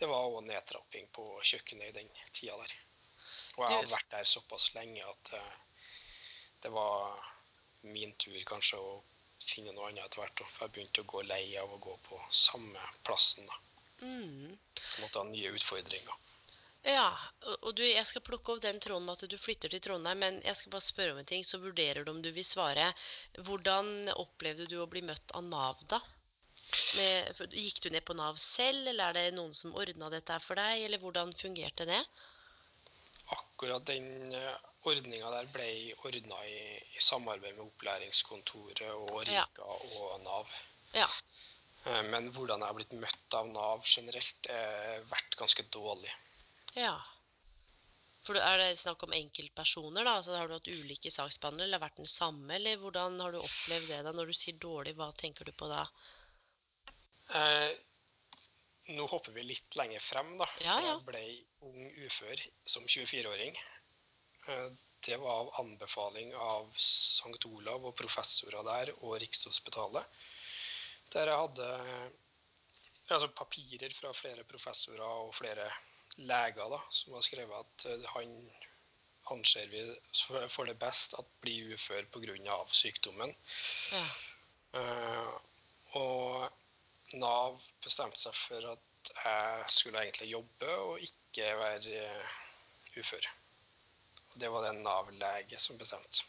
det 0.00 0.08
var 0.10 0.26
òg 0.28 0.42
nedtrapping 0.44 1.06
på 1.14 1.24
kjøkkenet 1.42 1.88
i 1.88 1.96
den 2.00 2.10
tida 2.34 2.56
der. 2.60 2.74
Og 3.56 3.62
jeg 3.64 3.76
hadde 3.78 3.94
vært 3.94 4.10
der 4.12 4.24
såpass 4.28 4.66
lenge 4.74 5.04
at 5.06 5.32
eh, 5.38 5.54
det 6.66 6.72
var 6.74 7.16
min 7.86 8.12
tur 8.20 8.36
kanskje 8.44 8.76
å 8.82 8.98
finne 9.40 9.72
noe 9.72 9.88
annet 9.88 10.04
etter 10.04 10.20
hvert. 10.24 10.42
For 10.50 10.66
jeg 10.66 10.74
begynte 10.74 11.04
å 11.06 11.10
gå 11.14 11.22
lei 11.24 11.56
av 11.56 11.72
å 11.72 11.78
gå 11.80 11.96
på 12.10 12.20
samme 12.34 12.82
plassen. 13.06 13.46
da. 13.46 13.56
Mm. 14.02 14.58
Måtte 15.00 15.18
ha 15.22 15.24
nye 15.30 15.54
utfordringer. 15.56 16.14
Ja, 16.86 17.08
og, 17.56 17.72
du, 17.74 17.82
jeg 17.82 18.06
skal 18.06 18.22
plukke 18.22 18.52
opp 18.54 18.60
den 18.62 18.78
tråden 18.82 19.08
med 19.08 19.18
at 19.18 19.30
du 19.30 19.38
flytter 19.42 19.72
til 19.72 19.82
Trondheim, 19.82 20.20
men 20.22 20.36
jeg 20.46 20.54
skal 20.58 20.70
bare 20.70 20.86
spørre 20.86 21.14
om 21.16 21.18
en 21.18 21.26
ting, 21.26 21.42
så 21.44 21.58
vurderer 21.58 22.06
du 22.06 22.12
om 22.12 22.20
du 22.22 22.28
vil 22.34 22.46
svare. 22.46 22.92
Hvordan 23.48 24.12
opplevde 24.14 24.68
du 24.70 24.76
å 24.78 24.86
bli 24.90 25.02
møtt 25.02 25.34
av 25.34 25.42
Nav, 25.48 25.80
da? 25.90 25.98
Med, 26.98 27.32
for, 27.38 27.50
gikk 27.50 27.80
du 27.82 27.88
ned 27.90 28.04
på 28.06 28.14
Nav 28.18 28.38
selv, 28.42 28.86
eller 28.92 29.10
er 29.10 29.18
det 29.18 29.34
noen 29.34 29.54
som 29.54 29.74
ordna 29.74 30.10
dette 30.14 30.38
for 30.44 30.58
deg, 30.58 30.84
eller 30.86 31.02
hvordan 31.02 31.34
fungerte 31.40 31.88
det? 31.90 31.98
Akkurat 33.34 33.82
den 33.88 34.36
ordninga 34.86 35.32
der 35.34 35.48
ble 35.50 35.66
ordna 36.06 36.38
i, 36.46 36.60
i 36.94 37.02
samarbeid 37.02 37.56
med 37.56 37.64
opplæringskontoret 37.66 38.92
og 38.92 39.26
Ja. 39.26 39.42
Rika 39.42 39.66
og 39.66 40.20
Nav. 40.22 40.54
Ja. 40.94 41.08
Eh, 41.82 42.02
Men 42.12 42.30
hvordan 42.30 42.62
jeg 42.62 42.70
har 42.70 42.78
blitt 42.78 42.94
møtt 42.94 43.38
av 43.40 43.50
Nav 43.50 43.82
generelt, 43.90 44.50
har 44.50 45.02
vært 45.10 45.34
ganske 45.42 45.66
dårlig. 45.74 46.14
Ja. 46.76 46.96
For 48.26 48.38
er 48.40 48.58
det 48.58 48.80
snakk 48.80 49.04
om 49.06 49.14
enkeltpersoner, 49.14 50.04
da? 50.04 50.16
Altså, 50.18 50.34
har 50.34 50.48
du 50.50 50.56
hatt 50.56 50.68
ulike 50.68 51.12
saksbehandlere, 51.14 51.68
eller 51.68 51.82
vært 51.84 52.00
den 52.00 52.10
samme? 52.10 52.56
Eller 52.56 52.80
hvordan 52.82 53.20
har 53.22 53.34
du 53.34 53.38
opplevd 53.38 53.92
det 53.92 54.00
da? 54.02 54.14
Når 54.16 54.32
du 54.32 54.36
sier 54.36 54.58
dårlig, 54.62 54.96
hva 54.98 55.12
tenker 55.20 55.46
du 55.46 55.52
på 55.54 55.68
da? 55.70 55.84
Eh, 57.38 57.70
nå 58.96 59.06
hopper 59.10 59.34
vi 59.36 59.46
litt 59.46 59.78
lenger 59.78 60.02
frem, 60.02 60.34
da. 60.42 60.50
Ja, 60.64 60.76
ja. 60.82 60.96
Jeg 60.96 61.06
ble 61.06 61.22
ung 61.70 61.86
ufør 62.08 62.44
som 62.74 62.86
24-åring. 62.90 63.56
Eh, 64.50 64.68
det 65.06 65.16
var 65.22 65.46
av 65.46 65.54
anbefaling 65.62 66.34
av 66.34 66.70
St. 66.74 67.38
Olav 67.46 67.84
og 67.86 67.94
professorer 67.98 68.66
der 68.66 68.94
og 68.98 69.20
Rikshospitalet. 69.22 70.22
Der 71.14 71.30
jeg 71.30 71.42
hadde 71.44 71.68
altså 73.06 73.28
papirer 73.38 73.92
fra 73.94 74.10
flere 74.18 74.42
professorer 74.48 75.06
og 75.06 75.34
flere 75.38 75.68
leger 76.16 76.70
da, 76.72 76.80
som 76.90 77.16
har 77.16 77.24
skrevet 77.26 77.60
at 77.60 77.86
eh, 77.90 78.08
han 78.14 78.36
anser 79.34 79.66
vi 79.72 79.82
for 80.22 80.68
det 80.68 80.76
best 80.78 81.16
at 81.18 81.28
blir 81.42 81.74
ufør 81.74 82.06
pga. 82.14 82.58
sykdommen. 82.70 83.34
Ja. 83.92 84.04
Uh, 84.76 85.32
og 85.98 87.16
Nav 87.16 87.58
bestemte 87.82 88.20
seg 88.20 88.34
for 88.36 88.68
at 88.74 89.10
jeg 89.14 89.66
skulle 89.70 90.02
egentlig 90.02 90.30
jobbe 90.32 90.70
og 90.82 91.02
ikke 91.02 91.50
være 91.60 92.00
eh, 92.02 92.38
ufør. 92.98 93.28
Og 94.32 94.40
det 94.42 94.50
var 94.50 94.64
det 94.64 94.72
en 94.74 94.82
Nav-lege 94.84 95.60
som 95.62 95.78
bestemte. 95.78 96.24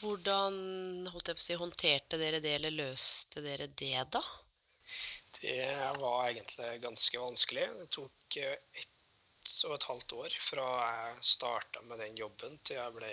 Hvordan 0.00 1.06
si, 1.38 1.54
håndterte 1.54 2.18
dere 2.18 2.40
det, 2.42 2.56
eller 2.58 2.74
løste 2.74 3.40
dere 3.44 3.70
det, 3.70 3.94
da? 4.12 4.22
Det 5.40 5.92
var 6.00 6.28
egentlig 6.28 6.80
ganske 6.82 7.20
vanskelig. 7.20 7.68
Det 7.80 7.86
tok 7.96 8.36
eh, 8.36 8.58
ett 8.80 8.90
og 9.68 9.74
et 9.76 9.86
halvt 9.90 10.12
år 10.16 10.36
fra 10.40 10.66
jeg 10.88 11.24
starta 11.28 11.82
med 11.84 12.00
den 12.00 12.16
jobben 12.16 12.56
til 12.64 12.78
jeg 12.78 12.94
ble 12.96 13.10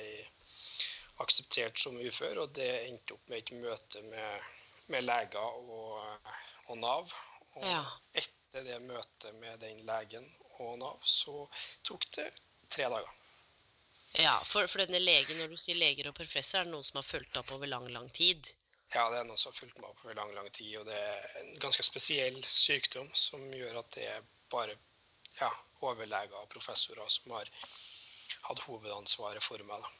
akseptert 1.23 1.79
som 1.79 1.99
ufør. 1.99 2.43
Og 2.45 2.53
det 2.57 2.69
endte 2.87 3.17
opp 3.17 3.31
med 3.31 3.41
et 3.43 3.51
møte 3.57 4.03
med, 4.07 4.51
med 4.93 5.05
leger 5.05 5.59
og, 5.59 6.29
og 6.67 6.77
Nav. 6.79 7.11
Og 7.57 7.65
Ja. 7.67 7.83
etter 8.13 8.63
det 8.67 8.79
møtet 8.85 9.35
med 9.41 9.59
den 9.59 9.83
legen 9.87 10.27
og 10.59 10.77
Nav, 10.79 11.01
så 11.07 11.47
tok 11.87 12.07
det 12.15 12.29
tre 12.71 12.87
dager. 12.91 13.11
Ja, 14.19 14.41
for, 14.43 14.67
for 14.67 14.83
denne 14.83 14.99
legen, 14.99 15.37
når 15.39 15.53
du 15.53 15.59
sier 15.59 15.77
leger 15.79 16.09
og 16.09 16.15
professor, 16.17 16.59
er 16.61 16.67
det 16.67 16.73
noen 16.73 16.83
som 16.83 16.99
har 16.99 17.07
fulgt 17.07 17.37
opp 17.39 17.51
over 17.55 17.69
lang, 17.69 17.87
lang 17.95 18.09
tid? 18.15 18.49
Ja, 18.93 19.05
det 19.09 19.19
er 19.21 19.27
noe 19.27 19.37
som 19.39 19.51
har 19.53 19.59
fulgt 19.59 19.77
meg 19.79 19.87
opp 19.89 20.01
over 20.03 20.17
lang, 20.17 20.33
lang 20.35 20.49
tid, 20.51 20.73
og 20.81 20.85
det 20.89 20.97
er 20.99 21.35
en 21.41 21.53
ganske 21.63 21.83
spesiell 21.87 22.41
sykdom 22.43 23.07
som 23.15 23.45
gjør 23.55 23.77
at 23.79 23.91
det 23.95 24.07
er 24.17 24.25
bare 24.51 24.75
ja, 25.39 25.47
overleger 25.81 26.35
og 26.41 26.49
professorer 26.51 27.07
som 27.09 27.31
har 27.37 27.47
hatt 28.49 28.59
hovedansvaret 28.67 29.43
for 29.43 29.63
meg. 29.63 29.79
da. 29.85 29.91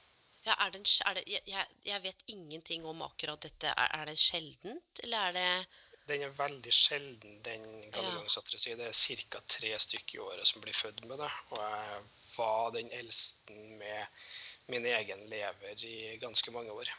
Ja, 0.50 0.56
er 0.66 0.72
det 0.74 0.80
en, 0.82 0.90
er 1.08 1.14
det, 1.14 1.24
jeg- 1.28 1.68
jeg, 1.86 2.02
vet 2.04 2.24
ingenting 2.28 2.86
om 2.86 3.02
akkurat 3.06 3.42
dette. 3.42 3.68
Er, 3.78 3.90
er 4.02 4.06
det 4.06 4.18
sjeldent, 4.20 5.00
eller 5.04 5.18
er 5.30 5.32
det 5.38 5.68
Den 6.08 6.24
er 6.26 6.30
veldig 6.34 6.72
sjelden, 6.74 7.42
den 7.46 7.84
Ja. 7.84 7.90
gangegangsatreси. 7.92 8.74
Det 8.76 8.88
er 8.88 8.94
ca. 9.30 9.40
tre 9.48 9.80
stykker 9.80 10.16
i 10.16 10.20
året 10.20 10.48
som 10.48 10.62
blir 10.62 10.74
født 10.74 11.06
med 11.06 11.20
det. 11.20 11.30
Og 11.52 11.58
jeg 11.62 12.02
var 12.38 12.72
den 12.72 12.90
eldste 12.92 13.54
med 13.54 14.08
min 14.68 14.86
egen 14.86 15.30
lever 15.30 15.84
i 15.86 16.18
ganske 16.18 16.52
mange 16.52 16.72
år. 16.72 16.90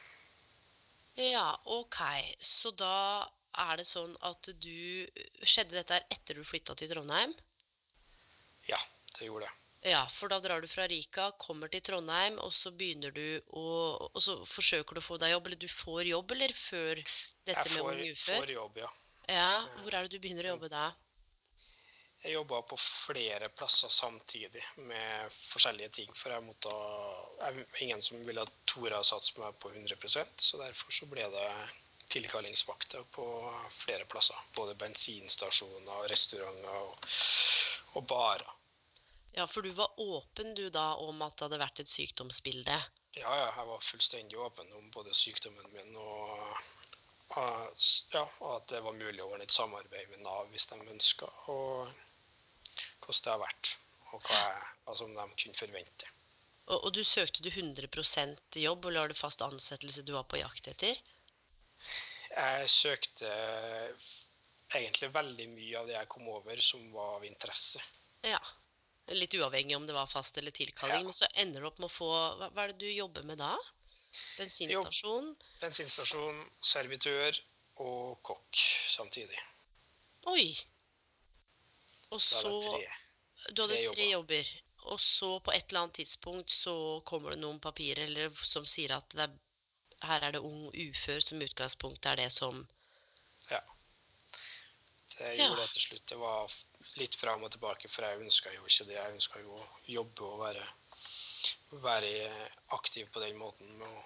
Ja, 1.20 1.60
OK. 1.64 1.98
Så 2.40 2.70
da 2.76 3.28
er 3.62 3.76
det 3.76 3.84
sånn 3.84 4.14
at 4.24 4.48
du 4.62 5.08
Skjedde 5.44 5.76
dette 5.76 5.98
her 5.98 6.06
etter 6.14 6.38
du 6.38 6.44
flytta 6.46 6.76
til 6.78 6.88
Trondheim? 6.92 7.34
Ja, 8.68 8.78
det 9.18 9.28
gjorde 9.28 9.48
det. 9.48 9.52
Ja, 9.92 10.04
for 10.14 10.30
da 10.30 10.38
drar 10.38 10.62
du 10.62 10.68
fra 10.70 10.86
Rika, 10.86 11.32
kommer 11.42 11.68
til 11.68 11.82
Trondheim, 11.82 12.36
og 12.38 12.52
så 12.54 12.70
begynner 12.70 13.10
du 13.10 13.42
å 13.50 13.64
Og 14.14 14.20
så 14.22 14.36
forsøker 14.46 14.94
du 14.94 15.00
å 15.02 15.04
få 15.04 15.18
deg 15.18 15.34
jobb, 15.34 15.48
eller 15.50 15.58
du 15.58 15.68
får 15.68 16.06
jobb, 16.06 16.34
eller 16.36 16.54
før 16.54 17.02
dette 17.02 17.64
Jeg 17.66 17.74
med 17.74 17.82
får, 17.82 17.92
Ung 17.92 18.12
ufør? 18.12 18.36
får 18.44 18.52
jobb, 18.54 18.78
ja. 18.84 18.90
Ja, 19.32 19.50
hvor 19.82 19.94
er 19.94 20.06
det 20.06 20.14
du 20.14 20.22
begynner 20.22 20.46
å 20.46 20.54
jobbe 20.54 20.70
da? 20.70 20.86
Jeg 22.22 22.36
jobba 22.36 22.60
på 22.62 22.76
flere 22.78 23.48
plasser 23.48 23.90
samtidig 23.90 24.62
med 24.76 25.32
forskjellige 25.50 25.88
ting. 25.98 26.12
For 26.14 26.30
jeg 26.30 26.44
måtte 26.46 26.74
jeg 27.40 27.64
ingen 27.86 28.02
som 28.04 28.22
ville 28.26 28.44
tore 28.70 29.00
å 29.00 29.06
satse 29.06 29.34
meg 29.42 29.56
på 29.58 29.72
100% 29.74 30.44
så 30.46 30.60
derfor 30.60 30.94
så 30.94 31.08
ble 31.10 31.26
det 31.34 31.48
tilkallingsvakter 32.14 33.02
på 33.16 33.26
flere 33.82 34.06
plasser. 34.06 34.38
Både 34.54 34.78
bensinstasjoner, 34.78 36.06
restauranter 36.12 36.78
og, 36.78 37.08
og 37.98 38.06
barer. 38.06 38.52
Ja, 39.32 39.48
for 39.48 39.64
du 39.64 39.72
var 39.72 39.96
åpen 39.96 40.54
du 40.54 40.68
da 40.70 40.92
om 41.00 41.22
at 41.24 41.38
det 41.38 41.48
hadde 41.48 41.60
vært 41.62 41.82
et 41.82 41.90
sykdomsbilde. 41.90 42.78
Ja, 43.16 43.32
ja, 43.40 43.48
jeg 43.48 43.66
var 43.68 43.82
fullstendig 43.84 44.38
åpen 44.38 44.70
om 44.76 44.90
både 44.94 45.14
sykdommen 45.16 45.72
min 45.72 45.96
og 45.96 46.38
ja, 47.32 48.24
at 48.54 48.68
det 48.68 48.80
var 48.84 48.92
mulig 48.92 49.22
å 49.24 49.30
ordne 49.30 49.46
et 49.48 49.54
samarbeid 49.54 50.10
med 50.12 50.20
Nav 50.24 50.50
hvis 50.52 50.68
de 50.68 50.78
ønska, 50.84 51.28
og 51.48 51.88
hvordan 53.02 53.24
det 53.26 53.32
har 53.34 53.42
vært. 53.42 53.72
Og 54.12 54.26
hva, 54.26 54.40
jeg, 54.40 54.66
altså 54.90 55.08
de 55.08 55.28
kunne 55.44 55.58
forvente. 55.58 56.10
Og, 56.68 56.78
og 56.78 56.90
du 56.94 57.02
søkte 57.04 57.42
du 57.42 57.50
100 57.50 57.88
jobb, 58.60 58.86
eller 58.86 59.04
var 59.04 59.12
det 59.12 59.18
fast 59.18 59.42
ansettelse 59.42 60.04
du 60.06 60.12
var 60.14 60.28
på 60.30 60.40
jakt 60.40 60.68
etter? 60.70 60.98
Jeg 62.32 62.68
søkte 62.70 63.30
egentlig 64.72 65.10
veldig 65.12 65.48
mye 65.52 65.78
av 65.80 65.88
det 65.88 65.96
jeg 65.98 66.10
kom 66.12 66.28
over 66.32 66.60
som 66.64 66.84
var 66.94 67.18
av 67.18 67.26
interesse. 67.28 67.82
Ja. 68.24 68.40
Litt 69.12 69.34
uavhengig 69.34 69.76
om 69.76 69.86
det 69.88 69.96
var 69.96 70.08
fast 70.08 70.38
eller 70.38 70.54
tilkalling. 70.54 71.02
Ja. 71.02 71.08
Men 71.10 71.16
så 71.16 71.28
ender 71.34 71.60
du 71.60 71.68
opp 71.68 71.80
med 71.82 71.90
å 71.90 71.92
få 71.92 72.10
Hva, 72.12 72.48
hva 72.54 72.64
er 72.64 72.72
det 72.72 72.86
du 72.86 72.92
jobber 72.92 73.26
med 73.28 73.42
da? 73.42 73.56
Bensinstasjon? 74.38 75.32
Bensinstasjon, 75.60 76.44
servitør 76.64 77.36
og 77.82 78.20
kokk 78.26 78.60
samtidig. 78.92 79.40
Oi! 80.30 80.52
Og 82.12 82.20
så. 82.20 82.52
Du 83.50 83.62
hadde 83.64 83.78
tre 83.80 83.94
tre 83.94 84.10
jobber. 84.12 84.52
Og 84.92 85.00
så 85.00 85.28
på 85.46 85.52
et 85.54 85.68
eller 85.70 85.84
annet 85.84 85.94
tidspunkt 86.00 86.50
så 86.50 86.74
kommer 87.06 87.34
det 87.34 87.42
noen 87.42 87.60
papirer 87.62 88.08
eller, 88.08 88.34
som 88.46 88.66
sier 88.66 88.96
at 88.96 89.14
det 89.14 89.28
er, 89.28 89.34
her 90.02 90.26
er 90.26 90.34
det 90.34 90.40
ung 90.42 90.64
ufør 90.74 91.22
som 91.22 91.42
utgangspunkt 91.44 92.06
er 92.10 92.18
det 92.18 92.30
som 92.34 92.64
Ja. 93.50 93.60
Det 95.18 95.34
Ja. 95.36 95.46
gjorde 95.46 95.62
det 95.62 95.72
til 95.72 95.82
slutt. 95.82 96.06
Det 96.06 96.18
var 96.18 96.54
litt 96.98 97.14
fram 97.14 97.44
og 97.46 97.52
tilbake, 97.52 97.88
for 97.88 98.04
jeg 98.04 98.20
ønska 98.24 98.52
jo 98.54 98.64
ikke 98.66 98.86
det. 98.88 98.96
Jeg 98.96 99.14
ønska 99.14 99.40
jo 99.40 99.54
å 99.60 99.68
jobbe 99.86 100.24
og 100.24 100.40
være, 100.40 100.66
være 101.84 102.48
aktiv 102.78 103.06
på 103.12 103.20
den 103.22 103.38
måten 103.38 103.78
med 103.78 103.86
å, 103.88 104.02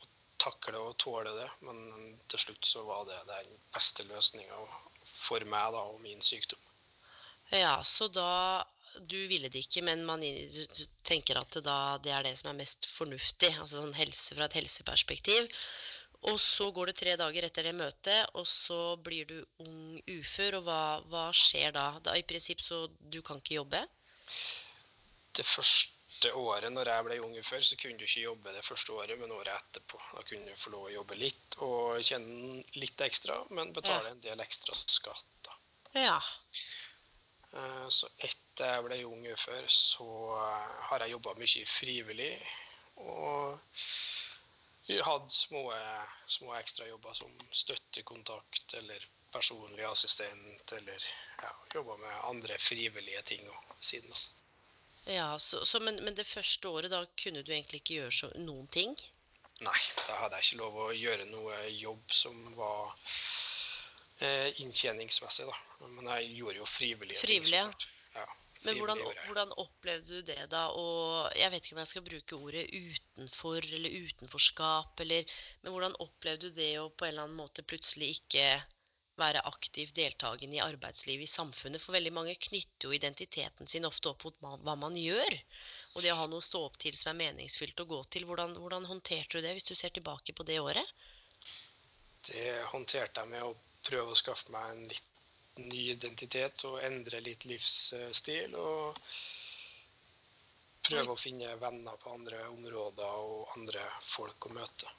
å 0.00 0.08
takle 0.38 0.78
og 0.78 0.96
tåle 0.98 1.34
det. 1.36 1.50
Men 1.60 2.18
til 2.28 2.38
slutt 2.46 2.64
så 2.64 2.86
var 2.88 3.04
det 3.10 3.20
den 3.28 3.60
beste 3.74 4.06
løsninga 4.08 4.62
for 5.28 5.44
meg 5.44 5.72
da, 5.76 5.84
og 5.92 6.00
min 6.00 6.22
sykdom. 6.24 6.67
Ja, 7.50 7.82
så 7.84 8.08
da 8.12 8.64
Du 9.06 9.16
ville 9.28 9.46
det 9.48 9.60
ikke, 9.62 9.82
men 9.84 10.00
man 10.04 10.20
du- 10.20 10.86
tenker 11.04 11.38
at 11.38 11.50
det 11.54 11.62
da 11.64 11.98
det 12.02 12.10
er 12.10 12.22
det 12.24 12.32
som 12.38 12.48
er 12.50 12.56
mest 12.64 12.88
fornuftig, 12.90 13.52
altså 13.60 13.82
sånn 13.84 13.94
helse 13.94 14.34
fra 14.34 14.44
et 14.48 14.56
helseperspektiv. 14.58 15.46
Og 16.26 16.40
så 16.40 16.72
går 16.74 16.86
det 16.86 16.96
tre 16.96 17.14
dager 17.16 17.44
etter 17.46 17.62
det 17.68 17.74
møtet, 17.78 18.26
og 18.34 18.46
så 18.46 18.96
blir 18.98 19.24
du 19.28 19.44
ung 19.62 20.00
ufør. 20.08 20.56
Og 20.58 20.64
hva, 20.66 20.80
hva 21.06 21.28
skjer 21.30 21.70
da? 21.76 22.00
da? 22.02 22.16
I 22.18 22.24
prinsipp 22.26 22.58
så 22.64 22.88
du 22.98 23.20
kan 23.22 23.38
ikke 23.38 23.60
jobbe? 23.60 23.84
Det 25.38 25.46
første 25.46 26.32
året 26.34 26.72
når 26.74 26.90
jeg 26.90 27.04
ble 27.06 27.20
ung 27.22 27.36
ufør, 27.38 27.62
så 27.62 27.76
kunne 27.78 27.98
du 28.00 28.04
ikke 28.08 28.24
jobbe 28.24 28.50
det 28.56 28.64
første 28.66 28.96
året, 28.98 29.14
men 29.20 29.30
året 29.30 29.54
etterpå. 29.54 30.00
Da 30.16 30.24
kunne 30.26 30.48
du 30.50 30.56
få 30.58 30.70
lov 30.74 30.88
å 30.88 30.94
jobbe 30.96 31.14
litt 31.20 31.54
og 31.62 32.02
tjene 32.02 32.64
litt 32.74 32.98
ekstra, 33.06 33.44
men 33.54 33.70
betale 33.72 34.08
Ja. 34.08 34.10
en 34.16 34.20
del 34.26 34.40
ekstra 34.42 34.74
skatt. 34.74 35.22
da. 35.44 35.54
Ja. 35.94 36.18
Eh, 37.52 37.88
Så 37.88 38.08
etter 38.18 38.74
jeg 38.74 38.84
ble 38.84 38.98
ung 39.06 39.26
ufør, 39.32 39.68
så 39.72 40.08
eh, 40.36 40.72
har 40.90 41.04
jeg 41.04 41.14
jobba 41.16 41.34
mye 41.38 41.66
frivillig. 41.72 42.32
Og 42.98 43.58
jeg 44.88 45.04
hadde 45.04 45.30
små, 45.30 45.62
små 46.26 46.54
ekstrajobber 46.58 47.14
som 47.14 47.34
støttekontakt 47.52 48.74
eller 48.74 49.04
personlig 49.32 49.84
assistent, 49.84 50.72
eller 50.72 51.04
ja, 51.42 51.52
jobba 51.74 51.96
med 52.00 52.24
andre 52.24 52.56
frivillige 52.58 53.22
ting 53.22 53.44
siden 53.80 54.12
av. 54.12 54.26
Ja, 55.08 55.28
så, 55.38 55.64
så, 55.64 55.80
men, 55.80 56.00
men 56.04 56.16
det 56.16 56.26
første 56.26 56.68
året, 56.68 56.90
da 56.90 57.04
kunne 57.22 57.42
du 57.44 57.52
egentlig 57.52 57.82
ikke 57.82 58.00
gjøre 58.00 58.16
så, 58.16 58.32
noen 58.36 58.66
ting? 58.72 58.96
Nei, 59.64 59.78
da 60.06 60.18
hadde 60.22 60.38
jeg 60.38 60.48
ikke 60.48 60.60
lov 60.62 60.80
å 60.82 60.88
gjøre 60.94 61.28
noe 61.30 61.60
jobb 61.72 62.12
som 62.14 62.36
var 62.58 62.92
eh, 64.24 64.60
inntjeningsmessig, 64.62 65.46
da. 65.48 65.86
Men 65.86 66.10
jeg 66.14 66.34
gjorde 66.40 66.62
jo 66.62 66.68
frivillige 66.68 67.22
frivillige. 67.22 67.64
ting. 67.64 67.96
ja. 68.18 68.26
Men 68.66 68.80
hvordan, 68.80 69.02
hvordan 69.26 69.52
opplevde 69.62 70.16
du 70.16 70.22
det 70.26 70.48
da? 70.50 70.64
Og 70.74 71.36
jeg 71.38 71.52
vet 71.52 71.66
ikke 71.66 71.76
om 71.76 71.82
jeg 71.84 71.92
skal 71.92 72.06
bruke 72.08 72.38
ordet 72.38 72.64
utenfor 72.74 73.62
eller 73.62 74.00
utenforskap, 74.08 75.00
eller 75.04 75.36
Men 75.62 75.72
hvordan 75.72 75.94
opplevde 76.02 76.50
du 76.50 76.56
det 76.56 76.72
å 76.80 76.88
på 76.90 77.06
en 77.06 77.12
eller 77.12 77.28
annen 77.28 77.38
måte 77.38 77.62
plutselig 77.62 78.16
ikke 78.18 78.48
være 79.18 79.42
aktiv 79.50 79.90
deltakende 79.94 80.58
i 80.58 80.62
arbeidslivet 80.62 81.26
i 81.26 81.30
samfunnet. 81.30 81.82
For 81.82 81.96
veldig 81.96 82.12
mange 82.14 82.36
knytter 82.48 82.86
jo 82.86 82.94
identiteten 82.94 83.70
sin 83.70 83.86
ofte 83.88 84.12
opp 84.12 84.26
mot 84.26 84.42
hva 84.42 84.76
man 84.78 84.98
gjør. 84.98 85.38
Og 85.96 86.04
det 86.04 86.12
å 86.14 86.18
ha 86.20 86.26
noe 86.30 86.42
å 86.42 86.48
stå 86.48 86.62
opp 86.68 86.78
til 86.82 86.94
som 86.98 87.12
er 87.12 87.20
meningsfylt 87.24 87.82
å 87.82 87.88
gå 87.90 88.02
til. 88.14 88.26
Hvordan, 88.28 88.54
hvordan 88.62 88.86
håndterte 88.90 89.38
du 89.38 89.46
det, 89.46 89.56
hvis 89.56 89.70
du 89.70 89.74
ser 89.74 89.94
tilbake 89.94 90.34
på 90.34 90.46
det 90.46 90.60
året? 90.62 90.94
Det 92.28 92.60
håndterte 92.70 93.24
jeg 93.24 93.32
med 93.32 93.46
å 93.46 93.56
prøve 93.88 94.12
å 94.12 94.18
skaffe 94.18 94.52
meg 94.54 94.70
en 94.72 94.86
litt 94.92 95.08
ny 95.58 95.82
identitet 95.94 96.64
og 96.68 96.78
endre 96.84 97.20
litt 97.24 97.44
livsstil. 97.48 98.54
Og 98.54 99.00
prøve 100.88 101.14
å 101.14 101.20
finne 101.20 101.56
venner 101.60 101.98
på 102.00 102.14
andre 102.14 102.44
områder 102.52 103.24
og 103.24 103.58
andre 103.58 103.84
folk 104.14 104.48
å 104.48 104.54
møte. 104.54 104.94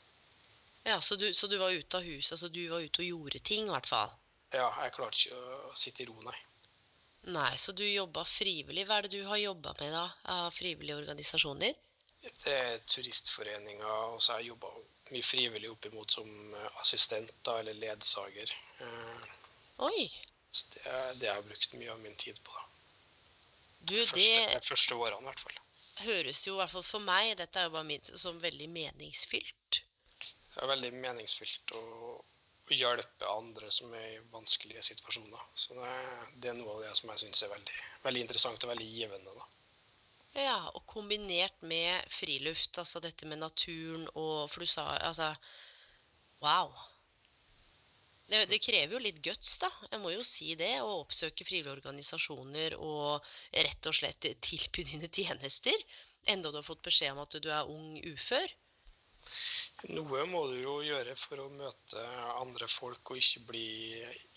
Ja, 0.88 1.00
så 1.02 1.16
du, 1.20 1.30
så 1.34 1.48
du 1.48 1.58
var 1.62 1.76
ute 1.76 2.00
av 2.00 2.06
huset, 2.08 2.34
altså 2.36 2.50
du 2.50 2.62
var 2.72 2.84
ute 2.84 3.04
og 3.04 3.10
gjorde 3.10 3.42
ting 3.46 3.68
i 3.68 3.74
hvert 3.74 3.90
fall? 3.90 4.14
Ja, 4.56 4.70
jeg 4.84 4.94
klarte 4.96 5.20
ikke 5.20 5.42
å 5.70 5.74
sitte 5.78 6.04
i 6.04 6.08
ro, 6.10 6.16
nei. 6.26 6.38
Nei, 7.30 7.52
så 7.60 7.76
du 7.76 7.84
jobba 7.84 8.24
frivillig. 8.26 8.86
Hva 8.88 8.98
er 9.00 9.06
det 9.06 9.20
du 9.20 9.28
har 9.28 9.38
jobba 9.42 9.74
med 9.82 9.92
da, 9.94 10.06
av 10.34 10.56
frivillige 10.56 10.98
organisasjoner? 11.02 11.76
Det 12.22 12.54
er 12.54 12.82
turistforeninger, 12.92 13.86
og 14.14 14.22
så 14.22 14.34
har 14.34 14.42
jeg 14.42 14.52
jobba 14.52 14.72
mye 15.14 15.26
frivillig 15.26 15.70
oppimot 15.72 16.12
som 16.12 16.56
assistent 16.82 17.32
da, 17.48 17.60
eller 17.62 17.78
ledsager. 17.80 18.52
Eh, 18.84 19.30
Oi! 19.88 20.10
Så 20.52 20.66
det 20.74 20.98
det 21.22 21.30
jeg 21.30 21.36
har 21.36 21.46
brukt 21.48 21.78
mye 21.78 21.94
av 21.94 22.00
min 22.04 22.18
tid 22.20 22.40
på. 22.44 22.56
da. 22.56 22.66
Du, 23.80 23.96
Første, 23.96 24.20
det 24.20 24.56
de 24.56 24.68
første 24.68 24.96
årene, 24.96 25.22
i 25.22 25.30
hvert 25.30 25.46
fall. 25.46 25.60
høres 26.04 26.42
jo 26.48 26.56
i 26.56 26.60
hvert 26.60 26.74
fall 26.74 26.88
for 26.88 27.06
meg, 27.06 27.38
dette 27.40 27.60
er 27.60 27.70
jo 27.70 27.76
bare 27.78 27.88
min, 27.88 28.10
som 28.26 28.42
veldig 28.44 28.68
meningsfylt. 28.76 29.84
Det 30.20 30.66
er 30.66 30.74
veldig 30.74 30.92
meningsfylt 31.00 31.76
å 31.80 31.86
å 32.70 32.76
hjelpe 32.78 33.30
andre 33.30 33.72
som 33.74 33.94
er 33.98 34.10
i 34.14 34.26
vanskelige 34.32 34.84
situasjoner. 34.92 35.46
Så 35.58 35.74
det, 35.78 35.94
det 36.42 36.52
er 36.52 36.58
noe 36.60 36.76
av 36.76 36.84
det 36.86 36.92
som 37.00 37.10
jeg 37.14 37.24
syns 37.24 37.42
er 37.46 37.54
veldig, 37.54 37.78
veldig 38.04 38.22
interessant 38.26 38.66
og 38.66 38.72
veldig 38.74 38.90
givende. 38.94 39.34
da. 39.38 39.48
Ja, 40.38 40.70
og 40.76 40.84
kombinert 40.90 41.58
med 41.66 42.06
friluft, 42.14 42.78
altså 42.78 43.02
dette 43.02 43.26
med 43.26 43.42
naturen 43.42 44.06
og 44.14 44.50
For 44.52 44.62
du 44.62 44.70
sa 44.70 44.86
altså 44.98 45.34
Wow. 46.40 46.72
Det, 48.30 48.46
det 48.48 48.62
krever 48.62 48.94
jo 48.94 49.02
litt 49.02 49.18
guts, 49.26 49.58
da. 49.60 49.68
Jeg 49.90 50.00
må 50.00 50.14
jo 50.14 50.22
si 50.24 50.54
det. 50.56 50.76
Å 50.80 51.00
oppsøke 51.02 51.44
frivillige 51.44 51.74
organisasjoner 51.74 52.78
og 52.78 53.26
rett 53.52 53.90
og 53.90 53.98
slett 53.98 54.30
tilby 54.46 54.86
dine 54.88 55.10
tjenester. 55.12 55.76
Enda 56.30 56.52
du 56.52 56.60
har 56.62 56.68
fått 56.68 56.86
beskjed 56.86 57.16
om 57.16 57.24
at 57.26 57.36
du 57.42 57.50
er 57.52 57.74
ung 57.74 57.98
ufør. 58.14 58.54
Noe 59.90 60.24
må 60.30 60.46
du 60.52 60.58
jo 60.60 60.78
gjøre 60.86 61.16
for 61.20 61.42
å 61.44 61.50
møte 61.52 62.06
andre 62.38 62.68
folk 62.72 63.12
og 63.12 63.20
ikke 63.20 63.44
bli 63.50 63.68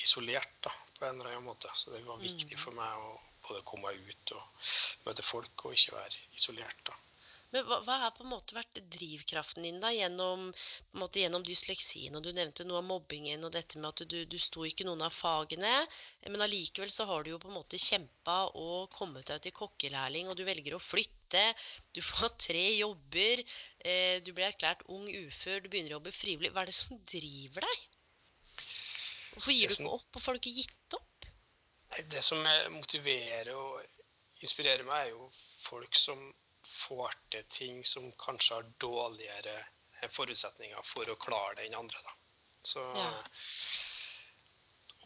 isolert 0.02 0.56
da, 0.64 0.72
på 0.98 1.06
en 1.06 1.20
eller 1.20 1.36
annen 1.36 1.50
måte. 1.50 1.70
Så 1.78 1.94
det 1.94 2.02
var 2.06 2.22
viktig 2.22 2.58
for 2.58 2.74
meg 2.78 3.06
å 3.06 3.14
både 3.52 3.68
komme 3.68 3.94
ut 3.94 4.36
og 4.38 4.68
møte 5.06 5.24
folk 5.26 5.66
og 5.68 5.78
ikke 5.78 5.96
være 6.00 6.26
isolert. 6.40 6.84
da. 6.88 6.98
Men 7.52 7.66
hva, 7.68 7.82
hva 7.84 7.98
har 8.00 8.12
på 8.16 8.24
en 8.24 8.30
måte 8.30 8.54
vært 8.56 8.78
drivkraften 8.94 9.66
din 9.66 9.80
da 9.82 9.90
gjennom, 9.92 10.46
på 10.56 10.96
en 10.96 11.02
måte 11.02 11.20
gjennom 11.20 11.42
dysleksien? 11.44 12.14
Og 12.16 12.24
du 12.24 12.30
nevnte 12.32 12.64
noe 12.64 12.80
av 12.80 12.86
mobbingen 12.88 13.44
og 13.44 13.52
dette 13.52 13.80
med 13.80 13.90
at 13.90 14.08
du, 14.08 14.22
du 14.24 14.38
sto 14.40 14.64
ikke 14.64 14.86
noen 14.88 15.04
av 15.04 15.12
fagene. 15.12 15.74
Men 16.24 16.46
allikevel 16.46 16.92
så 16.94 17.04
har 17.10 17.26
du 17.26 17.34
jo 17.34 17.40
på 17.42 17.50
en 17.50 17.58
måte 17.58 17.80
kjempa 17.82 18.38
og 18.56 18.88
kommet 18.96 19.28
deg 19.28 19.44
til 19.44 19.56
kokkelærling, 19.60 20.32
og 20.32 20.40
du 20.40 20.46
velger 20.48 20.78
å 20.78 20.80
flytte. 20.80 21.44
Du 21.92 22.00
får 22.00 22.32
tre 22.48 22.64
jobber. 22.78 23.44
Eh, 23.84 24.16
du 24.24 24.32
blir 24.32 24.48
erklært 24.48 24.88
ung 24.88 25.04
ufør. 25.10 25.60
Du 25.60 25.68
begynner 25.68 25.92
å 25.92 25.98
jobbe 25.98 26.16
frivillig. 26.16 26.54
Hva 26.56 26.64
er 26.64 26.72
det 26.72 26.78
som 26.80 27.04
driver 27.04 27.68
deg? 27.68 27.88
Hvorfor 29.34 29.52
gir 29.52 29.68
du 29.68 29.76
ikke 29.76 29.96
opp? 29.98 30.08
Hvorfor 30.08 30.32
har 30.32 30.40
du 30.40 30.46
ikke 30.46 30.62
gitt 30.62 30.96
opp? 30.96 31.11
Det 32.08 32.22
som 32.24 32.46
er- 32.46 32.68
motiverer 32.72 33.52
og 33.54 33.82
inspirerer 34.40 34.84
meg, 34.84 35.06
er 35.06 35.10
jo 35.10 35.30
folk 35.62 35.94
som 35.96 36.34
får 36.62 37.14
til 37.30 37.44
ting 37.50 37.84
som 37.84 38.12
kanskje 38.12 38.54
har 38.54 38.70
dårligere 38.80 39.64
forutsetninger 40.10 40.82
for 40.82 41.10
å 41.12 41.18
klare 41.20 41.56
det 41.56 41.66
enn 41.68 41.78
andre. 41.78 42.00
Da. 42.02 42.14
Så 42.62 42.82
Ja. 42.96 43.22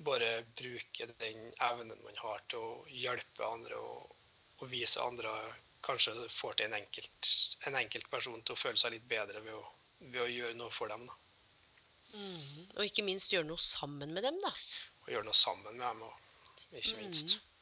bare 0.00 0.44
bruke 0.56 1.06
den 1.18 1.52
evnen 1.60 2.02
man 2.04 2.16
har 2.16 2.42
til 2.48 2.58
å 2.58 2.86
hjelpe 2.88 3.44
andre 3.44 3.76
og, 3.76 4.16
og 4.60 4.68
vise 4.70 5.00
andre 5.00 5.30
Kanskje 5.86 6.28
får 6.32 6.56
til 6.56 6.66
en 6.66 6.74
enkelt, 6.74 7.28
en 7.68 7.76
enkelt 7.78 8.10
person 8.10 8.42
til 8.42 8.56
å 8.56 8.58
føle 8.58 8.76
seg 8.80 8.90
litt 8.90 9.04
bedre 9.06 9.40
ved 9.44 9.54
å, 9.54 9.60
ved 10.00 10.20
å 10.24 10.26
gjøre 10.26 10.56
noe 10.58 10.72
for 10.74 10.88
dem. 10.88 11.04
Da. 11.06 11.14
Mm. 12.16 12.72
Og 12.74 12.82
ikke 12.88 13.04
minst 13.06 13.30
gjøre 13.30 13.46
noe 13.46 13.62
sammen 13.62 14.12
med 14.16 14.24
dem, 14.26 14.40
da. 14.42 14.50
Og 15.04 15.12
gjøre 15.12 15.28
noe 15.28 15.36
sammen 15.36 15.76
med 15.76 15.86
dem, 15.86 16.02
og, 16.02 16.25
ikke 16.72 16.96
minst. 17.00 17.36
Mm. 17.36 17.52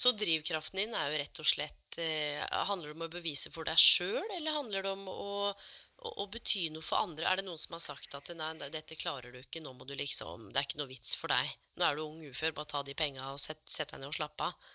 Så 0.00 0.12
drivkraften 0.16 0.80
din 0.80 0.94
er 0.96 1.10
jo 1.10 1.20
rett 1.20 1.40
og 1.42 1.46
slett 1.46 1.98
eh, 2.00 2.40
Handler 2.68 2.88
det 2.88 2.96
om 2.96 3.04
å 3.04 3.12
bevise 3.12 3.50
for 3.52 3.68
deg 3.68 3.80
sjøl, 3.80 4.24
eller 4.36 4.56
handler 4.56 4.86
det 4.86 4.92
om 4.94 5.02
å, 5.12 5.32
å, 5.50 6.12
å 6.24 6.26
bety 6.32 6.68
noe 6.72 6.86
for 6.86 7.02
andre? 7.02 7.26
Er 7.28 7.40
det 7.40 7.46
noen 7.48 7.60
som 7.60 7.76
har 7.76 7.84
sagt 7.84 8.16
at 8.16 8.30
nei, 8.38 8.52
dette 8.72 8.98
klarer 8.98 9.34
du 9.34 9.40
ikke, 9.42 9.62
nå 9.64 9.74
må 9.76 9.84
du 9.88 9.96
liksom 9.98 10.50
Det 10.50 10.62
er 10.62 10.68
ikke 10.68 10.80
noe 10.80 10.92
vits 10.92 11.16
for 11.20 11.32
deg. 11.32 11.52
Nå 11.76 11.86
er 11.86 11.98
du 11.98 12.04
ung 12.06 12.22
ufør, 12.30 12.56
bare 12.56 12.72
ta 12.72 12.84
de 12.86 12.96
penga 12.96 13.32
og 13.34 13.42
sett, 13.42 13.62
sett 13.68 13.92
deg 13.92 14.02
ned 14.02 14.12
og 14.12 14.16
slapp 14.16 14.46
av. 14.46 14.70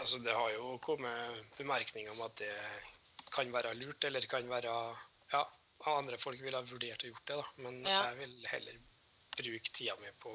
Altså, 0.00 0.20
det 0.24 0.32
har 0.32 0.52
jo 0.54 0.76
kommet 0.84 1.56
bemerkninger 1.58 2.12
om 2.14 2.22
at 2.24 2.38
det 2.40 2.54
kan 3.34 3.50
være 3.52 3.74
lurt, 3.78 4.04
eller 4.04 4.26
kan 4.30 4.46
være 4.50 4.76
Ja, 5.30 5.44
andre 5.86 6.18
folk 6.18 6.40
ville 6.42 6.58
ha 6.58 6.66
vurdert 6.66 7.04
å 7.04 7.10
gjort 7.10 7.26
det, 7.26 7.36
da. 7.40 7.46
Men 7.64 7.82
Ja. 7.86 8.02
jeg 8.10 8.18
vil 8.18 8.46
heller 8.50 8.78
bruke 9.36 9.72
tida 9.72 9.96
mi 10.00 10.10
på, 10.20 10.32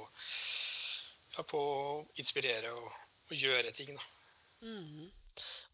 ja, 1.35 1.45
på 1.47 1.59
å 1.59 1.85
inspirere 2.21 2.73
og, 2.75 2.89
og 3.29 3.37
gjøre 3.37 3.73
ting, 3.75 3.93
da. 3.95 4.09
Mm. 4.65 5.05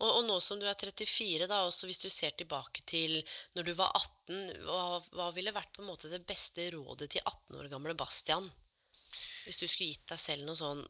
Og, 0.01 0.07
og 0.07 0.23
nå 0.25 0.39
som 0.41 0.59
du 0.59 0.65
er 0.65 0.77
34, 0.79 1.45
da, 1.49 1.61
også 1.67 1.87
hvis 1.89 2.01
du 2.01 2.09
ser 2.09 2.33
tilbake 2.37 2.83
til 2.89 3.19
når 3.57 3.69
du 3.69 3.73
var 3.77 3.93
18, 3.99 4.63
hva, 4.65 4.83
hva 5.13 5.29
ville 5.35 5.53
vært 5.55 5.73
på 5.75 5.83
en 5.83 5.91
måte 5.91 6.09
det 6.11 6.23
beste 6.27 6.71
rådet 6.73 7.11
til 7.13 7.21
18 7.23 7.59
år 7.61 7.69
gamle 7.73 7.97
Bastian? 7.97 8.49
Hvis 9.45 9.59
du 9.61 9.67
skulle 9.67 9.91
gitt 9.91 10.07
deg 10.09 10.21
selv 10.21 10.47
noe 10.47 10.57
sånn 10.57 10.81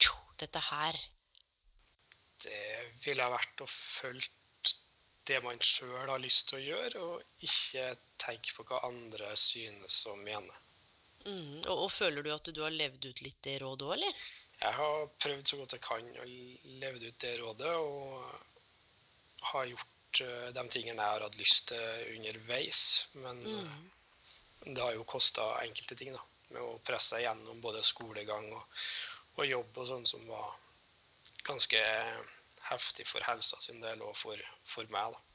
«Tjo, 0.00 0.14
Dette 0.40 0.60
her. 0.70 0.96
Det 2.40 2.60
ville 3.04 3.26
ha 3.26 3.34
vært 3.34 3.60
å 3.60 3.66
følge 3.68 4.30
det 5.28 5.40
man 5.44 5.60
sjøl 5.62 6.08
har 6.08 6.22
lyst 6.22 6.48
til 6.48 6.58
å 6.58 6.64
gjøre, 6.64 7.02
og 7.04 7.44
ikke 7.44 7.90
tenke 8.22 8.54
på 8.56 8.64
hva 8.70 8.80
andre 8.88 9.34
synes 9.38 9.98
og 10.08 10.16
mener. 10.24 10.56
Mhm. 11.26 11.64
Og, 11.66 11.86
og 11.86 11.90
føler 11.92 12.24
du 12.24 12.30
at 12.34 12.48
du 12.54 12.62
har 12.64 12.72
levd 12.74 13.10
ut 13.10 13.22
litt 13.24 13.40
det 13.44 13.58
rådet 13.62 13.88
òg, 13.88 13.96
eller? 13.98 14.22
Jeg 14.60 14.76
har 14.76 15.06
prøvd 15.24 15.46
så 15.48 15.56
godt 15.56 15.76
jeg 15.76 15.84
kan 15.84 16.08
å 16.20 16.26
leve 16.80 17.00
ut 17.06 17.20
det 17.24 17.36
rådet, 17.40 17.70
og 17.80 19.46
har 19.52 19.70
gjort 19.70 20.20
uh, 20.24 20.48
de 20.56 20.64
tingene 20.68 21.00
jeg 21.00 21.14
har 21.14 21.24
hatt 21.24 21.38
lyst 21.40 21.70
til 21.70 22.18
underveis. 22.18 22.82
Men 23.16 23.40
mm. 23.46 23.78
Det 24.60 24.82
har 24.82 24.92
jo 24.92 25.06
kosta 25.08 25.54
enkelte 25.62 25.96
ting, 25.96 26.12
da. 26.12 26.20
Med 26.50 26.60
å 26.60 26.80
presse 26.84 27.14
seg 27.14 27.24
gjennom 27.24 27.62
både 27.64 27.80
skolegang 27.86 28.50
og, 28.52 28.82
og 29.38 29.48
jobb 29.48 29.80
og 29.80 29.88
sånn 29.88 30.04
som 30.08 30.26
var 30.28 30.50
ganske 31.46 31.80
heftig 32.68 33.06
for 33.08 33.24
helsa 33.24 33.56
sin 33.64 33.80
del 33.80 34.02
og 34.04 34.12
for, 34.20 34.40
for 34.68 34.88
meg, 34.92 35.14
da. 35.14 35.29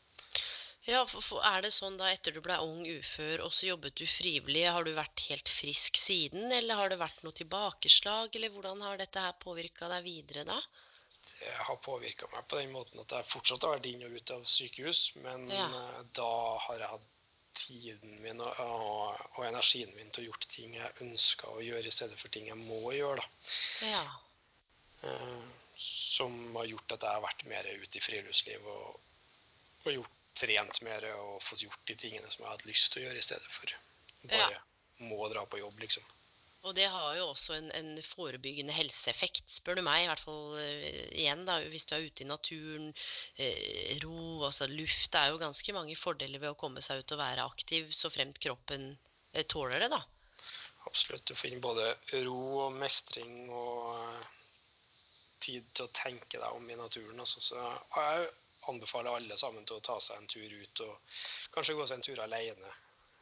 Ja, 0.85 0.99
for, 1.09 1.23
for 1.25 1.41
er 1.49 1.63
det 1.65 1.71
sånn 1.73 1.95
da 1.97 2.11
etter 2.13 2.35
du 2.35 2.41
ble 2.45 2.59
ung 2.61 2.83
ufør, 2.85 3.41
og 3.47 3.53
så 3.55 3.71
jobbet 3.71 3.95
du 3.97 4.05
frivillig, 4.05 4.67
har 4.69 4.85
du 4.85 4.91
vært 4.93 5.23
helt 5.31 5.49
frisk 5.49 5.97
siden, 5.97 6.51
eller 6.53 6.77
har 6.77 6.91
det 6.93 6.99
vært 7.01 7.23
noe 7.25 7.33
tilbakeslag, 7.33 8.35
eller 8.37 8.53
hvordan 8.53 8.83
har 8.85 8.99
dette 9.01 9.23
her 9.23 9.33
påvirka 9.41 9.89
deg 9.89 10.05
videre 10.05 10.43
da? 10.45 10.59
Det 11.39 11.55
har 11.67 11.79
påvirka 11.83 12.29
meg 12.35 12.45
på 12.47 12.59
den 12.61 12.71
måten 12.75 13.01
at 13.01 13.11
jeg 13.17 13.27
fortsatt 13.31 13.65
har 13.65 13.73
vært 13.79 13.89
inn 13.89 14.05
og 14.07 14.13
ut 14.19 14.31
av 14.37 14.45
sykehus, 14.49 15.01
men 15.25 15.49
Ja. 15.51 15.65
eh, 15.81 16.03
da 16.21 16.29
har 16.67 16.79
jeg 16.79 16.91
hatt 16.93 17.11
tiden 17.55 18.21
min 18.21 18.41
og, 18.43 18.57
og, 18.59 19.19
og 19.39 19.45
energien 19.47 19.91
min 19.95 20.09
til 20.11 20.25
å 20.25 20.27
gjøre 20.29 20.49
ting 20.51 20.73
jeg 20.75 21.01
ønsker 21.05 21.49
å 21.49 21.61
gjøre, 21.63 21.87
i 21.87 21.97
stedet 21.97 22.17
for 22.19 22.29
ting 22.33 22.47
jeg 22.51 22.59
må 22.61 22.81
gjøre. 22.93 23.23
da. 23.25 23.89
Ja. 23.89 24.05
Eh, 25.09 25.45
som 25.81 26.35
har 26.55 26.69
gjort 26.71 26.93
at 26.95 27.03
jeg 27.03 27.17
har 27.17 27.25
vært 27.25 27.45
mer 27.51 27.67
ute 27.73 27.97
i 27.99 28.03
friluftsliv 28.03 28.67
og, 28.71 28.99
og 29.85 29.91
gjort, 29.91 30.14
trent 30.35 30.81
mer 30.85 31.07
og 31.15 31.41
fått 31.43 31.63
gjort 31.65 31.87
de 31.89 31.97
tingene 31.99 32.29
som 32.31 32.43
jeg 32.43 32.51
hadde 32.51 32.69
lyst 32.69 32.91
til 32.91 33.01
å 33.01 33.07
gjøre, 33.07 33.21
i 33.21 33.27
stedet 33.29 33.51
for 33.55 33.75
bare 34.25 34.61
må 35.05 35.27
dra 35.29 35.43
på 35.49 35.59
jobb, 35.59 35.79
liksom. 35.83 36.05
Og 36.65 36.73
det 36.73 36.87
har 36.89 37.11
jo 37.19 37.27
også 37.27 37.53
en, 37.59 37.67
en 37.77 37.91
forebyggende 38.01 38.73
helseeffekt, 38.73 39.43
spør 39.53 39.77
du 39.77 39.83
meg. 39.85 40.01
I 40.01 40.07
hvert 40.09 40.23
fall 40.23 40.55
uh, 40.57 41.01
igjen, 41.13 41.43
da, 41.45 41.59
hvis 41.69 41.85
du 41.85 41.93
er 41.93 42.07
ute 42.07 42.25
i 42.25 42.29
naturen. 42.29 42.87
uh, 43.37 43.91
ro, 44.01 44.15
altså 44.47 44.65
luft. 44.71 45.11
Det 45.13 45.21
er 45.21 45.33
jo 45.33 45.41
ganske 45.43 45.75
mange 45.77 45.97
fordeler 45.99 46.41
ved 46.41 46.55
å 46.55 46.57
komme 46.57 46.81
seg 46.81 47.03
ut 47.03 47.13
og 47.13 47.21
være 47.21 47.45
aktiv, 47.45 47.91
så 47.93 48.09
fremt 48.09 48.41
kroppen 48.41 48.95
uh, 48.95 49.43
tåler 49.45 49.85
det, 49.85 49.91
da. 49.93 50.01
Absolutt. 50.89 51.27
Du 51.29 51.37
finner 51.37 51.61
både 51.61 51.91
ro 52.25 52.41
og 52.65 52.79
mestring 52.81 53.45
og 53.53 54.25
tid 55.45 55.69
til 55.75 55.85
å 55.85 55.93
tenke 55.93 56.39
deg 56.41 56.49
om 56.49 56.65
i 56.65 56.79
naturen. 56.79 57.21
Altså. 57.21 57.45
Så 57.45 57.61
jeg 57.61 58.25
anbefaler 58.71 59.15
alle 59.15 59.37
sammen 59.37 59.65
til 59.65 59.77
å 59.77 59.83
ta 59.85 59.99
seg 60.01 60.17
en 60.17 60.27
tur 60.27 60.53
ut, 60.61 60.81
og 60.85 60.99
kanskje 61.55 61.75
gå 61.77 61.87
seg 61.87 61.97
en 61.99 62.07
tur 62.09 62.21
alene 62.25 62.73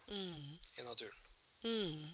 Mm. 0.08 0.60
i 0.78 0.84
naturen. 0.84 1.20
Mm. 1.64 2.12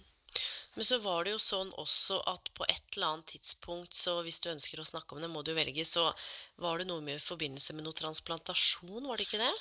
Men 0.75 0.85
så 0.85 0.99
var 1.01 1.23
det 1.25 1.31
jo 1.31 1.39
sånn 1.41 1.71
også 1.81 2.19
at 2.29 2.51
på 2.53 2.65
et 2.69 2.95
eller 2.95 3.07
annet 3.07 3.31
tidspunkt, 3.33 3.95
så 3.97 4.19
hvis 4.23 4.39
du 4.39 4.51
ønsker 4.51 4.79
å 4.79 4.85
snakke 4.85 5.15
om 5.15 5.21
det, 5.21 5.29
må 5.33 5.41
du 5.43 5.53
velge, 5.57 5.85
så 5.85 6.13
var 6.61 6.77
det 6.77 6.85
noe 6.87 7.01
med 7.01 7.17
i 7.17 7.25
forbindelse 7.25 7.73
med 7.73 7.87
noe 7.87 7.97
transplantasjon, 7.97 9.07
var 9.09 9.17
det 9.17 9.25
ikke 9.25 9.41
det? 9.41 9.53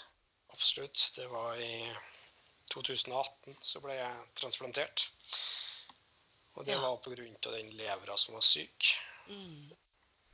Absolutt. 0.52 1.11
Det 1.16 1.26
var 1.33 1.57
i 1.57 1.94
2018 2.68 3.57
så 3.64 3.81
ble 3.81 3.96
jeg 3.96 4.28
transplantert. 4.37 5.09
Og 6.59 6.66
det 6.66 6.74
Ja. 6.74 6.81
var 6.81 6.98
av 6.98 7.52
den 7.54 7.70
levra 7.76 8.16
som 8.18 8.35
var 8.35 8.42
syk. 8.42 8.94
Mm. 9.28 9.72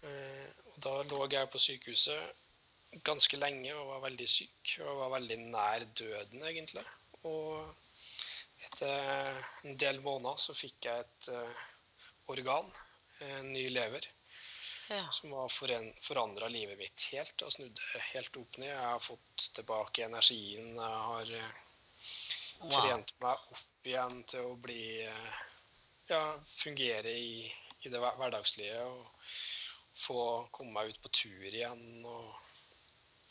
Eh, 0.03 0.49
Og 0.75 0.81
da 0.81 1.03
lå 1.03 1.31
jeg 1.31 1.51
på 1.51 1.59
sykehuset 1.59 2.35
ganske 3.05 3.37
lenge 3.41 3.75
og 3.75 3.89
var 3.93 4.03
veldig 4.09 4.27
syk. 4.31 4.75
Og 4.85 4.99
var 5.01 5.15
veldig 5.17 5.39
nær 5.51 5.87
døden, 5.99 6.43
egentlig. 6.47 6.85
Og 7.25 7.65
etter 8.67 9.41
en 9.65 9.79
del 9.81 10.01
måneder 10.05 10.41
så 10.41 10.55
fikk 10.57 10.89
jeg 10.89 11.05
et 11.05 11.31
uh, 11.33 11.65
organ, 12.33 12.71
en 13.25 13.53
ny 13.53 13.69
lever, 13.73 14.07
Ja. 14.91 15.07
som 15.17 15.33
har 15.33 15.49
forandra 16.05 16.49
livet 16.53 16.77
mitt 16.77 17.07
helt 17.13 17.41
og 17.43 17.53
snudd 17.55 17.79
det 17.79 18.03
helt 18.13 18.37
opp 18.37 18.59
ned. 18.61 18.69
Jeg 18.69 18.85
har 18.85 19.01
fått 19.01 19.47
tilbake 19.57 20.05
energien. 20.05 20.75
Jeg 20.77 21.05
har 21.11 21.35
uh, 21.41 21.61
Wow. 22.65 22.71
trent 22.81 23.11
meg 23.21 23.41
opp 23.53 23.89
igjen 23.89 24.21
til 24.31 24.47
å 24.53 24.55
bli 24.57 24.85
uh, 25.09 25.41
Ja, 26.09 26.37
fungere 26.61 27.11
i, 27.17 27.49
i 27.83 27.89
det 27.93 28.01
hverdagslige. 28.01 28.85
Og 28.85 29.07
få 29.97 30.19
komme 30.53 30.73
meg 30.77 30.93
ut 30.93 31.01
på 31.03 31.09
tur 31.17 31.45
igjen. 31.49 32.05
Og 32.05 32.44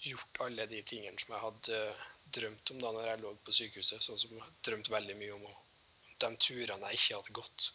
gjort 0.03 0.41
alle 0.45 0.65
de 0.71 0.81
tingene 0.87 1.19
som 1.21 1.33
jeg 1.35 1.43
hadde 1.43 1.77
eh, 1.89 2.01
drømt 2.37 2.71
om 2.73 2.79
da 2.83 2.91
når 2.95 3.07
jeg 3.11 3.21
lå 3.23 3.33
på 3.45 3.55
sykehuset. 3.55 4.03
Sånn 4.05 4.19
som 4.21 4.35
jeg 4.37 4.53
drømte 4.67 4.93
veldig 4.93 5.15
mye 5.19 5.35
om. 5.37 5.45
De 6.23 6.29
turene 6.39 6.89
jeg 6.93 6.99
ikke 6.99 7.17
hadde 7.19 7.33
gått, 7.35 7.65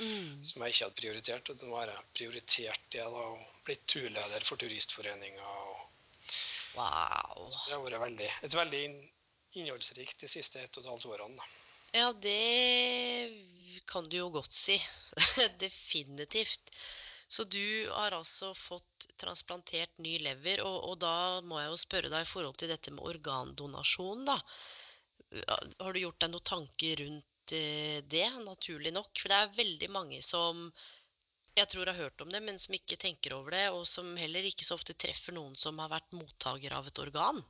Mm. 0.00 0.42
som 0.46 0.62
jeg 0.62 0.72
ikke 0.72 0.84
hadde 0.86 1.00
prioritert. 1.00 1.50
Og 1.52 1.62
nå 1.66 1.74
har 1.76 1.90
jeg 1.92 2.06
prioritert 2.16 2.84
det 2.94 3.02
da, 3.04 3.24
og 3.34 3.62
blitt 3.66 3.84
turleder 3.90 4.44
for 4.48 4.56
Turistforeninga. 4.60 5.50
Wow. 6.78 7.48
så 7.50 7.58
det 7.66 7.74
har 7.74 7.82
vært 7.84 8.02
veldig, 8.04 8.28
et 8.46 8.54
veldig 8.54 8.82
innholdsrikt 9.58 10.20
de 10.22 10.28
siste 10.30 10.60
ett 10.62 10.76
og 10.78 10.84
et 10.84 10.90
halvt 10.92 11.08
årene. 11.10 11.36
da. 11.36 11.44
Ja, 11.98 12.12
det 12.12 13.82
kan 13.88 14.08
du 14.08 14.16
jo 14.18 14.28
godt 14.30 14.54
si. 14.54 14.76
Definitivt. 15.64 16.70
Så 17.28 17.44
du 17.44 17.88
har 17.92 18.14
altså 18.16 18.54
fått 18.56 19.08
transplantert 19.20 19.98
ny 20.00 20.14
lever, 20.24 20.62
og, 20.64 20.76
og 20.90 20.94
da 21.02 21.40
må 21.44 21.58
jeg 21.60 21.72
jo 21.72 21.80
spørre 21.82 22.12
deg 22.12 22.24
i 22.24 22.30
forhold 22.30 22.56
til 22.60 22.72
dette 22.72 22.92
med 22.94 23.04
organdonasjon, 23.04 24.24
da. 24.30 24.38
Har 25.82 25.92
du 25.92 26.00
gjort 26.00 26.22
deg 26.24 26.32
noen 26.32 26.48
tanker 26.50 27.02
rundt 27.02 27.52
eh, 27.52 27.98
det, 28.08 28.30
naturlig 28.46 28.94
nok? 28.96 29.12
For 29.20 29.28
det 29.28 29.42
er 29.42 29.58
veldig 29.58 29.90
mange 29.92 30.22
som 30.24 30.70
jeg 31.58 31.68
tror 31.68 31.90
har 31.90 31.98
hørt 31.98 32.24
om 32.24 32.32
det, 32.32 32.40
men 32.44 32.60
som 32.62 32.76
ikke 32.78 32.96
tenker 33.02 33.34
over 33.36 33.56
det, 33.56 33.66
og 33.74 33.84
som 33.90 34.08
heller 34.16 34.46
ikke 34.48 34.64
så 34.64 34.78
ofte 34.78 34.96
treffer 34.96 35.36
noen 35.36 35.56
som 35.58 35.78
har 35.82 35.92
vært 35.92 36.16
mottaker 36.16 36.74
av 36.78 36.88
et 36.88 37.02
organ. 37.02 37.42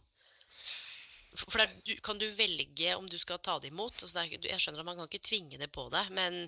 For 1.36 1.60
der, 1.60 1.68
er, 1.68 1.80
du, 1.86 1.94
kan 2.02 2.18
du 2.18 2.26
velge 2.34 2.94
om 2.96 3.06
du 3.06 3.18
skal 3.20 3.38
ta 3.44 3.58
det 3.62 3.70
imot? 3.70 4.00
Altså 4.00 4.24
er, 4.24 4.32
jeg 4.42 4.62
skjønner 4.62 4.82
at 4.82 4.88
man 4.88 4.98
kan 4.98 5.10
ikke 5.10 5.28
tvinge 5.28 5.60
det 5.60 5.70
på 5.70 5.86
deg, 5.92 6.10
men 6.16 6.46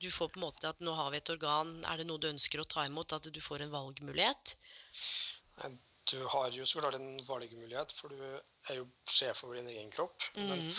du 0.00 0.10
får 0.12 0.28
på 0.28 0.40
en 0.40 0.46
måte 0.46 0.68
at 0.68 0.80
nå 0.84 0.92
har 0.92 1.10
vi 1.10 1.20
et 1.20 1.32
organ, 1.32 1.72
er 1.84 2.00
det 2.00 2.06
noe 2.08 2.20
du 2.22 2.28
ønsker 2.28 2.60
å 2.62 2.68
ta 2.68 2.84
imot? 2.86 3.12
At 3.16 3.28
du 3.32 3.40
får 3.40 3.64
en 3.64 3.72
valgmulighet? 3.74 4.56
Du 6.06 6.20
har 6.30 6.52
jo 6.54 6.66
så 6.68 6.80
klart 6.80 6.94
en 6.94 7.16
valgmulighet, 7.26 7.92
for 7.98 8.14
du 8.14 8.20
er 8.70 8.76
jo 8.78 8.84
sjef 9.10 9.42
over 9.44 9.58
din 9.58 9.72
egen 9.72 9.90
kropp. 9.90 10.22
Men 10.36 10.60
Mhm. 10.60 10.74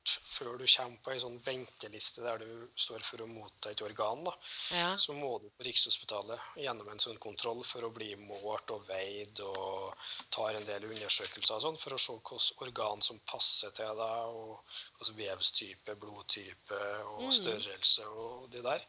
Først, 0.00 0.20
før 0.24 0.58
du 0.58 0.66
kommer 0.66 0.98
på 1.04 1.12
ei 1.12 1.20
sånn 1.20 1.38
venteliste 1.44 2.22
der 2.22 2.38
du 2.40 2.68
står 2.76 3.02
for 3.04 3.22
å 3.22 3.26
motta 3.28 3.70
et 3.70 3.82
organ, 3.82 4.24
da, 4.24 4.32
Ja. 4.70 4.96
så 4.96 5.12
må 5.12 5.38
du 5.40 5.48
på 5.50 5.64
Rikshospitalet 5.64 6.40
gjennom 6.56 6.88
en 6.88 6.98
sånn 6.98 7.18
kontroll 7.18 7.62
for 7.64 7.82
å 7.82 7.92
bli 7.92 8.14
målt 8.16 8.70
og 8.70 8.86
veid 8.88 9.40
og 9.40 9.94
tar 10.30 10.54
en 10.54 10.64
del 10.64 10.84
undersøkelser 10.84 11.56
og 11.56 11.62
sånn 11.62 11.78
for 11.78 11.94
å 11.94 11.98
se 11.98 12.12
hvilket 12.12 12.62
organ 12.62 13.02
som 13.02 13.18
passer 13.20 13.70
til 13.70 13.96
deg, 13.96 14.26
og 14.26 14.60
altså 14.98 15.12
vevstype, 15.14 15.96
blodtype 15.96 16.80
og 17.04 17.26
mm. 17.28 17.32
størrelse 17.32 18.06
og 18.06 18.50
det 18.50 18.62
der. 18.62 18.80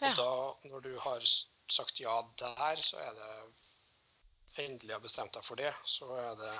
Og 0.00 0.08
Ja. 0.08 0.14
da, 0.14 0.54
når 0.64 0.80
du 0.82 0.98
har 0.98 1.20
sagt 1.68 2.00
ja 2.00 2.22
der, 2.38 2.76
så 2.82 2.98
er 2.98 3.14
det 3.14 3.52
endelig 4.58 4.92
har 4.92 5.00
bestemt 5.00 5.32
deg 5.32 5.44
for 5.44 5.56
det, 5.56 5.74
så 5.84 6.06
er 6.12 6.34
det, 6.36 6.56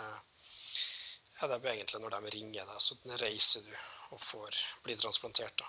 er 1.43 1.59
det 1.59 1.73
egentlig 1.73 2.01
når 2.03 2.15
de 2.17 2.31
ringer 2.37 2.67
deg, 2.67 2.81
så 2.81 2.97
reiser 3.21 3.63
du 3.67 3.73
og 4.13 4.21
får 4.21 4.59
bli 4.85 4.97
transplantert. 5.01 5.57
da. 5.57 5.69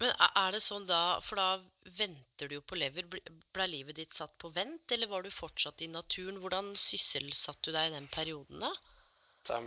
Men 0.00 0.14
er 0.18 0.54
det 0.54 0.62
sånn 0.64 0.86
da, 0.88 1.20
for 1.20 1.36
da 1.38 1.60
venter 1.98 2.48
du 2.48 2.56
jo 2.56 2.62
på 2.66 2.78
lever, 2.80 3.06
ble 3.06 3.66
livet 3.68 3.98
ditt 4.00 4.14
satt 4.16 4.32
på 4.40 4.48
vent, 4.54 4.90
eller 4.90 5.06
var 5.10 5.22
du 5.22 5.30
fortsatt 5.30 5.82
i 5.84 5.90
naturen? 5.92 6.40
Hvordan 6.42 6.72
sysselsatte 6.80 7.68
du 7.70 7.76
deg 7.76 7.90
i 7.90 7.94
den 7.94 8.08
perioden 8.08 8.64
da? 8.64 8.72
De 9.48 9.60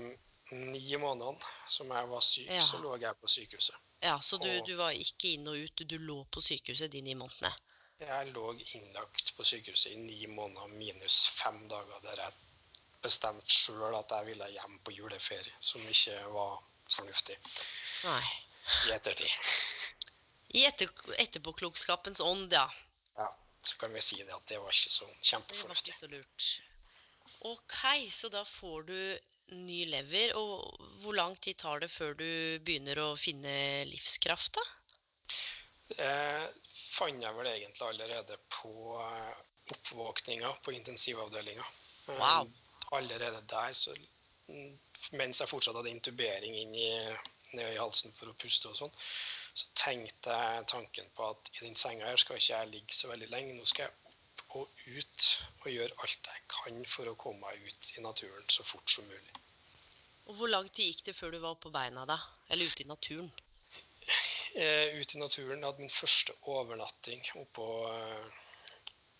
ni 0.55 0.97
månedene 1.01 1.41
som 1.71 1.89
jeg 1.93 2.09
var 2.09 2.21
syk, 2.21 2.49
Ja. 2.49 2.61
så 2.61 2.81
lå 2.81 2.97
jeg 3.01 3.15
på 3.21 3.27
sykehuset. 3.27 3.75
Ja, 4.01 4.17
så 4.19 4.38
du, 4.38 4.49
Og- 4.49 4.65
du 4.67 4.75
var 4.75 4.91
ikke 4.91 5.33
inn 5.33 5.47
og 5.47 5.55
ut, 5.57 5.88
du 5.88 5.97
lå 5.97 6.25
på 6.31 6.41
sykehuset 6.41 6.91
de 6.91 7.01
ni 7.01 7.15
månedene? 7.15 7.53
Jeg 7.99 8.33
lå 8.33 8.51
innlagt 8.75 9.31
på 9.38 9.45
sykehuset 9.45 9.93
i 9.93 9.95
ni 9.95 10.25
måneder 10.27 10.67
minus 10.67 11.27
fem 11.38 11.67
dager 11.69 12.01
der 12.03 12.15
jeg 12.15 12.33
bestemte 13.03 13.51
sjøl 13.51 13.95
at 13.97 14.12
jeg 14.12 14.25
ville 14.31 14.47
hjem 14.53 14.79
på 14.86 14.93
juleferie, 14.95 15.53
som 15.62 15.81
ikke 15.89 16.15
var 16.34 16.60
fornuftig 16.89 17.38
Nei. 18.03 18.21
i 18.88 18.93
ettertid. 18.95 19.31
I 20.55 20.65
etter, 20.69 20.91
etterpåklokskapens 21.19 22.21
ånd, 22.23 22.53
ja. 22.53 22.67
Ja, 23.17 23.27
så 23.65 23.77
kan 23.81 23.93
vi 23.93 24.01
si 24.05 24.21
det 24.23 24.34
at 24.36 24.45
det 24.47 24.60
var 24.62 24.71
ikke 24.71 24.91
så 24.93 25.05
Det 25.05 25.12
var 25.12 25.15
ikke 25.19 25.29
kjempefornuftig. 25.31 25.95
så 25.97 26.08
lurt. 26.12 26.49
Ok, 27.49 27.77
så 28.13 28.29
da 28.29 28.43
får 28.45 28.84
du 28.88 28.97
ny 29.55 29.86
lever. 29.89 30.36
Og 30.38 30.79
hvor 31.03 31.13
lang 31.17 31.36
tid 31.41 31.58
tar 31.62 31.79
det 31.84 31.91
før 31.93 32.13
du 32.17 32.27
begynner 32.65 33.01
å 33.03 33.10
finne 33.19 33.86
livskraft, 33.89 34.55
da? 34.58 34.63
Eh, 36.01 36.45
fant 36.95 37.21
jeg 37.21 37.36
vel 37.38 37.49
egentlig 37.51 37.86
allerede 37.89 38.38
på 38.49 38.71
eh, 39.01 39.34
oppvåkninga 39.75 40.53
på 40.65 40.73
intensivavdelinga. 40.77 41.65
Eh, 42.08 42.19
Wow. 42.21 42.49
Allerede 42.91 43.41
der, 43.49 43.73
så 43.73 43.95
mm, 44.47 44.73
mens 45.17 45.41
jeg 45.41 45.49
fortsatt 45.49 45.77
hadde 45.79 45.93
intubering 45.93 46.57
inn 46.59 46.75
i, 46.77 46.89
i 47.57 47.77
halsen 47.79 48.13
for 48.19 48.31
å 48.31 48.37
puste 48.41 48.69
og 48.69 48.77
sånn, 48.79 48.93
så 49.55 49.71
tenkte 49.79 50.35
jeg 50.35 50.67
tanken 50.71 51.09
på 51.15 51.29
at 51.31 51.51
i 51.55 51.63
den 51.63 51.77
senga 51.79 52.09
her 52.09 52.19
skal 52.21 52.37
ikke 52.39 52.51
jeg 52.51 52.73
ligge 52.73 52.97
så 52.97 53.09
veldig 53.11 53.31
lenge. 53.31 53.55
Nå 53.55 53.65
skal 53.69 53.87
jeg 53.87 54.11
opp 54.11 54.59
og 54.59 54.85
ut 54.85 55.29
og 55.63 55.71
gjøre 55.71 55.97
alt 56.03 56.29
jeg 56.31 56.45
kan 56.51 56.85
for 56.91 57.11
å 57.11 57.17
komme 57.19 57.41
meg 57.47 57.63
ut 57.65 57.91
i 57.95 58.03
naturen 58.03 58.47
så 58.51 58.67
fort 58.67 58.91
som 58.91 59.07
mulig. 59.07 59.41
Og 60.25 60.39
hvor 60.39 60.49
lang 60.49 60.67
tid 60.73 60.89
gikk 60.89 61.03
det 61.09 61.15
før 61.15 61.35
du 61.35 61.41
var 61.43 61.57
på 61.61 61.71
beina, 61.73 62.05
da? 62.09 62.17
Eller 62.49 62.71
ute 62.71 62.83
i 62.83 62.89
naturen? 62.89 63.29
eh, 64.55 64.95
ut 64.99 65.15
i 65.15 65.19
naturen. 65.19 65.59
Jeg 65.59 65.67
hadde 65.67 65.83
min 65.83 65.93
første 65.93 66.35
overnatting 66.51 67.25
oppå 67.41 67.67
eh, 67.91 68.41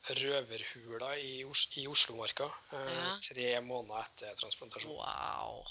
Røverhula 0.10 1.16
i, 1.18 1.44
Os 1.50 1.68
i 1.82 1.88
Oslomarka. 1.90 2.46
Eh, 2.72 2.94
Ja. 2.96 3.18
Tre 3.26 3.50
måneder 3.66 4.04
etter 4.06 4.36
transplantasjon. 4.42 4.92
Wow. 5.00 5.66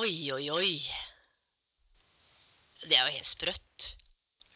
Oi, 0.00 0.32
oi, 0.32 0.50
oi. 0.50 0.72
Det 2.86 2.96
er 2.96 3.06
jo 3.08 3.14
helt 3.18 3.28
sprøtt. 3.30 3.92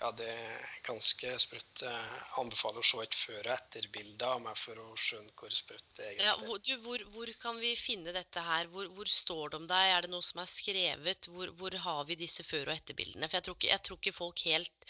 Ja, 0.01 0.09
det 0.17 0.27
er 0.33 0.63
ganske 0.87 1.35
sprøtt. 1.43 1.83
Jeg 1.85 2.21
anbefaler 2.41 2.81
å 2.81 2.85
se 2.89 3.03
et 3.05 3.15
før- 3.15 3.47
og 3.51 3.53
etterbilde 3.53 4.25
av 4.25 4.41
meg 4.41 4.57
for 4.57 4.81
å 4.81 4.95
skjønne 4.97 5.33
hvor 5.37 5.53
sprøtt 5.53 5.85
det 5.99 6.07
egentlig 6.07 6.25
Ja, 6.25 6.35
er. 6.39 6.47
hvor, 6.47 6.59
du, 6.65 6.73
hvor, 6.81 7.05
hvor 7.13 7.33
kan 7.43 7.61
vi 7.61 7.75
finne 7.77 8.13
dette 8.17 8.41
her? 8.41 8.67
Hvor, 8.73 8.89
hvor 8.97 9.05
står 9.13 9.51
det 9.53 9.57
om 9.61 9.67
deg? 9.69 9.93
Er 9.99 10.01
det 10.07 10.11
noe 10.15 10.25
som 10.25 10.41
er 10.41 10.49
skrevet? 10.49 11.29
Hvor, 11.29 11.77
har 11.85 12.05
vi 12.09 12.17
disse 12.17 12.43
før- 12.49 12.69
og 12.73 12.77
etterbildene? 12.79 13.29
For 13.29 13.37
jeg 13.37 13.45
tror 13.45 13.57
ikke, 13.61 13.69
jeg 13.75 13.83
tror 13.85 14.01
ikke 14.01 14.17
folk 14.17 14.41
helt 14.49 14.89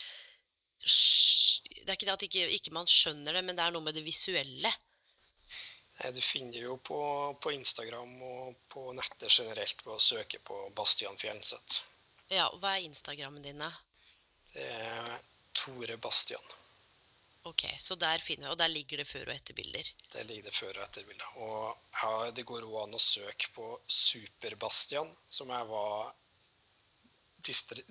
Det 1.70 1.88
er 1.88 1.96
ikke 1.96 2.09
det 2.09 2.16
at 2.16 2.24
ikke, 2.26 2.46
ikke 2.59 2.74
man 2.74 2.88
skjønner 2.90 3.37
det, 3.37 3.42
men 3.46 3.59
det 3.59 3.64
er 3.64 3.74
noe 3.74 3.87
med 3.87 3.96
det 3.96 4.04
visuelle. 4.06 4.72
Nei, 6.00 6.12
Du 6.16 6.20
finner 6.24 6.59
jo 6.62 6.76
på, 6.83 7.00
på 7.42 7.52
Instagram 7.52 8.14
og 8.24 8.56
på 8.72 8.87
nettet 8.96 9.30
generelt 9.33 9.85
ved 9.87 9.94
å 9.96 10.02
søke 10.02 10.40
på 10.44 10.62
Bastian 10.76 11.18
Fjellseth. 11.20 11.83
Ja, 12.30 12.48
og 12.48 12.61
Hva 12.62 12.76
er 12.76 12.87
Instagrammen 12.87 13.44
din, 13.44 13.61
da? 13.61 13.72
Det 14.54 14.66
er 14.66 15.20
Tore 15.54 15.96
Bastian. 16.00 16.56
Ok, 17.48 17.64
så 17.80 17.96
der 17.96 18.20
finner 18.20 18.50
Og 18.52 18.59
der 18.61 18.68
ligger 18.68 19.00
det 19.00 19.09
før- 19.09 19.28
og 19.28 19.35
etterbilder. 19.35 19.87
Det 20.12 20.26
ligger 20.26 20.50
det 20.50 20.54
før- 20.54 20.76
og 20.76 20.85
etterbilder. 20.85 21.37
Og 21.37 21.78
ja, 22.02 22.30
det 22.37 22.44
går 22.46 22.66
òg 22.68 22.83
an 22.83 22.98
å 22.98 23.00
søke 23.00 23.48
på 23.54 23.68
Super-Bastian, 23.88 25.14
som 25.28 25.48
jeg 25.48 25.68
var, 25.70 26.12
distri 27.40 27.85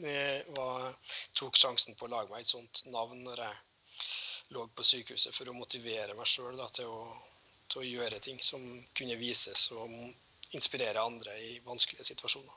var 0.55 0.93
Tok 1.33 1.57
sjansen 1.57 1.97
på 1.97 2.05
å 2.05 2.13
lage 2.13 2.29
meg 2.29 2.45
et 2.45 2.53
sånt 2.53 2.83
navn 2.85 3.23
når 3.25 3.41
jeg 3.47 3.57
lå 4.55 4.65
på 4.75 4.85
sykehuset, 4.85 5.35
for 5.35 5.49
å 5.49 5.57
motivere 5.57 6.15
meg 6.17 6.29
sjøl 6.29 6.59
til, 6.75 6.95
til 7.69 7.81
å 7.81 7.89
gjøre 7.89 8.21
ting 8.23 8.39
som 8.43 8.63
kunne 8.97 9.19
vises 9.19 9.67
og 9.75 9.93
inspirere 10.57 11.01
andre 11.01 11.35
i 11.45 11.51
vanskelige 11.65 12.07
situasjoner. 12.11 12.55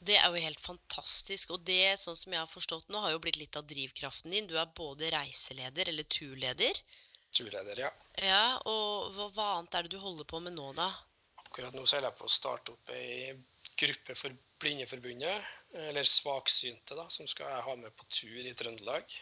Det 0.00 0.16
er 0.16 0.32
jo 0.32 0.40
helt 0.40 0.62
fantastisk. 0.64 1.52
Og 1.54 1.62
det, 1.68 1.98
sånn 2.00 2.16
som 2.16 2.32
jeg 2.32 2.40
har 2.40 2.50
forstått 2.50 2.88
nå, 2.88 3.02
har 3.04 3.12
jo 3.14 3.20
blitt 3.22 3.38
litt 3.40 3.58
av 3.60 3.68
drivkraften 3.68 4.32
din. 4.32 4.48
Du 4.48 4.56
er 4.58 4.72
både 4.76 5.12
reiseleder 5.12 5.92
eller 5.92 6.08
turleder. 6.08 6.80
Turleder, 7.36 7.84
ja. 7.84 7.90
Ja, 8.24 8.44
og 8.66 9.12
hva, 9.14 9.28
hva 9.36 9.48
annet 9.58 9.76
er 9.76 9.86
det 9.86 9.94
du 9.94 10.00
holder 10.02 10.26
på 10.26 10.40
med 10.42 10.56
nå, 10.56 10.72
da? 10.78 10.88
Akkurat 11.44 11.76
nå 11.76 11.84
holder 11.84 12.08
jeg 12.08 12.18
på 12.18 12.26
å 12.26 12.32
starte 12.32 12.74
opp 12.74 12.94
ei 12.96 13.36
gruppe 13.80 14.16
for 14.18 14.34
Blindeforbundet, 14.60 15.46
eller 15.88 16.08
svaksynte, 16.08 16.96
da, 16.96 17.06
som 17.12 17.28
skal 17.30 17.48
jeg 17.48 17.66
ha 17.68 17.76
med 17.80 17.94
på 17.96 18.08
tur 18.12 18.40
i 18.40 18.56
Trøndelag. 18.56 19.14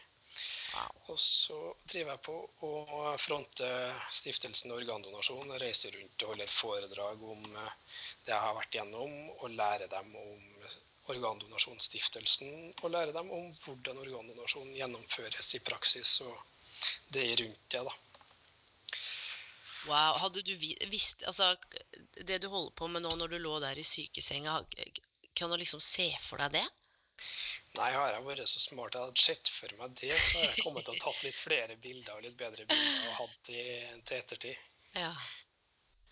Og 1.09 1.19
så 1.21 1.59
driver 1.89 2.13
jeg 2.15 2.23
på 2.27 2.35
å 2.69 3.15
fronte 3.23 3.69
stiftelsen 4.13 4.75
Organdonasjon. 4.77 5.55
Reiser 5.63 5.97
rundt 5.97 6.25
og 6.25 6.35
holder 6.35 6.53
foredrag 6.53 7.25
om 7.25 7.47
eh, 7.49 7.97
det 8.27 8.35
jeg 8.35 8.45
har 8.45 8.59
vært 8.59 8.79
gjennom, 8.79 9.17
og 9.39 9.57
lærer 9.57 9.91
dem 9.93 10.13
om 10.21 10.69
Organdonasjonsstiftelsen. 11.09 12.75
Og 12.83 12.93
lærer 12.93 13.15
dem 13.17 13.33
om 13.33 13.49
hvordan 13.65 14.03
organdonasjon 14.05 14.75
gjennomføres 14.77 15.55
i 15.57 15.63
praksis, 15.65 16.19
og 16.27 16.37
det 17.15 17.31
rundt 17.41 17.73
det, 17.73 17.85
da. 17.89 17.97
Wow. 19.89 20.19
Hadde 20.21 20.43
du 20.45 20.53
visst 20.91 21.23
Altså, 21.25 21.55
det 22.27 22.41
du 22.43 22.49
holder 22.53 22.75
på 22.77 22.89
med 22.93 23.07
nå 23.07 23.15
når 23.17 23.33
du 23.33 23.39
lå 23.41 23.55
der 23.63 23.79
i 23.79 23.87
sykesenga, 23.87 24.59
kan 25.39 25.51
du 25.51 25.57
liksom 25.57 25.81
se 25.81 26.11
for 26.27 26.43
deg 26.43 26.59
det? 26.59 26.67
Nei, 27.77 27.91
har 27.93 28.15
jeg 28.15 28.25
vært 28.25 28.49
så 28.49 28.61
smart 28.63 28.97
jeg 28.97 29.05
hadde 29.05 29.23
sett 29.23 29.51
for 29.53 29.75
meg 29.79 29.93
det, 30.01 30.15
så 30.17 30.41
har 30.41 30.49
jeg 30.49 30.65
kommet 30.65 30.87
til 30.87 30.97
å 30.97 31.03
tatt 31.03 31.21
litt 31.27 31.37
flere 31.37 31.77
bilder 31.83 32.17
og 32.17 32.25
litt 32.25 32.39
bedre 32.41 32.65
bilder 32.71 33.11
og 33.11 33.19
hatt 33.21 33.37
de 33.51 33.65
til 34.09 34.17
ettertid. 34.17 34.65
Ja. 34.97 35.13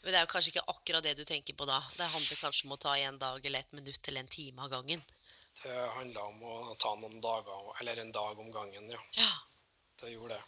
Men 0.03 0.13
det 0.13 0.19
er 0.21 0.27
jo 0.27 0.31
kanskje 0.31 0.53
ikke 0.53 0.67
akkurat 0.71 1.07
det 1.07 1.17
du 1.19 1.25
tenker 1.27 1.57
på 1.59 1.67
da. 1.67 1.81
Det 1.97 2.07
handler 2.13 2.39
kanskje 2.39 2.69
om 2.69 2.77
å 2.77 2.81
ta 2.83 2.93
en 3.01 3.17
dag 3.19 3.47
eller 3.49 3.65
et 3.65 3.73
minutt 3.75 4.09
eller 4.09 4.23
en 4.23 4.35
time 4.37 4.63
av 4.63 4.71
gangen. 4.77 5.03
Det 5.63 5.77
handla 5.97 6.27
om 6.29 6.43
å 6.45 6.75
ta 6.79 6.93
noen 7.01 7.19
dager, 7.25 7.71
eller 7.81 8.03
en 8.03 8.13
dag 8.15 8.39
om 8.39 8.53
gangen, 8.55 8.91
ja. 8.93 9.01
Ja. 9.17 9.33
Det 10.03 10.13
gjorde 10.13 10.37
det. 10.37 10.45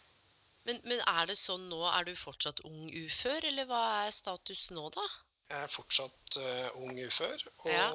Men, 0.69 0.81
men 0.85 1.01
er 1.09 1.25
det 1.27 1.35
sånn 1.41 1.65
nå, 1.71 1.81
er 1.89 2.05
du 2.05 2.13
fortsatt 2.15 2.61
ung 2.69 2.91
ufør, 2.93 3.47
eller 3.49 3.65
hva 3.67 3.81
er 4.05 4.13
status 4.13 4.67
nå, 4.75 4.85
da? 4.93 5.05
Jeg 5.49 5.65
er 5.65 5.71
fortsatt 5.73 6.37
uh, 6.37 6.77
ung 6.77 6.93
ufør 7.01 7.47
og 7.65 7.71
Ja. 7.73 7.87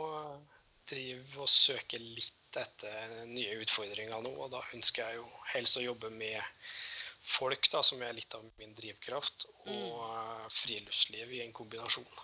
driver 0.91 1.45
og 1.47 1.49
søker 1.49 2.03
litt 2.03 2.33
etter 2.61 3.25
nye 3.31 3.57
utfordringer 3.65 4.23
nå. 4.25 4.35
Og 4.45 4.53
da 4.53 4.63
ønsker 4.77 5.05
jeg 5.07 5.21
jo 5.21 5.29
helst 5.55 5.81
å 5.81 5.85
jobbe 5.85 6.11
med 6.15 6.41
folk, 7.25 7.71
da, 7.73 7.83
som 7.83 8.03
er 8.05 8.15
litt 8.17 8.35
av 8.37 8.45
min 8.61 8.75
drivkraft, 8.77 9.47
og 9.65 9.99
mm. 10.05 10.55
friluftsliv 10.61 11.33
i 11.33 11.43
en 11.47 11.55
kombinasjon. 11.57 12.23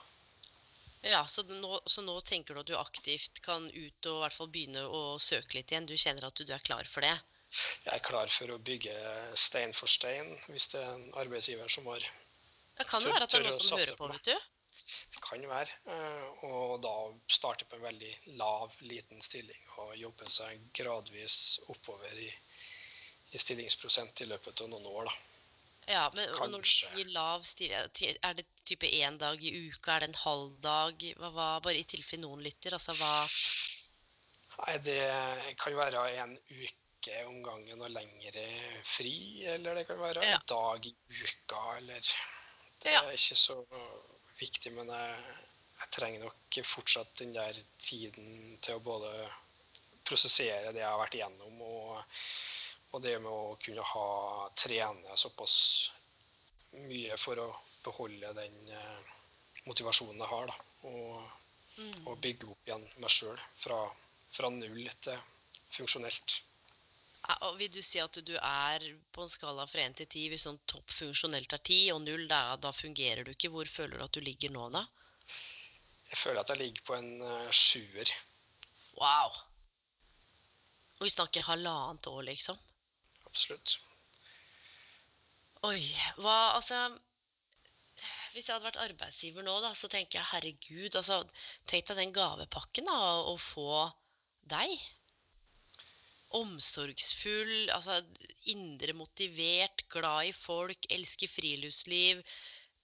Ja, 1.01 1.24
så 1.26 1.43
nå, 1.49 1.81
så 1.89 2.03
nå 2.05 2.18
tenker 2.20 2.55
du 2.55 2.61
at 2.61 2.68
du 2.68 2.76
aktivt 2.76 3.41
kan 3.45 3.70
ut 3.72 4.09
og 4.11 4.18
i 4.18 4.22
hvert 4.26 4.37
fall 4.37 4.51
begynne 4.53 4.83
å 4.85 5.16
søke 5.22 5.57
litt 5.57 5.72
igjen? 5.72 5.89
Du 5.89 5.97
kjenner 5.97 6.28
at 6.28 6.37
du 6.37 6.45
er 6.45 6.64
klar 6.66 6.85
for 6.93 7.07
det? 7.07 7.14
Jeg 7.87 7.95
er 7.95 8.03
klar 8.05 8.31
for 8.31 8.53
å 8.53 8.61
bygge 8.62 8.95
stein 9.41 9.72
for 9.74 9.91
stein, 9.91 10.28
hvis 10.53 10.68
det 10.74 10.83
er 10.85 10.93
en 10.93 11.07
arbeidsgiver 11.22 11.72
som 11.72 11.89
har 11.91 12.05
Det 12.76 12.87
kan 12.89 13.03
jo 13.03 13.14
være 13.14 13.26
at 13.26 13.33
det 13.33 13.41
er 13.41 13.49
noen 13.49 13.64
som 13.64 13.81
hører 13.81 13.97
på, 13.97 14.11
vet 14.12 14.28
du. 14.28 14.37
Det 15.11 15.21
kan 15.25 15.43
være. 15.49 15.73
eh, 15.87 16.45
Og 16.47 16.83
da 16.83 16.93
starte 17.29 17.65
på 17.65 17.77
en 17.77 17.83
veldig 17.83 18.13
lav, 18.39 18.73
liten 18.81 19.23
stilling 19.23 19.65
og 19.79 19.97
jobbe 19.99 20.29
seg 20.31 20.61
gradvis 20.77 21.59
oppover 21.69 22.13
i, 22.15 22.31
i 23.33 23.39
stillingsprosent 23.39 24.21
i 24.21 24.29
løpet 24.31 24.61
av 24.61 24.71
noen 24.71 24.87
år, 24.87 25.05
da. 25.11 25.17
Ja, 25.91 26.05
men 26.15 26.29
Kanskje. 26.29 26.49
når 26.53 26.63
du 26.63 26.69
sier 26.71 27.09
lav 27.15 27.43
stilling, 27.49 28.19
er 28.23 28.35
det 28.39 28.47
type 28.69 28.87
én 28.87 29.19
dag 29.19 29.43
i 29.43 29.51
uka? 29.71 29.97
Er 29.97 30.01
det 30.05 30.09
en 30.13 30.21
halv 30.23 30.61
dag? 30.63 31.03
Hva, 31.19 31.31
hva, 31.35 31.49
bare 31.65 31.81
i 31.81 31.85
tilfelle 31.89 32.23
noen 32.23 32.43
lytter, 32.47 32.77
altså 32.79 32.95
hva 33.01 33.15
Nei, 34.61 34.77
det 34.85 35.57
kan 35.59 35.73
være 35.79 36.03
en 36.21 36.35
uke 36.53 37.15
om 37.27 37.39
gangen 37.43 37.81
og 37.81 37.91
lengre 37.91 38.45
fri, 38.85 39.43
eller 39.49 39.75
det 39.81 39.87
kan 39.89 39.99
være 39.99 40.23
Ja. 40.27 40.35
en 40.37 40.47
dag 40.47 40.87
i 40.87 40.95
uka, 41.09 41.63
eller 41.79 42.01
Det 42.83 42.93
Ja. 42.93 43.03
er 43.03 43.13
ikke 43.17 43.37
så 43.37 43.57
viktig, 44.41 44.72
men 44.76 44.91
jeg, 44.95 45.36
jeg 45.80 45.93
trenger 45.97 46.26
nok 46.26 46.61
fortsatt 46.66 47.14
den 47.20 47.34
der 47.36 47.57
tiden 47.82 48.59
til 48.64 48.78
å 48.78 48.84
både 48.84 49.12
prosessere 50.07 50.72
det 50.74 50.82
jeg 50.82 50.91
har 50.91 51.01
vært 51.01 51.16
igjennom, 51.18 51.62
og, 51.62 52.20
og 52.91 53.03
det 53.05 53.16
med 53.22 53.30
å 53.30 53.57
kunne 53.62 53.86
ha 53.93 54.11
trene 54.59 55.18
såpass 55.20 55.57
mye 56.86 57.16
for 57.18 57.41
å 57.43 57.49
beholde 57.84 58.32
den 58.36 58.72
eh, 58.74 59.11
motivasjonen 59.66 60.20
jeg 60.20 60.30
har, 60.32 60.51
da. 60.51 60.57
Og, 60.91 61.41
mm. 61.76 62.07
og 62.07 62.20
bygge 62.22 62.51
opp 62.53 62.68
igjen 62.68 62.86
meg 63.03 63.12
sjøl 63.12 63.41
fra, 63.62 63.80
fra 64.32 64.51
null 64.55 64.86
til 65.05 65.18
funksjonelt. 65.76 66.41
Og 67.29 67.59
Vil 67.61 67.68
du 67.73 67.83
si 67.85 68.01
at 68.01 68.16
du 68.25 68.33
er 68.37 68.85
på 69.12 69.25
en 69.25 69.31
skala 69.31 69.66
fra 69.68 69.83
1 69.85 69.99
til 70.01 70.09
10, 70.09 70.23
hvis 70.33 70.47
sånn 70.47 70.59
topp 70.71 70.95
funksjonelt 70.97 71.53
er 71.53 71.61
10 71.61 71.93
og 71.95 72.01
0, 72.07 72.25
da, 72.31 72.41
da 72.57 72.73
fungerer 72.73 73.27
du 73.27 73.35
ikke? 73.35 73.53
Hvor 73.53 73.68
føler 73.68 73.99
du 74.01 74.05
at 74.07 74.16
du 74.16 74.25
ligger 74.25 74.53
nå, 74.55 74.71
da? 74.73 74.87
Jeg 76.11 76.18
føler 76.18 76.41
at 76.41 76.51
jeg 76.51 76.62
ligger 76.62 76.87
på 76.89 76.97
en 76.97 77.11
uh, 77.23 77.53
sjuer. 77.55 78.11
Wow! 78.97 79.37
Og 80.99 81.07
vi 81.07 81.12
snakker 81.12 81.47
halvannet 81.47 82.09
år, 82.11 82.25
liksom. 82.29 82.59
Absolutt. 83.29 83.77
Oi, 85.68 85.81
hva 86.16 86.55
altså 86.57 86.77
Hvis 88.33 88.47
jeg 88.47 88.55
hadde 88.55 88.64
vært 88.64 88.81
arbeidsgiver 88.81 89.45
nå, 89.45 89.59
da, 89.61 89.75
så 89.77 89.91
tenker 89.93 90.18
jeg 90.18 90.31
herregud, 90.31 90.97
altså 90.97 91.21
Tenk 91.68 91.91
deg 91.91 92.01
den 92.01 92.14
gavepakken, 92.16 92.89
da, 92.89 92.99
å 93.29 93.37
få 93.37 93.85
deg. 94.51 94.73
Omsorgsfull, 96.39 97.70
altså 97.74 97.99
indre 98.53 98.95
motivert, 98.95 99.83
glad 99.91 100.31
i 100.31 100.33
folk, 100.37 100.87
elsker 100.95 101.31
friluftsliv. 101.33 102.22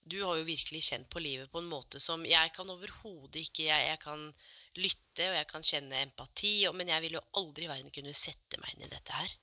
Du 0.07 0.19
har 0.23 0.39
jo 0.39 0.47
virkelig 0.47 0.83
kjent 0.89 1.09
på 1.11 1.23
livet 1.23 1.51
på 1.51 1.61
en 1.63 1.69
måte 1.71 1.99
som 2.03 2.25
jeg 2.27 2.51
kan 2.55 2.69
overhodet 2.71 3.41
ikke 3.43 3.67
jeg, 3.67 3.89
jeg 3.91 3.99
kan 4.03 4.29
lytte, 4.77 5.25
og 5.29 5.35
jeg 5.39 5.47
kan 5.49 5.65
kjenne 5.65 6.03
empati, 6.05 6.53
og, 6.69 6.75
men 6.79 6.91
jeg 6.91 7.03
vil 7.05 7.17
jo 7.17 7.25
aldri 7.41 7.65
i 7.67 7.71
verden 7.71 7.93
kunne 7.95 8.15
sette 8.15 8.59
meg 8.61 8.75
inn 8.75 8.87
i 8.87 8.91
dette 8.91 9.15
her. 9.15 9.37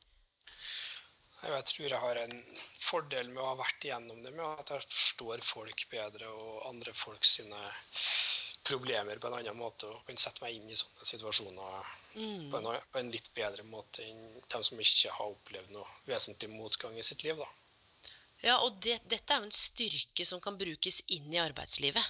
Jeg 1.44 1.64
tror 1.68 1.90
jeg 1.90 2.00
har 2.00 2.18
en 2.22 2.38
fordel 2.80 3.28
med 3.28 3.42
å 3.42 3.50
ha 3.50 3.57
vært 3.59 3.84
igjennom 3.84 4.22
det, 4.24 4.32
med 4.32 4.62
at 4.62 4.70
jeg 4.72 4.86
forstår 4.86 5.44
folk 5.44 5.84
bedre 5.92 6.30
og 6.32 6.62
andre 6.70 6.94
folk 6.96 7.26
sine 7.28 7.61
problemer 8.64 9.20
på 9.20 9.28
en 9.28 9.38
annen 9.38 9.58
måte, 9.58 9.90
og 9.90 10.06
kan 10.08 10.18
sette 10.20 10.42
meg 10.44 10.56
inn 10.56 10.72
i 10.72 10.78
sånne 10.78 11.10
situasjoner 11.12 11.92
Mm. 12.14 12.50
på 12.50 12.56
en, 12.56 12.80
på 12.92 12.98
en 12.98 13.10
litt 13.10 13.26
bedre 13.34 13.64
måte 13.66 14.04
enn 14.06 14.40
dem 14.52 14.62
som 14.62 14.78
ikke 14.78 15.10
har 15.10 15.32
opplevd 15.32 15.72
noe 15.74 15.86
vesentlig 16.06 16.50
motgang 16.52 16.94
i 16.98 17.02
sitt 17.02 17.24
liv. 17.26 17.40
da. 17.40 17.48
Ja, 18.44 18.58
og 18.62 18.78
det, 18.84 19.00
dette 19.10 19.34
er 19.34 19.42
jo 19.42 19.48
en 19.48 19.56
styrke 19.56 20.26
som 20.28 20.42
kan 20.44 20.58
brukes 20.60 21.00
inn 21.16 21.32
i 21.32 21.40
arbeidslivet. 21.42 22.04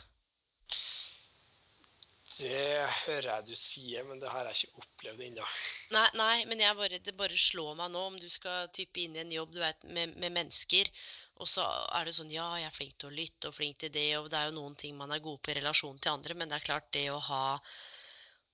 Det 2.34 2.84
hører 3.05 3.28
jeg 3.30 3.46
du 3.46 3.55
sier, 3.57 4.05
men 4.09 4.18
det 4.20 4.30
har 4.32 4.48
jeg 4.50 4.66
ikke 4.66 4.82
opplevd 4.82 5.22
ennå. 5.22 5.44
Nei, 5.94 6.09
nei, 6.18 6.44
men 6.50 6.64
bare, 6.76 6.98
det 6.98 7.14
bare 7.16 7.38
slår 7.38 7.76
meg 7.78 7.92
nå 7.94 8.02
om 8.11 8.16
du 8.18 8.26
skal 8.32 8.72
type 8.74 9.00
inn 9.00 9.14
i 9.14 9.22
en 9.22 9.32
jobb 9.36 9.55
du 9.55 9.61
vet, 9.62 9.86
med, 9.86 10.16
med 10.18 10.34
mennesker, 10.34 10.90
og 11.43 11.49
så 11.51 11.64
er 11.99 12.07
det 12.07 12.14
sånn 12.16 12.30
ja, 12.30 12.47
jeg 12.61 12.68
er 12.68 12.76
flink 12.76 12.95
til 12.99 13.11
å 13.11 13.16
lytte 13.16 13.51
og 13.51 13.57
flink 13.57 13.80
til 13.82 13.93
det, 13.95 14.09
og 14.20 14.30
det 14.30 14.39
er 14.39 14.51
jo 14.51 14.59
noen 14.61 14.76
ting 14.78 14.97
man 14.97 15.12
er 15.14 15.22
god 15.24 15.41
på 15.43 15.53
i 15.53 15.59
relasjon 15.59 15.99
til 15.99 16.14
andre, 16.14 16.37
men 16.39 16.51
det 16.51 16.61
er 16.61 16.68
klart 16.68 16.93
det 16.95 17.09
å 17.11 17.18
ha 17.28 17.45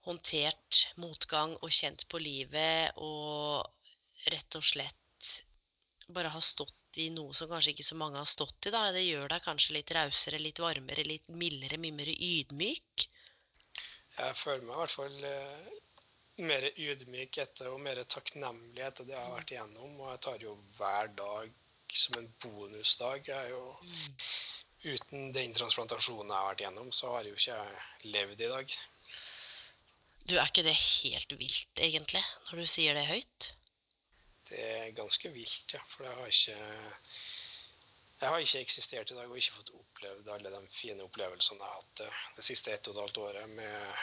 håndtert 0.06 0.84
motgang 1.02 1.56
og 1.60 1.74
kjent 1.76 2.06
på 2.08 2.20
livet 2.22 2.96
og 3.04 3.68
rett 4.32 4.56
og 4.56 4.64
slett 4.64 5.34
bare 6.10 6.32
ha 6.32 6.40
stått 6.42 6.98
i 6.98 7.10
noe 7.14 7.34
som 7.36 7.50
kanskje 7.50 7.74
ikke 7.74 7.86
så 7.86 7.98
mange 7.98 8.18
har 8.18 8.28
stått 8.28 8.66
i, 8.66 8.72
da. 8.74 8.88
Det 8.94 9.04
gjør 9.04 9.28
deg 9.30 9.44
kanskje 9.44 9.76
litt 9.76 9.92
rausere, 9.94 10.40
litt 10.42 10.58
varmere, 10.62 11.04
litt 11.06 11.28
mildere, 11.30 11.78
mye 11.78 11.98
mer 12.00 12.10
ydmyk. 12.10 13.06
Jeg 14.16 14.38
føler 14.40 14.64
meg 14.66 14.74
i 14.74 14.80
hvert 14.80 14.96
fall 14.96 15.28
eh, 15.28 15.68
mer 16.50 16.66
ydmyk 16.72 17.38
etter 17.44 17.70
og 17.70 17.80
mer 17.84 18.02
takknemlig 18.10 18.82
etter 18.88 19.06
det 19.06 19.14
jeg 19.14 19.22
har 19.22 19.36
vært 19.36 19.54
igjennom. 19.54 19.94
Og 20.00 20.10
jeg 20.10 20.22
tar 20.26 20.44
jo 20.48 20.56
hver 20.80 21.12
dag 21.20 21.59
som 21.96 22.18
en 22.18 22.28
bonusdag. 22.42 23.28
Jeg 23.28 23.36
er 23.36 23.54
jo, 23.54 23.74
uten 24.94 25.32
den 25.36 25.54
transplantasjonen 25.56 26.30
jeg 26.30 26.36
har 26.38 26.50
vært 26.52 26.64
igjennom, 26.64 26.92
så 26.94 27.14
har 27.14 27.28
jo 27.28 27.36
ikke 27.36 27.56
jeg 27.56 28.12
levd 28.14 28.44
i 28.46 28.52
dag. 28.54 28.76
Du, 30.28 30.36
er 30.36 30.46
ikke 30.46 30.66
det 30.66 30.76
helt 30.76 31.32
vilt, 31.40 31.82
egentlig, 31.82 32.22
når 32.50 32.62
du 32.62 32.70
sier 32.70 32.96
det 32.96 33.08
høyt? 33.08 33.50
Det 34.50 34.64
er 34.66 34.96
ganske 34.96 35.30
vilt, 35.32 35.74
ja. 35.74 35.82
For 35.94 36.06
jeg 36.06 36.18
har 36.18 36.34
ikke 36.34 36.58
jeg 38.20 38.28
har 38.28 38.42
ikke 38.44 38.60
eksistert 38.60 39.10
i 39.10 39.16
dag 39.16 39.30
og 39.30 39.38
ikke 39.40 39.56
fått 39.56 39.70
opplevd 39.72 40.26
alle 40.28 40.50
de 40.52 40.58
fine 40.76 41.06
opplevelsene 41.06 41.56
jeg 41.56 41.64
har 41.64 41.78
hatt 41.78 42.00
det, 42.02 42.08
det 42.36 42.44
siste 42.44 42.74
ett 42.74 42.90
og 42.90 42.92
et 42.92 43.00
halvt 43.00 43.20
året 43.22 43.54
med, 43.56 44.02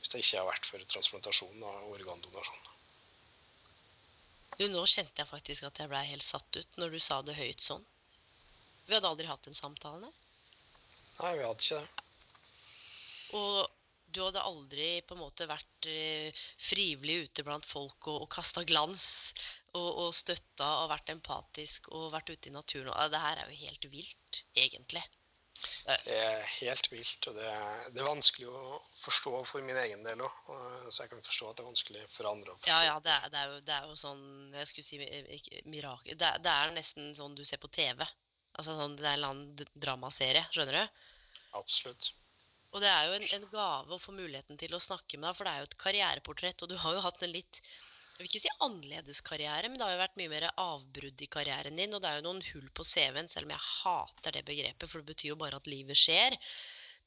hvis 0.00 0.10
det 0.10 0.22
ikke 0.24 0.40
har 0.40 0.48
vært 0.48 0.66
for 0.66 0.86
transplantasjon 0.94 1.62
og 1.68 1.92
organdonasjon. 1.94 2.73
Du, 4.58 4.66
nå 4.70 4.84
kjente 4.86 5.18
jeg 5.18 5.30
faktisk 5.30 5.66
at 5.66 5.80
jeg 5.82 5.90
blei 5.90 6.04
helt 6.06 6.24
satt 6.24 6.58
ut 6.60 6.78
når 6.78 6.94
du 6.94 7.00
sa 7.02 7.20
det 7.26 7.34
høyt 7.38 7.62
sånn. 7.64 7.82
Vi 8.86 8.94
hadde 8.94 9.08
aldri 9.08 9.26
hatt 9.26 9.48
en 9.48 9.56
samtale. 9.58 10.10
nei. 11.18 11.32
Vi 11.38 11.46
hadde 11.46 11.64
ikke 11.64 11.80
det. 11.80 12.04
Og 13.34 13.58
du 14.14 14.20
hadde 14.22 14.44
aldri 14.46 14.88
på 15.02 15.16
en 15.16 15.22
måte 15.24 15.48
vært 15.50 15.88
eh, 15.90 16.44
frivillig 16.68 17.16
ute 17.26 17.42
blant 17.46 17.66
folk 17.66 18.06
og, 18.12 18.26
og 18.26 18.30
kasta 18.30 18.62
glans 18.68 19.08
og, 19.74 19.88
og 19.88 20.14
støtta 20.14 20.68
og 20.84 20.92
vært 20.92 21.10
empatisk 21.16 21.90
og 21.90 22.12
vært 22.14 22.30
ute 22.30 22.52
i 22.52 22.54
naturen. 22.54 22.94
Det 23.10 23.22
her 23.24 23.42
er 23.42 23.50
jo 23.50 23.62
helt 23.64 23.88
vilt, 23.90 24.44
egentlig. 24.54 25.02
Det 25.84 26.14
er 26.16 26.42
helt 26.58 26.88
vilt, 26.92 27.26
og 27.30 27.36
det 27.38 27.46
er, 27.50 27.84
det 27.94 28.02
er 28.02 28.08
vanskelig 28.08 28.48
å 28.50 28.80
forstå 29.02 29.32
for 29.50 29.64
min 29.66 29.78
egen 29.80 30.02
del 30.06 30.22
òg. 30.24 30.42
Så 30.88 31.04
jeg 31.04 31.12
kan 31.12 31.22
forstå 31.26 31.50
at 31.50 31.58
det 31.58 31.64
er 31.64 31.70
vanskelig 31.70 32.04
for 32.16 32.30
andre 32.30 32.52
å 32.52 32.58
forstå. 32.58 32.70
Ja, 32.72 32.80
ja, 32.88 32.96
det 33.04 33.14
er, 33.14 33.28
det 33.32 33.40
er, 33.40 33.52
jo, 33.52 33.60
det 33.68 33.76
er 33.76 33.88
jo 33.90 33.96
sånn 34.00 34.24
Jeg 34.58 34.70
skulle 34.70 34.88
si 34.88 35.00
ikke, 35.38 35.62
mirakel 35.70 36.18
det, 36.20 36.32
er- 36.52 36.74
nesten 36.76 37.14
sånn 37.18 37.36
du 37.38 37.44
ser 37.48 37.62
på 37.62 37.70
TV. 37.72 38.04
Altså 38.54 38.76
sånn, 38.78 38.96
Det 38.98 39.06
er 39.06 39.14
en 39.14 39.18
eller 39.18 39.32
annen 39.34 39.72
dramaserie, 39.86 40.44
skjønner 40.54 40.78
du? 40.82 41.00
Absolutt. 41.58 42.12
Og 42.74 42.82
det 42.82 42.90
er 42.90 43.06
jo 43.06 43.16
en, 43.18 43.26
en 43.36 43.48
gave 43.52 43.94
å 43.94 44.02
få 44.02 44.12
muligheten 44.14 44.58
til 44.58 44.74
å 44.74 44.82
snakke 44.82 45.18
med 45.18 45.28
deg, 45.30 45.36
for 45.38 45.46
det 45.46 45.52
er 45.54 45.62
jo 45.62 45.68
et 45.70 45.76
karriereportrett. 45.84 46.62
Og 46.66 46.70
du 46.72 46.76
har 46.82 46.96
jo 46.96 47.02
hatt 47.04 47.22
en 47.22 47.30
litt 47.34 47.60
jeg 48.14 48.22
vil 48.22 48.28
ikke 48.30 48.44
si 48.44 48.50
annerledes 48.62 49.20
karriere, 49.26 49.66
men 49.66 49.80
det 49.80 49.86
har 49.88 49.96
jo 49.96 50.02
vært 50.04 50.18
mye 50.20 50.30
mer 50.30 50.44
avbrudd 50.62 51.22
i 51.24 51.26
karrieren 51.26 51.80
din. 51.80 51.96
Og 51.96 52.02
det 52.02 52.10
er 52.12 52.20
jo 52.20 52.26
noen 52.28 52.44
hull 52.46 52.68
på 52.70 52.86
CV-en, 52.86 53.26
selv 53.32 53.48
om 53.48 53.54
jeg 53.56 53.64
hater 53.66 54.36
det 54.36 54.44
begrepet, 54.46 54.86
for 54.86 55.02
det 55.02 55.08
betyr 55.08 55.32
jo 55.32 55.38
bare 55.40 55.58
at 55.58 55.66
livet 55.66 55.98
skjer. 55.98 56.36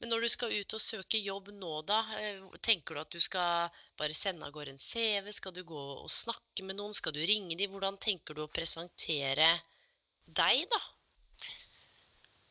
Men 0.01 0.11
når 0.11 0.25
du 0.25 0.29
skal 0.33 0.51
ut 0.53 0.75
og 0.75 0.83
søke 0.83 1.21
jobb 1.23 1.47
nå, 1.55 1.71
da, 1.87 2.01
eh, 2.19 2.43
tenker 2.59 2.97
du 2.97 3.01
at 3.05 3.15
du 3.15 3.23
skal 3.23 3.71
bare 3.97 4.19
sende 4.19 4.45
av 4.45 4.51
gårde 4.53 4.75
en 4.75 4.83
CV? 4.83 5.31
Skal 5.31 5.55
du 5.55 5.63
gå 5.71 5.79
og 6.03 6.11
snakke 6.11 6.67
med 6.67 6.75
noen? 6.75 6.93
Skal 6.93 7.15
du 7.15 7.23
ringe 7.23 7.55
dem? 7.55 7.71
Hvordan 7.71 7.97
tenker 8.03 8.35
du 8.35 8.43
å 8.43 8.51
presentere 8.51 9.49
deg, 10.27 10.67
da? 10.75 10.83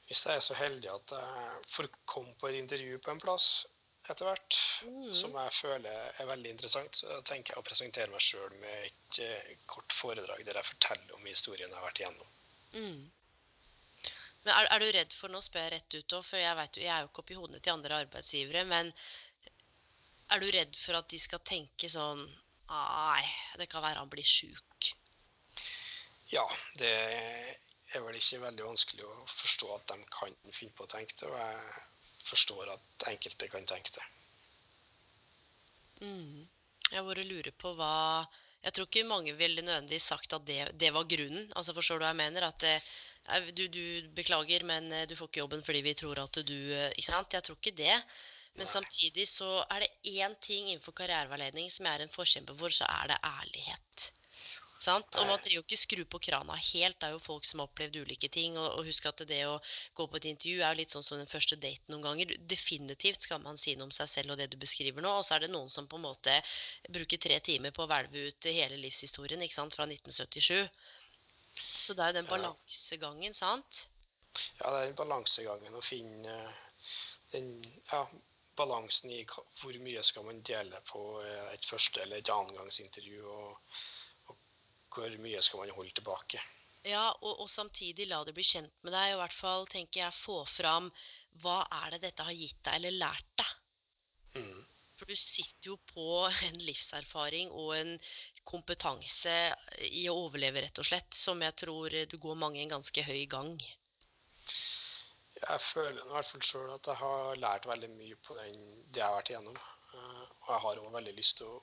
Hvis 0.08 0.24
jeg 0.24 0.40
er 0.40 0.48
så 0.48 0.56
heldig 0.56 0.94
at 0.96 1.12
jeg 1.12 1.62
får 1.76 1.92
komme 2.08 2.32
på 2.40 2.48
et 2.48 2.62
intervju 2.62 3.04
på 3.04 3.12
en 3.12 3.20
plass 3.20 3.66
etter 4.12 4.28
hvert, 4.28 4.56
Mm. 4.86 5.12
som 5.14 5.34
jeg 5.34 5.52
føler 5.56 6.20
er 6.20 6.26
veldig 6.28 6.50
interessant, 6.50 6.96
så 7.00 7.20
tenker 7.26 7.54
jeg 7.54 7.62
å 7.62 7.66
presentere 7.66 8.12
meg 8.12 8.20
sjøl 8.20 8.52
med 8.60 8.86
et 8.86 9.20
eh, 9.24 9.52
kort 9.66 9.92
foredrag 9.92 10.44
der 10.44 10.60
jeg 10.60 10.70
forteller 10.70 11.14
om 11.16 11.26
historien 11.26 11.70
jeg 11.70 11.78
har 11.78 11.86
vært 11.88 12.02
igjennom. 12.02 12.32
Mm. 12.72 13.10
Men 14.46 14.54
er, 14.54 14.68
er 14.70 14.82
du 14.82 14.90
redd 14.94 15.14
for 15.16 15.32
Nå 15.32 15.40
spør 15.42 15.64
jeg 15.64 15.72
rett 15.72 15.94
ut 15.98 16.16
òg, 16.18 16.26
for 16.28 16.38
jeg 16.38 16.56
vet 16.60 16.76
jeg 16.78 16.92
er 16.94 17.02
jo 17.02 17.08
ikke 17.10 17.22
oppi 17.24 17.38
hodene 17.38 17.60
til 17.60 17.74
andre 17.74 18.02
arbeidsgivere. 18.04 18.64
Men 18.70 18.92
er 20.30 20.42
du 20.42 20.50
redd 20.54 20.76
for 20.78 20.98
at 21.00 21.08
de 21.10 21.18
skal 21.22 21.42
tenke 21.46 21.90
sånn 21.90 22.26
Nei, 22.66 23.22
det 23.60 23.68
kan 23.70 23.82
være 23.84 24.00
han 24.02 24.10
blir 24.10 24.26
sjuk. 24.26 24.88
Ja, 26.32 26.42
det 26.80 26.90
er 27.94 28.02
vel 28.02 28.18
ikke 28.18 28.40
veldig 28.42 28.64
vanskelig 28.66 29.04
å 29.06 29.26
forstå 29.30 29.68
at 29.76 29.92
de 29.92 30.00
kan 30.10 30.34
finne 30.50 30.74
på 30.74 30.82
å 30.82 30.90
tenke 30.90 31.14
det, 31.20 31.28
og 31.30 31.36
jeg 31.38 31.84
forstår 32.26 32.74
at 32.74 33.08
enkelte 33.12 33.48
kan 33.52 33.66
tenke 33.68 33.94
det. 33.96 34.06
Mm. 36.02 36.46
Jeg 36.92 37.06
bare 37.06 37.24
lurer 37.24 37.54
på 37.56 37.72
hva 37.78 38.26
Jeg 38.66 38.74
tror 38.74 38.86
ikke 38.88 39.06
mange 39.06 39.32
ville 39.38 39.62
nødvendigvis 39.62 40.08
sagt 40.10 40.32
at 40.34 40.46
det, 40.46 40.58
det 40.80 40.90
var 40.94 41.06
grunnen. 41.06 41.52
Altså 41.54 41.74
Forstår 41.74 42.00
du 42.00 42.04
hva 42.04 42.10
jeg 42.10 42.18
mener? 42.18 42.48
At 42.48 42.64
eh, 42.66 42.88
eh, 43.36 43.50
du, 43.54 43.66
du 43.70 44.08
beklager, 44.16 44.64
men 44.66 44.90
eh, 44.92 45.04
du 45.06 45.14
får 45.16 45.30
ikke 45.30 45.42
jobben 45.44 45.62
fordi 45.66 45.84
vi 45.86 45.94
tror 45.94 46.18
at 46.24 46.40
du 46.48 46.56
eh, 46.74 46.90
Ikke 46.96 47.12
sant? 47.12 47.36
Jeg 47.36 47.46
tror 47.46 47.60
ikke 47.60 47.76
det. 47.78 47.94
Men 48.56 48.64
Nei. 48.64 48.72
samtidig 48.72 49.28
så 49.30 49.60
er 49.70 49.84
det 49.84 50.16
én 50.24 50.34
ting 50.42 50.70
innenfor 50.70 50.96
karriereveiledning 50.98 51.70
som 51.70 51.86
jeg 51.86 52.00
er 52.00 52.06
en 52.06 52.14
forkjemper 52.14 52.58
for, 52.58 52.74
så 52.74 52.88
er 52.88 53.12
det 53.12 53.22
ærlighet. 53.30 54.10
Sant? 54.82 55.08
Og 55.16 55.24
man 55.24 55.40
trenger 55.40 55.56
jo 55.56 55.62
ikke 55.64 55.78
skru 55.80 56.02
på 56.04 56.20
krana 56.26 56.56
helt. 56.60 56.98
Det 57.00 57.08
er 57.08 57.14
jo 57.14 57.22
folk 57.22 57.46
som 57.48 57.62
har 57.62 57.70
opplevd 57.70 57.96
ulike 58.02 58.28
ting. 58.32 58.58
Og, 58.60 58.66
og 58.76 58.88
husk 58.88 59.08
at 59.08 59.22
det 59.28 59.40
å 59.48 59.56
gå 59.96 60.06
på 60.10 60.20
et 60.20 60.28
intervju 60.32 60.60
er 60.60 60.74
jo 60.74 60.80
litt 60.82 60.96
sånn 60.96 61.06
som 61.06 61.20
den 61.20 61.30
første 61.30 61.56
daten 61.60 61.94
noen 61.94 62.04
ganger. 62.04 62.36
Definitivt 62.50 63.24
skal 63.24 63.40
man 63.44 63.60
si 63.60 63.76
noe 63.76 63.88
om 63.88 63.94
seg 63.96 64.10
selv 64.12 64.34
og 64.34 64.40
det 64.42 64.50
du 64.52 64.58
beskriver 64.60 65.04
nå. 65.04 65.14
Og 65.20 65.24
så 65.26 65.36
er 65.36 65.46
det 65.46 65.52
noen 65.54 65.72
som 65.72 65.88
på 65.88 66.00
en 66.00 66.06
måte 66.08 66.36
bruker 66.92 67.22
tre 67.22 67.40
timer 67.40 67.74
på 67.76 67.86
å 67.86 67.90
hvelve 67.90 68.28
ut 68.28 68.50
hele 68.52 68.78
livshistorien 68.82 69.42
ikke 69.46 69.58
sant, 69.58 69.76
fra 69.76 69.88
1977. 69.88 70.68
Så 71.80 71.96
det 71.96 72.04
er 72.04 72.12
jo 72.12 72.18
den 72.20 72.30
balansegangen, 72.30 73.36
sant? 73.36 73.86
Ja, 74.60 74.68
det 74.68 74.78
er 74.78 74.88
den 74.90 74.98
balansegangen 74.98 75.76
å 75.76 75.84
finne 75.84 76.36
den 77.32 77.52
ja, 77.90 78.04
balansen 78.56 79.12
i 79.12 79.22
hvor 79.26 79.76
mye 79.82 80.02
skal 80.04 80.26
man 80.28 80.42
dele 80.46 80.80
på 80.88 81.02
eh, 81.22 81.52
et 81.54 81.68
første 81.68 82.02
eller 82.02 82.20
et 82.20 82.32
annengangsintervju, 82.32 83.22
og 83.24 83.80
hvor 84.96 85.18
mye 85.22 85.42
skal 85.44 85.62
man 85.62 85.74
holde 85.76 85.94
tilbake. 85.98 86.42
Ja, 86.86 87.10
og, 87.18 87.42
og 87.42 87.50
samtidig 87.50 88.06
la 88.10 88.20
det 88.24 88.34
bli 88.36 88.44
kjent 88.46 88.72
med 88.86 88.94
deg, 88.94 89.12
og 89.12 89.16
i 89.16 89.20
hvert 89.24 89.36
fall 89.36 89.68
tenker 89.70 90.04
jeg 90.04 90.18
få 90.20 90.40
fram 90.48 90.90
hva 91.42 91.60
er 91.82 91.96
det 91.96 92.04
dette 92.06 92.26
har 92.26 92.36
gitt 92.36 92.60
deg 92.64 92.78
eller 92.78 92.98
lært 93.00 93.30
deg. 93.40 93.54
Mm. 94.36 94.60
For 94.96 95.10
du 95.10 95.16
sitter 95.18 95.72
jo 95.72 95.76
på 95.90 96.06
en 96.48 96.60
livserfaring 96.64 97.50
og 97.52 97.74
en 97.76 97.96
kompetanse 98.48 99.34
i 99.90 100.06
å 100.08 100.16
overleve, 100.26 100.62
rett 100.64 100.78
og 100.80 100.88
slett, 100.88 101.10
som 101.16 101.42
jeg 101.44 101.56
tror 101.60 101.96
du 102.08 102.16
går 102.22 102.38
mange 102.40 102.62
en 102.62 102.76
ganske 102.78 103.04
høy 103.04 103.26
gang. 103.28 103.52
Jeg 105.36 105.60
føler 105.60 106.00
i 106.00 106.12
hvert 106.14 106.28
fall 106.30 106.44
sjøl 106.48 106.70
at 106.72 106.88
jeg 106.88 107.00
har 107.02 107.40
lært 107.42 107.66
veldig 107.68 107.90
mye 107.92 108.16
på 108.24 108.36
den, 108.38 108.62
det 108.88 109.02
jeg 109.02 109.04
har 109.04 109.18
vært 109.18 109.32
igjennom. 109.34 109.58
Eh, 109.92 110.22
Og 110.46 110.52
jeg 110.54 110.62
har 110.64 110.80
òg 110.80 110.92
veldig 110.94 111.16
lyst 111.18 111.40
til 111.40 111.50
å 111.50 111.58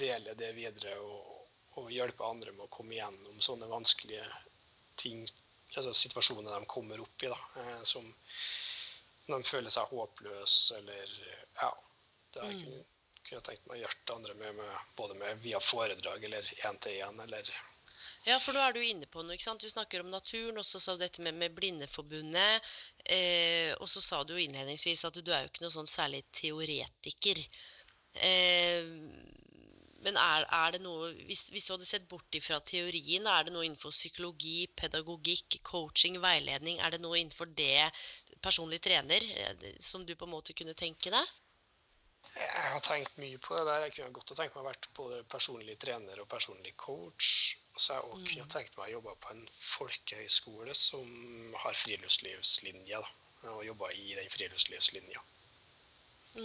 dele 0.00 0.34
det 0.38 0.54
videre 0.56 0.94
og, 1.02 1.35
og 1.76 1.92
hjelpe 1.92 2.24
andre 2.24 2.52
med 2.56 2.66
å 2.66 2.72
komme 2.72 2.96
igjennom 2.96 3.40
sånne 3.44 3.68
vanskelige 3.70 4.24
ting, 4.96 5.26
altså 5.74 5.92
situasjoner 5.94 6.54
de 6.56 6.68
kommer 6.70 7.00
opp 7.04 7.22
i, 7.26 7.28
da, 7.32 7.38
eh, 7.62 7.82
som 7.84 8.06
når 9.26 9.42
de 9.42 9.48
føler 9.50 9.74
seg 9.74 9.90
håpløse 9.92 10.76
eller 10.78 11.16
Ja. 11.60 11.72
Det 12.32 12.42
har 12.42 12.50
jeg 12.52 12.60
Mm. 12.60 12.84
kunne, 13.28 13.40
tenkt 13.42 13.66
meg 13.66 13.78
å 13.78 13.80
hjelpe 13.80 14.14
andre 14.14 14.34
med, 14.34 14.54
med, 14.54 14.76
både 14.96 15.14
med 15.14 15.38
via 15.42 15.60
foredrag 15.60 16.24
eller 16.24 16.42
én-til-én 16.68 17.22
eller 17.22 17.48
Ja, 18.26 18.38
for 18.40 18.52
nå 18.52 18.60
er 18.60 18.72
du 18.74 18.80
inne 18.82 19.06
på 19.06 19.22
noe, 19.22 19.34
ikke 19.34 19.44
sant? 19.46 19.60
Du 19.62 19.70
snakker 19.70 20.00
om 20.02 20.10
naturen, 20.10 20.58
og 20.58 20.66
så 20.66 20.80
sa 20.82 20.96
du 20.96 20.98
dette 21.04 21.22
med, 21.22 21.34
med 21.34 21.54
Blindeforbundet. 21.54 22.62
Eh, 23.04 23.72
og 23.80 23.88
så 23.88 24.02
sa 24.02 24.24
du 24.24 24.34
jo 24.34 24.42
innledningsvis 24.42 25.04
at 25.06 25.14
du 25.14 25.30
er 25.32 25.44
jo 25.44 25.52
ikke 25.52 25.62
noe 25.62 25.74
sånn 25.74 25.86
særlig 25.90 26.24
teoretiker. 26.34 27.38
Eh, 28.14 28.82
men 30.06 30.18
er, 30.22 30.46
er 30.60 30.74
det 30.76 30.80
noe 30.84 31.10
hvis, 31.28 31.42
hvis 31.52 31.66
du 31.68 31.74
hadde 31.74 31.88
sett 31.90 32.08
bort 32.10 32.38
ifra 32.40 32.60
teorien, 32.72 33.26
er 33.36 33.46
det 33.48 33.54
noe 33.54 33.66
innenfor 33.68 33.94
psykologi, 33.96 34.56
pedagogikk, 34.82 35.60
coaching, 35.72 36.20
veiledning? 36.24 36.80
Er 36.86 36.96
det 36.96 37.02
noe 37.04 37.18
innenfor 37.20 37.50
det 37.62 37.90
personlig 38.48 38.80
trener 38.86 39.26
eh, 39.46 39.66
som 39.92 40.06
du 40.06 40.14
på 40.16 40.28
en 40.28 40.36
måte 40.38 40.56
kunne 40.62 40.76
tenke 40.86 41.12
deg? 41.18 41.34
Jeg 42.36 42.70
har 42.72 42.82
tenkt 42.86 43.16
mye 43.20 43.38
på 43.44 43.56
det 43.56 43.64
der. 43.68 43.84
Jeg 43.86 43.92
kunne 43.96 44.14
godt 44.16 44.30
ha 44.32 44.36
tenkt 44.40 44.56
meg 44.56 44.64
å 44.64 44.68
vært 44.68 44.88
både 44.98 45.20
personlig 45.34 45.76
trener 45.84 46.20
og 46.22 46.28
personlig 46.32 46.72
coach. 46.82 47.28
Og 47.74 47.80
så 47.80 47.94
har 47.94 48.02
jeg 48.02 48.10
også 48.10 48.20
Mm. 48.20 48.26
kunne 48.30 48.48
tenkt 48.54 48.76
meg 48.78 48.88
å 48.90 48.94
jobbe 48.96 49.14
på 49.24 49.32
en 49.34 49.46
folkehøyskole 49.70 50.74
som 50.80 51.54
har 51.64 51.78
friluftslivslinje. 51.84 53.00
Og 53.54 53.64
jobba 53.68 53.90
i 54.02 54.14
den 54.18 54.30
friluftslivslinja. 54.36 55.22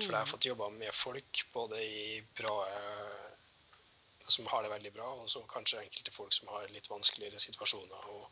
For 0.01 0.13
jeg 0.13 0.19
har 0.21 0.25
Mm. 0.25 0.31
fått 0.31 0.47
jobba 0.49 0.69
med 0.69 0.93
folk 0.95 1.43
både 1.53 1.81
i 1.83 2.21
bra 2.39 2.55
som 4.27 4.47
har 4.51 4.63
det 4.63 4.71
veldig 4.73 4.93
bra, 4.95 5.09
og 5.21 5.29
så 5.31 5.41
kanskje 5.51 5.81
enkelte 5.81 6.13
folk 6.15 6.33
som 6.35 6.49
har 6.53 6.69
litt 6.73 6.89
vanskeligere 6.91 7.41
situasjoner. 7.41 8.09
Og 8.15 8.25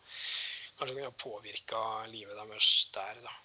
kanskje 0.80 0.96
kunne 0.96 1.10
ha 1.10 1.22
påvirka 1.24 1.84
livet 2.12 2.38
deres 2.38 2.74
der, 2.96 3.22
da. 3.26 3.36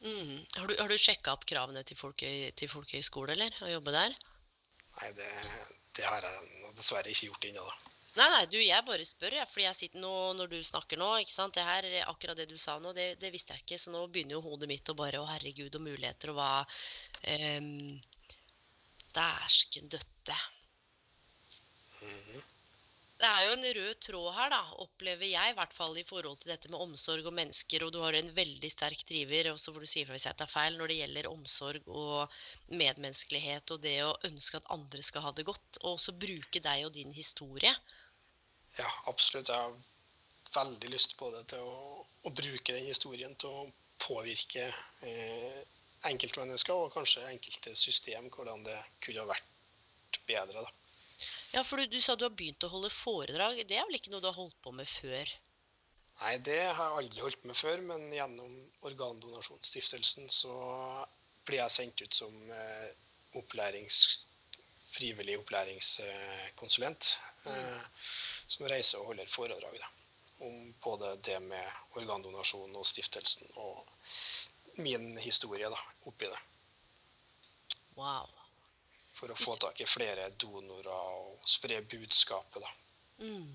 Mm. 0.00 0.36
Har 0.56 0.66
du, 0.70 0.74
har 0.78 0.88
du 0.88 0.96
sjekka 0.96 1.34
opp 1.36 1.44
kravene 1.48 1.82
til, 1.84 1.98
folke, 2.00 2.28
til 2.56 2.72
folkehøyskole, 2.72 3.34
eller? 3.36 3.56
Å 3.64 3.72
jobbe 3.74 3.94
der? 3.94 4.16
Nei, 4.96 5.12
det, 5.18 5.30
det 5.98 6.06
har 6.08 6.24
jeg 6.24 6.74
dessverre 6.78 7.12
ikke 7.12 7.28
gjort 7.30 7.48
ennå, 7.50 7.64
da. 7.68 7.90
Nei, 8.18 8.26
nei, 8.32 8.46
du, 8.50 8.56
jeg 8.58 8.86
bare 8.86 9.04
spør, 9.06 9.36
jeg. 9.38 9.48
Fordi 9.52 9.66
jeg 9.68 9.78
sitter 9.78 10.02
nå, 10.02 10.14
når 10.38 10.50
du 10.50 10.58
snakker 10.66 10.98
nå, 10.98 11.10
ikke 11.22 11.34
sant. 11.34 11.54
Det 11.54 11.66
her, 11.66 11.86
akkurat 12.10 12.38
det 12.38 12.48
du 12.50 12.56
sa 12.58 12.78
nå, 12.82 12.94
det, 12.96 13.12
det 13.22 13.30
visste 13.34 13.54
jeg 13.54 13.64
ikke. 13.64 13.78
Så 13.78 13.92
nå 13.94 14.02
begynner 14.10 14.38
jo 14.38 14.44
hodet 14.48 14.70
mitt 14.70 14.90
å 14.90 14.96
bare 14.98 15.20
Å, 15.22 15.28
herregud, 15.30 15.76
og 15.78 15.84
muligheter, 15.84 16.32
og 16.32 16.40
hva 16.40 16.64
um, 17.60 18.00
Dæsken 19.14 19.90
døtte. 19.90 20.36
Det 23.20 23.28
er 23.28 23.42
jo 23.44 23.52
en 23.52 23.66
rød 23.76 23.96
tråd 24.00 24.28
her, 24.32 24.52
da, 24.54 24.60
opplever 24.80 25.28
jeg, 25.28 25.52
i 25.52 25.56
hvert 25.58 25.74
fall 25.76 25.98
i 26.00 26.04
forhold 26.08 26.38
til 26.40 26.54
dette 26.54 26.70
med 26.72 26.80
omsorg 26.80 27.26
og 27.28 27.34
mennesker. 27.36 27.84
Og 27.84 27.92
du 27.92 27.98
har 28.00 28.16
en 28.16 28.30
veldig 28.36 28.70
sterk 28.72 29.02
driver, 29.10 29.50
og 29.52 29.58
så 29.60 29.74
får 29.74 29.84
du 29.84 29.90
si 29.92 30.00
ifra 30.00 30.16
hvis 30.16 30.24
jeg 30.30 30.38
tar 30.38 30.48
feil, 30.48 30.78
når 30.80 30.88
det 30.88 30.96
gjelder 31.02 31.28
omsorg 31.28 31.90
og 31.92 32.38
medmenneskelighet 32.72 33.74
og 33.76 33.82
det 33.84 33.98
å 34.06 34.14
ønske 34.30 34.62
at 34.62 34.72
andre 34.72 35.04
skal 35.04 35.26
ha 35.26 35.34
det 35.36 35.44
godt. 35.50 35.82
Og 35.82 35.98
også 35.98 36.16
bruke 36.16 36.64
deg 36.64 36.86
og 36.88 36.94
din 36.96 37.12
historie. 37.12 37.74
Ja, 38.78 38.88
absolutt. 39.12 39.52
Jeg 39.52 39.68
har 39.68 39.76
veldig 40.56 40.94
lyst 40.96 41.18
på 41.20 41.28
det 41.36 41.44
til 41.52 41.68
å, 41.68 42.00
å 42.24 42.32
bruke 42.32 42.72
den 42.72 42.88
historien 42.88 43.36
til 43.36 43.52
å 43.52 43.68
påvirke 44.00 44.70
eh, 45.04 45.60
enkeltmennesker 46.08 46.86
og 46.86 46.94
kanskje 46.96 47.28
enkelte 47.28 47.76
system, 47.76 48.32
hvordan 48.32 48.64
det 48.64 48.80
kunne 49.04 49.26
ha 49.26 49.34
vært 49.34 50.22
bedre. 50.24 50.64
da. 50.64 50.79
Ja, 51.52 51.64
for 51.66 51.80
du, 51.80 51.86
du 51.90 52.00
sa 52.00 52.16
du 52.16 52.26
har 52.26 52.34
begynt 52.36 52.64
å 52.64 52.72
holde 52.72 52.90
foredrag. 52.94 53.62
Det 53.68 53.78
er 53.78 53.86
vel 53.88 53.98
ikke 53.98 54.12
noe 54.12 54.22
du 54.22 54.28
har 54.30 54.38
holdt 54.38 54.58
på 54.64 54.72
med 54.74 54.88
før? 54.88 55.32
Nei, 56.20 56.34
det 56.44 56.60
har 56.68 56.90
jeg 56.90 56.98
aldri 57.02 57.22
holdt 57.24 57.46
med 57.48 57.56
før, 57.56 57.82
men 57.92 58.10
gjennom 58.12 58.56
Organdonasjonsstiftelsen 58.88 60.28
så 60.32 60.54
blir 61.48 61.62
jeg 61.62 61.74
sendt 61.76 62.02
ut 62.04 62.18
som 62.18 62.34
eh, 62.52 62.90
opplærings, 63.40 64.02
frivillig 64.92 65.38
opplæringskonsulent 65.40 67.12
eh, 67.48 68.04
som 68.50 68.68
reiser 68.68 69.00
og 69.00 69.12
holder 69.12 69.32
foredrag 69.32 69.78
da, 69.80 69.88
om 70.46 70.74
både 70.84 71.14
det 71.24 71.38
med 71.44 71.96
organdonasjon 72.00 72.76
og 72.76 72.86
stiftelsen 72.86 73.48
og 73.62 73.86
min 74.82 75.14
historie 75.22 75.70
da, 75.72 75.80
oppi 76.10 76.28
det. 76.30 76.42
Wow. 77.96 78.39
For 79.20 79.32
å 79.32 79.36
få 79.36 79.54
tak 79.60 79.80
i 79.84 79.88
flere 79.88 80.30
donorer 80.40 80.88
og 80.94 81.44
spre 81.48 81.82
budskapet, 81.84 82.62
da. 82.64 82.70
Mm. 83.20 83.50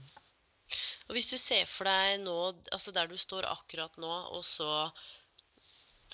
Og 1.07 1.17
hvis 1.17 1.29
du 1.31 1.37
ser 1.41 1.65
for 1.69 1.89
deg 1.89 2.19
nå, 2.21 2.37
altså 2.73 2.93
der 2.93 3.09
du 3.09 3.17
står 3.17 3.47
akkurat 3.49 3.97
nå, 4.01 4.13
og 4.37 4.45
så 4.45 4.69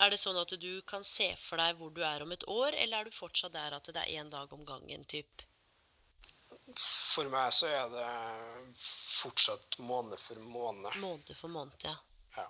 Er 0.02 0.10
det 0.10 0.22
sånn 0.22 0.38
at 0.39 0.49
du 0.58 0.82
kan 0.88 1.04
se 1.06 1.28
for 1.38 1.60
deg 1.62 1.76
hvor 1.78 1.91
du 1.93 1.99
er 2.08 2.24
om 2.24 2.32
et 2.34 2.45
år, 2.49 2.74
eller 2.80 3.02
er 3.02 3.10
du 3.10 3.14
fortsatt 3.14 3.54
der 3.54 3.76
at 3.76 3.89
det 3.91 3.99
er 4.02 4.22
én 4.22 4.32
dag 4.32 4.54
om 4.56 4.64
gangen, 4.66 5.04
typ? 5.06 5.43
For 6.80 7.28
meg 7.30 7.52
så 7.54 7.68
er 7.68 7.91
det 7.91 8.08
fortsatt 8.80 9.78
måned 9.84 10.18
for 10.24 10.39
måned. 10.56 10.95
Måned 11.04 11.36
for 11.38 11.54
måned, 11.54 11.86
ja. 11.86 11.93
ja. 12.38 12.47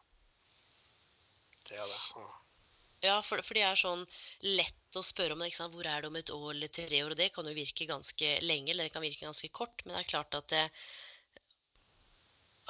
Det 1.66 1.82
er 1.82 1.84
det. 1.84 1.99
Og 2.22 2.41
Ja, 3.02 3.16
for, 3.26 3.41
for 3.41 3.58
det 3.58 3.64
er 3.66 3.80
sånn 3.80 4.04
lett 4.45 4.97
å 4.97 5.02
spørre 5.02 5.34
om 5.34 5.41
det, 5.41 5.49
hvor 5.58 5.88
er 5.89 6.04
det 6.04 6.10
om 6.12 6.18
et 6.20 6.30
år 6.36 6.52
eller 6.54 6.70
tre 6.70 6.99
år, 7.02 7.14
og 7.16 7.18
det 7.18 7.32
kan 7.34 7.47
jo 7.49 7.56
virke 7.58 7.88
ganske 7.89 8.34
lenge, 8.45 8.70
eller 8.74 8.86
det 8.86 8.93
kan 8.93 9.02
virke 9.02 9.26
ganske 9.26 9.49
kort, 9.49 9.82
men 9.84 9.95
det 9.95 10.04
er 10.04 10.12
klart 10.12 10.38
at 10.38 10.52
det 10.54 10.68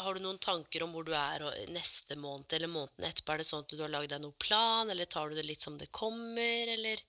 Har 0.01 0.15
du 0.15 0.21
noen 0.23 0.39
tanker 0.41 0.85
om 0.85 0.95
hvor 0.95 1.03
du 1.05 1.11
er 1.13 1.43
neste 1.69 2.15
måned 2.15 2.53
eller 2.55 2.71
måneden 2.71 3.05
etterpå? 3.05 3.33
Er 3.33 3.41
det 3.41 3.49
sånn 3.49 3.65
at 3.65 3.73
du 3.75 3.81
har 3.83 3.91
lagd 3.91 4.13
deg 4.13 4.23
noen 4.23 4.39
plan, 4.39 4.89
eller 4.89 5.05
tar 5.05 5.29
du 5.29 5.35
det 5.35 5.43
litt 5.45 5.61
som 5.61 5.75
det 5.77 5.91
kommer, 5.91 6.71
eller? 6.77 7.03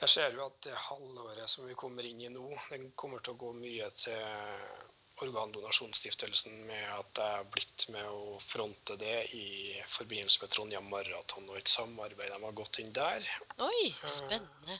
Jeg 0.00 0.08
ser 0.14 0.34
jo 0.34 0.46
at 0.46 0.58
det 0.64 0.74
halvåret 0.88 1.50
som 1.52 1.68
vi 1.68 1.76
kommer 1.78 2.06
inn 2.06 2.24
i 2.24 2.32
nå, 2.32 2.48
den 2.72 2.90
kommer 2.96 3.20
til 3.20 3.36
å 3.36 3.42
gå 3.44 3.52
mye 3.60 3.90
til 3.98 4.96
Organdonasjonsstiftelsen 5.24 6.60
med 6.68 6.84
at 6.94 7.18
jeg 7.18 7.40
er 7.40 7.48
blitt 7.54 7.86
med 7.90 8.06
å 8.06 8.36
fronte 8.44 8.94
det 9.00 9.16
i 9.34 9.48
forbindelse 9.96 10.42
med 10.42 10.52
Trondheim 10.54 10.86
Maraton 10.92 11.48
og 11.48 11.58
et 11.58 11.72
samarbeid 11.72 12.30
de 12.30 12.38
har 12.44 12.54
gått 12.60 12.78
inn 12.82 12.92
der. 12.94 13.26
Oi, 13.66 13.88
spennende. 14.04 14.78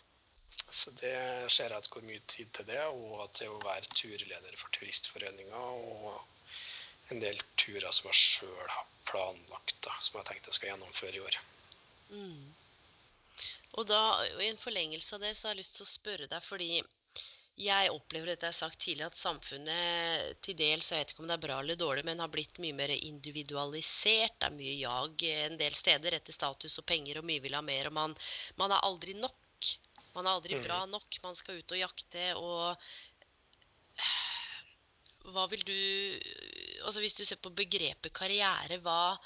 Så 0.70 0.92
det 1.00 1.16
ser 1.54 1.72
jeg 1.72 1.80
at 1.80 1.90
går 1.90 2.04
mye 2.04 2.22
tid 2.28 2.50
til 2.54 2.68
det, 2.68 2.80
og 2.92 3.22
at 3.24 3.40
det 3.40 3.48
å 3.48 3.60
være 3.64 3.88
turleder 3.96 4.58
for 4.60 4.70
Turistforeninga 4.76 5.62
og 5.80 7.12
en 7.12 7.22
del 7.22 7.40
turer 7.56 7.88
som 7.94 8.10
jeg 8.10 8.20
sjøl 8.20 8.68
har 8.68 8.88
planlagt, 9.08 9.78
da, 9.84 9.94
som 10.04 10.18
jeg 10.20 10.28
tenkte 10.28 10.52
jeg 10.52 10.58
skal 10.58 10.72
gjennomføre 10.74 11.16
i 11.16 11.22
år. 11.24 11.38
Mm. 12.12 12.48
Og 13.78 13.88
da, 13.88 14.02
i 14.28 14.48
en 14.50 14.60
forlengelse 14.60 15.16
av 15.16 15.24
det, 15.24 15.34
så 15.36 15.48
har 15.48 15.56
jeg 15.56 15.62
lyst 15.62 15.78
til 15.78 15.86
å 15.86 15.90
spørre 15.90 16.28
deg, 16.28 16.44
fordi 16.44 16.82
jeg 17.58 17.90
opplever 17.90 18.30
dette 18.30 18.46
jeg 18.46 18.54
har 18.54 18.56
sagt 18.56 18.78
tidligere, 18.84 19.10
at 19.10 19.18
samfunnet 19.18 20.38
til 20.46 20.56
dels, 20.58 20.92
jeg 20.92 21.02
vet 21.02 21.12
ikke 21.12 21.24
om 21.24 21.30
det 21.30 21.34
er 21.34 21.42
bra 21.42 21.56
eller 21.58 21.78
dårlig, 21.78 22.04
men 22.06 22.22
har 22.22 22.30
blitt 22.30 22.60
mye 22.62 22.76
mer 22.76 22.92
individualisert. 22.94 24.36
Det 24.38 24.46
er 24.46 24.54
mye 24.54 24.76
jag 24.78 25.24
en 25.32 25.58
del 25.58 25.74
steder 25.74 26.16
etter 26.20 26.36
status 26.36 26.78
og 26.78 26.86
penger, 26.86 27.18
og 27.18 27.26
mye 27.26 27.42
vil 27.42 27.58
ha 27.58 27.62
mer. 27.66 27.90
Og 27.90 27.96
man, 27.98 28.14
man 28.60 28.74
er 28.74 28.86
aldri 28.86 29.16
nok. 29.18 29.72
Man 30.14 30.26
er 30.26 30.38
aldri 30.38 30.60
bra 30.62 30.84
nok. 30.86 31.18
Man 31.24 31.38
skal 31.38 31.58
ut 31.58 31.74
og 31.74 31.82
jakte 31.82 32.30
og 32.38 32.88
Hva 35.28 35.44
vil 35.50 35.64
du 35.66 35.74
Altså 36.86 37.02
hvis 37.02 37.18
du 37.18 37.24
ser 37.26 37.42
på 37.42 37.50
begrepet 37.52 38.14
karriere, 38.14 38.78
hva, 38.80 39.18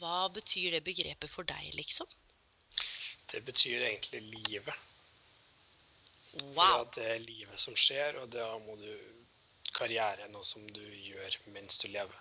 hva 0.00 0.16
betyr 0.32 0.72
det 0.74 0.86
begrepet 0.86 1.30
for 1.30 1.46
deg, 1.46 1.68
liksom? 1.76 2.08
Det 3.28 3.44
betyr 3.44 3.84
egentlig 3.84 4.24
livet. 4.24 4.88
Wow. 6.32 6.84
For 6.84 6.90
det 6.98 7.06
er 7.14 7.24
livet 7.24 7.60
som 7.60 7.76
skjer, 7.78 8.18
og 8.22 8.30
da 8.32 8.50
må 8.66 8.76
du 8.80 8.90
Karriere 9.76 10.24
er 10.24 10.32
noe 10.32 10.46
som 10.48 10.64
du 10.72 10.82
gjør 10.82 11.34
mens 11.54 11.78
du 11.80 11.88
lever. 11.92 12.20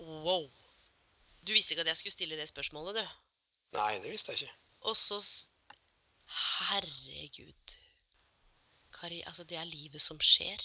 Wow. 0.00 0.48
Du 1.44 1.52
visste 1.52 1.74
ikke 1.74 1.84
at 1.86 1.92
jeg 1.92 2.00
skulle 2.00 2.16
stille 2.16 2.36
det 2.36 2.48
spørsmålet, 2.48 3.00
du. 3.00 3.14
Nei, 3.76 3.94
det 4.02 4.12
visste 4.12 4.34
jeg 4.34 4.42
ikke. 4.42 4.58
Og 4.90 4.96
så 4.96 5.20
Herregud. 6.30 7.76
Kari, 8.94 9.22
altså, 9.26 9.44
det 9.44 9.56
er 9.58 9.64
livet 9.64 10.02
som 10.02 10.20
skjer. 10.22 10.62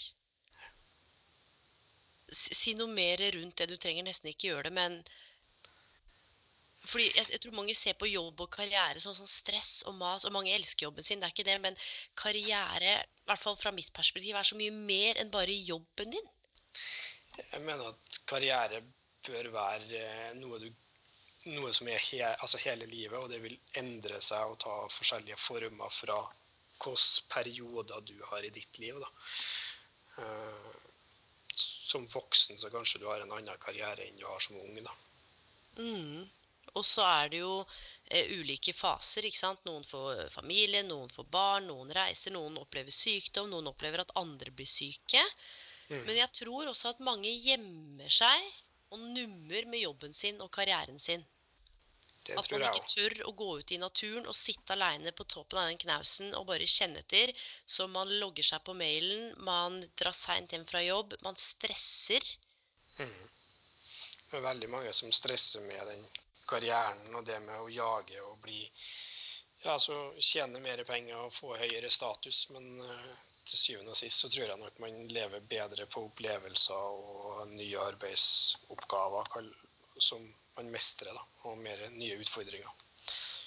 Si 2.32 2.74
noe 2.78 2.90
mer 2.90 3.22
rundt 3.34 3.58
det. 3.58 3.68
Du 3.70 3.76
trenger 3.80 4.06
nesten 4.06 4.30
ikke 4.30 4.50
gjøre 4.50 4.68
det, 4.68 4.74
men 4.78 5.00
fordi 6.90 7.06
jeg, 7.10 7.26
jeg 7.34 7.42
tror 7.42 7.56
mange 7.58 7.74
ser 7.78 7.96
på 7.98 8.08
jobb 8.10 8.40
og 8.44 8.50
karriere 8.54 9.02
som 9.02 9.16
sånn 9.16 9.30
stress 9.30 9.82
og 9.88 9.96
mas, 9.98 10.24
og 10.24 10.34
mange 10.34 10.54
elsker 10.54 10.86
jobben 10.86 11.06
sin, 11.06 11.20
det 11.22 11.28
er 11.28 11.34
ikke 11.34 11.48
det, 11.48 11.58
men 11.64 11.78
karriere, 12.18 12.96
i 13.02 13.28
hvert 13.28 13.42
fall 13.42 13.58
fra 13.60 13.72
mitt 13.74 13.92
perspektiv, 13.96 14.36
er 14.36 14.48
så 14.48 14.58
mye 14.58 14.74
mer 14.74 15.20
enn 15.22 15.32
bare 15.32 15.54
jobben 15.66 16.14
din. 16.14 16.32
Jeg 17.36 17.60
mener 17.62 17.92
at 17.92 18.20
karriere 18.28 18.82
bør 19.26 19.50
være 19.54 20.00
eh, 20.00 20.32
noe, 20.38 20.58
du, 20.62 20.68
noe 21.50 21.72
som 21.76 21.88
er 21.90 22.02
he, 22.08 22.22
altså 22.24 22.60
hele 22.62 22.88
livet, 22.90 23.18
og 23.18 23.30
det 23.32 23.42
vil 23.42 23.56
endre 23.80 24.20
seg 24.24 24.52
og 24.52 24.58
ta 24.62 24.76
forskjellige 24.96 25.38
former 25.42 25.92
fra 25.92 26.20
hvilke 26.76 27.24
perioder 27.32 28.02
du 28.04 28.16
har 28.30 28.44
i 28.44 28.52
ditt 28.52 28.78
liv. 28.78 28.98
Da. 29.00 29.08
Eh, 30.22 30.74
Som 31.88 32.04
voksen 32.10 32.58
så 32.60 32.68
kanskje 32.68 32.98
du 33.00 33.06
har 33.08 33.22
en 33.22 33.32
annen 33.32 33.60
karriere 33.62 34.04
enn 34.04 34.18
du 34.20 34.26
har 34.26 34.40
som 34.44 34.58
ung. 34.60 34.76
Da. 34.84 34.92
Mm. 35.78 36.26
Og 36.76 36.84
så 36.84 37.04
er 37.08 37.30
det 37.32 37.40
jo 37.40 37.52
eh, 37.62 38.32
ulike 38.36 38.74
faser, 38.76 39.26
ikke 39.28 39.40
sant. 39.40 39.62
Noen 39.68 39.86
får 39.86 40.26
familie, 40.34 40.82
noen 40.86 41.12
får 41.12 41.28
barn, 41.32 41.70
noen 41.70 41.92
reiser, 41.96 42.34
noen 42.36 42.58
opplever 42.60 42.94
sykdom, 42.94 43.48
noen 43.52 43.70
opplever 43.72 44.04
at 44.04 44.12
andre 44.20 44.52
blir 44.52 44.68
syke. 44.68 45.22
Mm. 45.88 46.02
Men 46.02 46.14
jeg 46.18 46.32
tror 46.42 46.68
også 46.72 46.92
at 46.92 47.02
mange 47.04 47.30
gjemmer 47.30 48.12
seg 48.12 48.52
og 48.94 49.00
nummer 49.00 49.72
med 49.72 49.82
jobben 49.82 50.14
sin 50.14 50.38
og 50.44 50.52
karrieren 50.54 51.00
sin. 51.02 51.24
Det 52.26 52.34
At 52.40 52.50
man 52.50 52.64
ikke 52.66 52.88
tør 52.90 53.14
å 53.28 53.32
gå 53.38 53.48
ut 53.60 53.72
i 53.74 53.78
naturen 53.78 54.26
og 54.26 54.34
sitte 54.34 54.74
aleine 54.74 55.12
på 55.14 55.26
toppen 55.30 55.60
av 55.60 55.68
den 55.70 55.78
knausen 55.78 56.32
og 56.34 56.48
bare 56.48 56.66
kjenne 56.66 57.04
etter. 57.04 57.30
Så 57.70 57.86
man 57.86 58.10
logger 58.18 58.46
seg 58.48 58.64
på 58.66 58.74
mailen, 58.74 59.28
man 59.46 59.78
drar 60.00 60.16
seint 60.16 60.50
hjem 60.54 60.66
fra 60.66 60.82
jobb, 60.82 61.14
man 61.22 61.38
stresser. 61.38 62.26
Mm. 62.98 63.28
Det 64.26 64.40
er 64.40 64.42
veldig 64.48 64.70
mange 64.72 64.94
som 64.96 65.14
stresser 65.14 65.62
med 65.68 65.86
den 65.86 66.02
karrieren 66.48 67.14
og 67.14 67.26
det 67.26 67.38
med 67.44 67.60
å 67.60 67.70
jage 67.72 68.22
og 68.24 68.40
bli 68.44 68.62
Ja, 69.64 69.72
altså 69.72 69.96
tjene 70.22 70.60
mer 70.62 70.82
penger 70.86 71.24
og 71.26 71.32
få 71.34 71.56
høyere 71.58 71.88
status, 71.90 72.44
men 72.54 72.80
eh, 72.84 73.14
til 73.48 73.58
syvende 73.58 73.94
og 73.94 73.98
sist 73.98 74.20
så 74.22 74.28
tror 74.30 74.50
jeg 74.50 74.60
nok 74.60 74.78
man 74.82 75.08
lever 75.10 75.42
bedre 75.50 75.86
på 75.90 76.04
opplevelser 76.06 76.74
og 76.76 77.48
nye 77.50 77.80
arbeidsoppgaver 77.88 79.48
som 79.98 80.22
man 80.56 80.70
mestrer, 80.70 81.14
da, 81.16 81.24
og 81.48 81.58
mer 81.58 81.82
nye 81.94 82.18
utfordringer. 82.20 82.70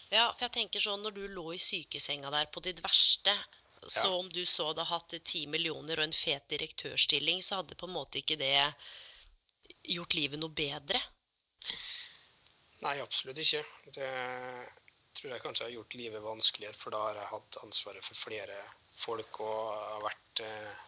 Ja, 0.10 0.32
for 0.34 0.48
jeg 0.48 0.56
tenker 0.58 0.82
sånn 0.82 1.04
når 1.06 1.16
du 1.16 1.24
lå 1.30 1.46
i 1.54 1.62
sykesenga 1.62 2.32
der 2.34 2.50
på 2.52 2.64
ditt 2.66 2.82
verste, 2.84 3.36
så 3.86 4.08
Ja. 4.08 4.16
om 4.18 4.30
du 4.30 4.46
så 4.46 4.72
hadde 4.72 4.84
hatt 4.90 5.14
ti 5.24 5.46
millioner 5.48 6.00
og 6.00 6.10
en 6.10 6.14
fet 6.14 6.50
direktørstilling, 6.50 7.44
så 7.44 7.62
hadde 7.62 7.78
på 7.80 7.88
en 7.88 7.96
måte 7.96 8.20
ikke 8.20 8.38
det 8.38 8.74
gjort 9.88 10.14
livet 10.14 10.40
noe 10.40 10.50
bedre. 10.50 11.00
Nei, 12.86 13.00
absolutt 13.04 13.40
ikke. 13.44 13.64
Det 13.96 14.10
tror 15.20 15.34
jeg 15.34 15.44
kanskje 15.44 15.66
har 15.66 15.74
gjort 15.74 15.96
livet 16.00 16.24
vanskeligere, 16.24 16.78
for 16.80 16.96
da 16.96 17.02
har 17.08 17.18
jeg 17.20 17.32
hatt 17.34 17.58
ansvaret 17.64 18.06
for 18.06 18.16
flere 18.28 18.60
folk 19.02 19.40
og 19.44 19.74
har 19.74 20.06
vært 20.06 20.44
eh, 20.46 20.86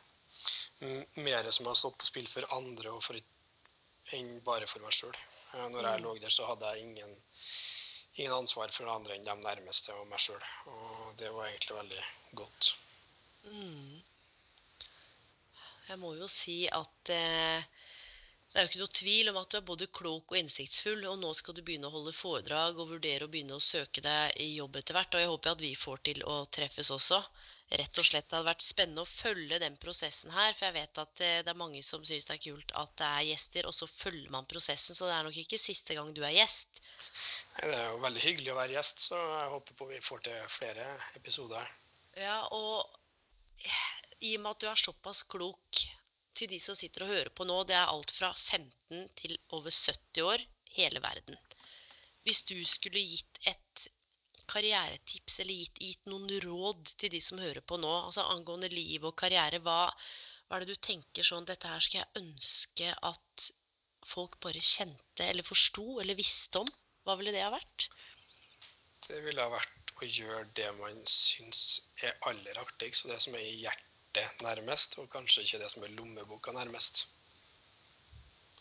mer 1.25 1.49
som 1.51 1.67
har 1.67 1.75
stått 1.79 1.97
på 2.01 2.07
spill 2.07 2.29
for 2.31 2.47
andre 2.55 2.93
og 2.95 3.03
for, 3.03 3.19
enn 4.15 4.31
bare 4.45 4.69
for 4.71 4.83
meg 4.85 4.95
sjøl. 4.95 5.17
Eh, 5.53 5.67
når 5.73 5.83
jeg 5.89 5.99
Mm. 5.99 6.05
lå 6.05 6.13
der, 6.23 6.29
så 6.31 6.47
hadde 6.47 6.69
jeg 6.71 6.85
ingen, 6.87 7.11
ingen 8.15 8.33
ansvar 8.37 8.71
for 8.71 8.87
andre 8.87 9.15
enn 9.17 9.27
de 9.27 9.35
nærmeste 9.43 9.93
og 9.99 10.07
meg 10.07 10.19
sjøl. 10.19 10.41
Og 10.71 11.17
det 11.19 11.31
var 11.35 11.49
egentlig 11.49 11.77
veldig 11.77 12.03
godt. 12.39 12.71
Mm. 13.43 14.01
Jeg 15.89 15.99
må 15.99 16.13
jo 16.15 16.27
si 16.31 16.69
at 16.71 17.09
eh, 17.11 17.63
det 18.51 18.59
er 18.59 18.65
jo 18.65 18.69
ikke 18.69 18.79
noe 18.81 18.95
tvil 18.97 19.29
om 19.31 19.37
at 19.39 19.51
du 19.51 19.55
er 19.57 19.63
både 19.67 19.85
klok 19.95 20.33
og 20.33 20.37
innsiktsfull, 20.37 21.05
og 21.07 21.21
nå 21.21 21.29
skal 21.39 21.55
du 21.55 21.61
begynne 21.63 21.87
å 21.87 21.93
holde 21.93 22.11
foredrag 22.11 22.81
og 22.83 22.89
vurdere 22.89 23.23
å 23.23 23.31
begynne 23.31 23.55
å 23.55 23.63
søke 23.63 24.03
deg 24.03 24.35
i 24.43 24.49
jobb 24.57 24.75
etter 24.75 24.97
hvert. 24.97 25.15
Og 25.15 25.23
jeg 25.23 25.29
håper 25.31 25.51
at 25.53 25.63
vi 25.63 25.71
får 25.79 26.01
til 26.09 26.19
å 26.27 26.35
treffes 26.51 26.91
også. 26.91 27.21
Rett 27.79 28.01
og 28.01 28.03
slett 28.03 28.27
det 28.27 28.35
hadde 28.35 28.49
vært 28.49 28.65
spennende 28.65 29.05
å 29.05 29.07
følge 29.07 29.61
den 29.63 29.77
prosessen 29.79 30.33
her, 30.35 30.51
for 30.57 30.67
jeg 30.67 30.75
vet 30.81 30.99
at 31.05 31.23
eh, 31.23 31.37
det 31.47 31.53
er 31.53 31.59
mange 31.61 31.79
som 31.87 32.03
syns 32.03 32.27
det 32.27 32.35
er 32.35 32.41
kult 32.43 32.73
at 32.81 32.91
det 32.99 33.07
er 33.07 33.29
gjester, 33.29 33.69
og 33.69 33.77
så 33.77 33.87
følger 33.87 34.33
man 34.35 34.49
prosessen, 34.51 34.97
så 34.97 35.07
det 35.07 35.15
er 35.15 35.29
nok 35.29 35.39
ikke 35.45 35.61
siste 35.61 35.95
gang 35.95 36.11
du 36.11 36.19
er 36.27 36.35
gjest. 36.35 36.83
Det 37.55 37.71
er 37.71 37.87
jo 37.93 38.03
veldig 38.03 38.25
hyggelig 38.25 38.51
å 38.51 38.57
være 38.59 38.75
gjest, 38.75 39.05
så 39.07 39.21
jeg 39.21 39.47
håper 39.55 39.79
på 39.79 39.87
vi 39.93 40.03
får 40.03 40.27
til 40.27 40.51
flere 40.51 40.89
episoder. 41.21 41.71
Ja, 42.19 42.41
og 42.51 42.83
i 44.19 44.35
og 44.35 44.43
med 44.43 44.51
at 44.51 44.59
du 44.65 44.67
er 44.73 44.83
såpass 44.83 45.23
klok 45.31 45.85
til 46.37 46.51
de 46.51 46.59
som 46.63 46.77
sitter 46.77 47.05
og 47.05 47.11
hører 47.13 47.31
på 47.35 47.45
nå, 47.47 47.57
det 47.67 47.75
er 47.77 47.91
alt 47.91 48.11
fra 48.15 48.31
15 48.33 49.07
til 49.19 49.37
over 49.57 49.71
70 49.71 50.21
år, 50.27 50.43
hele 50.75 51.01
verden. 51.03 51.37
Hvis 52.25 52.43
du 52.47 52.55
skulle 52.67 53.01
gitt 53.01 53.39
et 53.49 53.87
karrieretips 54.51 55.39
eller 55.41 55.57
gitt, 55.57 55.79
gitt, 55.81 56.03
noen 56.11 56.29
råd 56.43 56.93
til 57.01 57.13
de 57.13 57.21
som 57.23 57.41
hører 57.41 57.63
på 57.65 57.79
nå, 57.81 57.91
altså 58.07 58.27
angående 58.33 58.69
liv 58.73 59.05
og 59.07 59.15
karriere? 59.21 59.61
Hva, 59.65 59.79
hva 60.47 60.57
er 60.57 60.65
det 60.65 60.75
du 60.75 60.85
tenker 60.87 61.25
sånn 61.27 61.47
Dette 61.49 61.71
her 61.71 61.83
skal 61.83 62.03
jeg 62.03 62.23
ønske 62.23 62.93
at 63.11 63.51
folk 64.07 64.39
bare 64.43 64.63
kjente 64.65 65.27
eller 65.27 65.45
forsto 65.47 65.99
eller 66.03 66.19
visste 66.19 66.63
om? 66.63 66.73
Hva 67.05 67.17
ville 67.17 67.33
det 67.33 67.45
ha 67.45 67.53
vært? 67.53 67.87
Det 69.07 69.21
ville 69.25 69.43
ha 69.43 69.53
vært 69.53 69.95
å 70.01 70.07
gjøre 70.07 70.49
det 70.57 70.67
man 70.77 70.99
syns 71.09 71.81
er 72.01 72.17
aller 72.29 72.57
artigst, 72.61 73.05
og 73.05 73.13
det 73.13 73.21
som 73.23 73.37
er 73.37 73.47
i 73.47 73.61
hjertet 73.63 73.90
nærmest, 74.41 74.97
og 74.99 75.09
kanskje 75.09 75.43
ikke 75.45 75.63
det 75.63 75.71
som 75.71 75.83
er 75.83 75.95
lommeboka 75.95 76.51
nærmest 76.51 77.05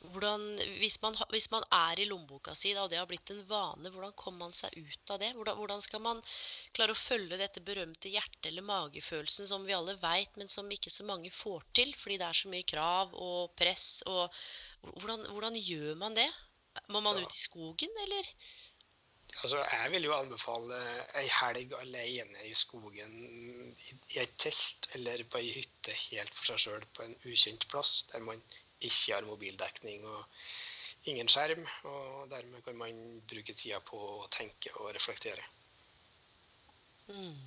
hvordan, 0.08 0.44
hvis, 0.80 0.96
man, 1.02 1.16
hvis, 1.30 1.50
man, 1.52 1.64
er 1.76 2.00
i 2.00 2.06
lommeboka 2.08 2.54
si 2.56 2.72
da, 2.72 2.84
og 2.84 2.90
det 2.92 2.98
har 2.98 3.08
blitt 3.08 3.30
en 3.34 3.42
vane, 3.48 3.90
hvordan 3.92 4.14
kommer 4.16 4.46
man 4.46 4.54
seg 4.56 4.72
ut 4.78 5.12
av 5.12 5.20
det? 5.20 5.32
Hvordan, 5.36 5.58
hvordan, 5.58 5.82
skal 5.84 6.02
man 6.04 6.22
klare 6.76 6.94
å 6.94 7.00
følge 7.00 7.38
dette 7.40 7.62
berømte 7.64 8.12
hjerte- 8.12 8.48
eller 8.48 8.64
magefølelsen 8.64 9.48
som 9.50 9.66
vi 9.68 9.76
alle 9.76 9.98
veit, 10.00 10.38
men 10.40 10.48
som 10.48 10.70
ikke 10.72 10.92
så 10.92 11.04
mange 11.08 11.32
får 11.34 11.66
til 11.76 11.92
fordi 12.00 12.20
det 12.20 12.28
er 12.28 12.40
så 12.40 12.52
mye 12.52 12.68
krav 12.72 13.12
og 13.12 13.52
press? 13.60 14.00
Og, 14.08 14.40
hvordan, 14.94 15.28
hvordan 15.34 15.60
gjør 15.60 16.00
man 16.00 16.16
det? 16.16 16.28
Må 16.88 17.02
man 17.04 17.20
ut 17.20 17.36
i 17.36 17.44
skogen, 17.44 17.92
eller? 18.06 18.32
Altså, 19.42 19.60
jeg 19.72 19.90
vil 19.92 20.06
jo 20.08 20.14
anbefale 20.16 20.78
ei 21.20 21.28
helg 21.32 21.72
alene 21.78 22.42
i 22.48 22.54
skogen 22.58 23.12
i 24.10 24.18
et 24.20 24.34
telt 24.42 24.90
eller 24.98 25.22
på 25.32 25.40
ei 25.40 25.52
hytte 25.54 25.94
helt 26.08 26.34
for 26.36 26.50
seg 26.50 26.64
sjøl 26.64 26.88
på 26.96 27.06
en 27.06 27.14
ukjent 27.22 27.66
plass, 27.72 28.02
der 28.12 28.26
man 28.26 28.42
ikke 28.80 29.14
har 29.14 29.28
mobildekning 29.28 30.04
og 30.08 31.08
ingen 31.12 31.30
skjerm. 31.32 31.64
Og 31.88 32.28
dermed 32.32 32.64
kan 32.66 32.76
man 32.80 33.00
bruke 33.30 33.54
tida 33.54 33.80
på 33.84 34.02
å 34.18 34.28
tenke 34.34 34.74
og 34.80 34.92
reflektere. 34.96 35.46
Mm. 37.10 37.40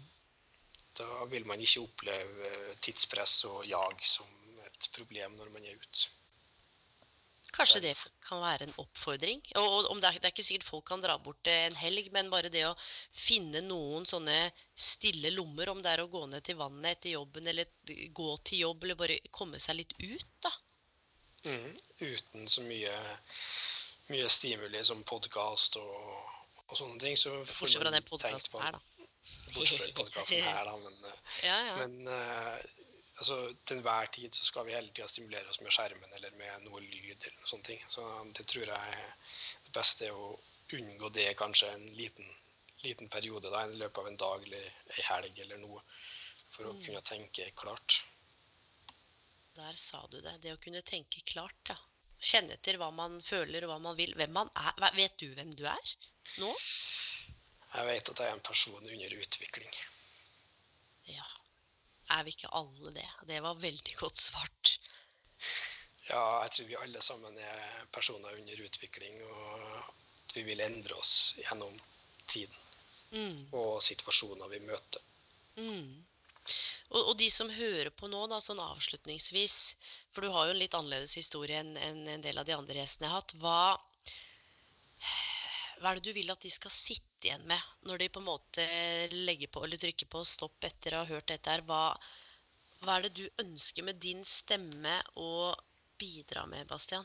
Da 0.97 1.25
vil 1.29 1.45
man 1.49 1.61
ikke 1.61 1.85
oppleve 1.85 2.49
tidspress 2.85 3.39
og 3.49 3.63
jag 3.65 4.03
som 4.05 4.59
et 4.65 4.89
problem 4.97 5.37
når 5.37 5.53
man 5.53 5.65
er 5.65 5.79
ute. 5.79 6.09
Kanskje 7.53 7.83
det 7.83 7.93
kan 8.25 8.41
være 8.41 8.65
en 8.65 8.75
oppfordring. 8.81 9.41
Og 9.61 9.89
det 10.01 10.09
er, 10.09 10.17
det 10.17 10.25
er, 10.25 10.31
ikke 10.33 10.45
sikkert 10.45 10.69
folk 10.71 10.87
kan 10.89 11.03
dra 11.03 11.19
bort 11.21 11.49
en 11.51 11.75
helg, 11.77 12.09
men 12.15 12.31
bare 12.33 12.49
det 12.53 12.63
å 12.65 12.73
finne 13.13 13.61
noen 13.65 14.07
sånne 14.09 14.37
stille 14.73 15.29
lommer, 15.35 15.69
om 15.69 15.83
det 15.85 15.91
er 15.93 16.01
å 16.01 16.09
gå 16.09 16.23
ned 16.31 16.45
til 16.47 16.57
vannet 16.57 16.97
etter 16.97 17.13
jobben, 17.13 17.47
eller 17.51 17.69
gå 18.17 18.29
til 18.49 18.63
jobb, 18.65 18.87
eller 18.87 18.97
bare 19.03 19.19
komme 19.29 19.61
seg 19.61 19.83
litt 19.83 19.93
ut, 20.01 20.29
da. 20.41 20.53
Mm, 21.43 21.75
uten 21.99 22.47
så 22.49 22.63
mye, 22.65 22.93
mye 24.09 24.29
stimuli 24.31 24.81
som 24.87 25.03
podkast 25.05 25.77
og, 25.77 25.97
og, 26.65 26.77
sånne 26.79 26.97
ting. 27.03 27.19
Så 27.19 27.35
Bortsett 27.43 27.83
fra 27.83 27.93
den 27.93 28.07
podkasten 28.07 28.63
her, 28.63 28.79
da. 28.79 29.07
Bortsett 29.53 29.83
fra 29.83 29.91
podkasten 30.01 30.41
her, 30.47 30.71
da. 30.71 30.77
Men, 30.87 30.97
ja, 31.49 31.59
ja. 31.67 31.75
men 31.83 32.09
uh, 32.09 32.92
altså, 33.17 33.37
til 33.65 33.79
enhver 33.79 34.09
tid 34.15 34.35
så 34.35 34.45
skal 34.47 34.67
vi 34.67 34.75
hele 34.75 34.91
tida 34.91 35.07
stimulere 35.11 35.49
oss 35.51 35.61
med 35.61 35.73
skjermen 35.75 36.15
eller 36.17 36.37
med 36.39 36.67
noe 36.67 36.81
lyd 36.83 37.17
eller 37.17 37.35
noen 37.37 37.51
sånne 37.51 37.69
ting. 37.69 37.83
Så 37.89 38.07
det 38.37 38.47
tror 38.49 38.71
jeg 38.73 39.03
det 39.67 39.75
beste 39.75 40.09
er 40.09 40.17
å 40.17 40.31
unngå 40.73 41.11
det 41.13 41.29
kanskje 41.39 41.69
en 41.73 41.85
liten, 41.97 42.29
liten 42.85 43.11
periode 43.13 43.51
da, 43.53 43.65
i 43.67 43.77
løpet 43.77 44.01
av 44.01 44.09
en 44.09 44.19
dag 44.25 44.47
eller 44.47 44.69
ei 44.97 45.07
helg 45.09 45.45
eller 45.45 45.61
noe, 45.61 45.83
for 46.55 46.69
å 46.69 46.75
mm. 46.77 46.83
kunne 46.87 47.05
tenke 47.09 47.49
klart. 47.57 48.01
Der 49.57 49.75
sa 49.77 50.01
du 50.09 50.19
det. 50.21 50.39
Det 50.41 50.53
å 50.55 50.61
kunne 50.61 50.81
tenke 50.81 51.21
klart, 51.29 51.69
ja. 51.69 51.77
Kjenne 52.23 52.55
etter 52.55 52.77
hva 52.79 52.87
man 52.95 53.19
føler 53.21 53.65
og 53.65 53.73
hva 53.73 53.79
man 53.83 53.97
vil. 53.99 54.13
Hvem 54.17 54.31
man 54.33 54.49
er. 54.55 54.77
Vet 54.95 55.17
du 55.19 55.27
hvem 55.35 55.51
du 55.59 55.65
er 55.67 55.95
nå? 56.39 56.53
Jeg 57.73 57.87
vet 57.89 58.09
at 58.09 58.21
jeg 58.21 58.29
er 58.29 58.37
en 58.37 58.45
person 58.45 58.79
under 58.79 59.15
utvikling. 59.17 59.79
Ja. 61.09 61.25
Er 62.13 62.25
vi 62.25 62.33
ikke 62.35 62.51
alle 62.53 62.93
det? 62.95 63.07
Det 63.29 63.39
var 63.43 63.61
veldig 63.61 63.95
godt 63.99 64.21
svart. 64.21 64.75
Ja, 66.09 66.43
jeg 66.43 66.53
tror 66.55 66.69
vi 66.69 66.79
alle 66.83 67.01
sammen 67.01 67.37
er 67.39 67.85
personer 67.95 68.35
under 68.35 68.63
utvikling, 68.65 69.21
og 69.23 69.77
at 69.79 70.35
vi 70.35 70.43
vil 70.47 70.63
endre 70.63 70.97
oss 70.99 71.33
gjennom 71.39 71.77
tiden. 72.31 72.59
Mm. 73.13 73.39
Og 73.55 73.77
situasjoner 73.85 74.51
vi 74.51 74.59
møter. 74.67 75.05
Mm. 75.57 76.03
Og, 76.93 76.99
og, 76.99 77.13
de 77.17 77.29
som 77.31 77.49
hører 77.49 77.89
på 77.95 78.09
nå, 78.11 78.25
da, 78.29 78.39
sånn 78.43 78.61
avslutningsvis, 78.61 79.57
for 80.13 80.25
du 80.25 80.33
har 80.33 80.49
jo 80.49 80.55
en 80.55 80.61
litt 80.61 80.75
annerledes 80.77 81.15
historie 81.17 81.61
enn 81.61 81.77
en, 81.79 82.03
en 82.17 82.25
del 82.25 82.41
av 82.41 82.49
de 82.49 82.55
andre 82.57 82.81
gjestene 82.81 83.07
jeg 83.07 83.13
har 83.13 83.23
hatt. 83.23 83.35
Hva, 83.41 83.61
hva 85.83 85.91
er 85.91 85.99
det 85.99 86.11
du 86.11 86.15
vil 86.15 86.31
at 86.31 86.43
de 86.45 86.49
skal 86.51 86.71
sitte 86.71 87.27
igjen 87.27 87.43
med 87.49 87.87
når 87.87 87.99
de 87.99 88.11
på 88.15 88.21
en 88.21 88.29
måte 88.29 88.65
legger 89.11 89.51
på 89.51 89.65
eller 89.65 89.81
trykker 89.81 90.07
på 90.07 90.21
stopp 90.27 90.63
etter 90.63 90.95
å 90.95 91.01
ha 91.03 91.09
hørt 91.09 91.27
dette 91.27 91.51
her? 91.51 91.63
Hva, 91.67 91.81
hva 92.85 92.95
er 92.95 93.07
det 93.07 93.17
du 93.17 93.43
ønsker 93.43 93.83
med 93.83 93.99
din 94.03 94.23
stemme 94.27 94.95
å 95.19 95.51
bidra 95.99 96.45
med, 96.47 96.69
Bastian? 96.71 97.03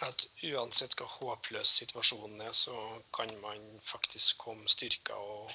At 0.00 0.24
uansett 0.48 0.96
hvor 0.96 1.12
håpløs 1.18 1.74
situasjonen 1.82 2.40
er, 2.46 2.54
så 2.56 2.72
kan 3.12 3.34
man 3.42 3.66
faktisk 3.84 4.40
komme 4.40 4.72
styrka 4.72 5.18
og, 5.20 5.52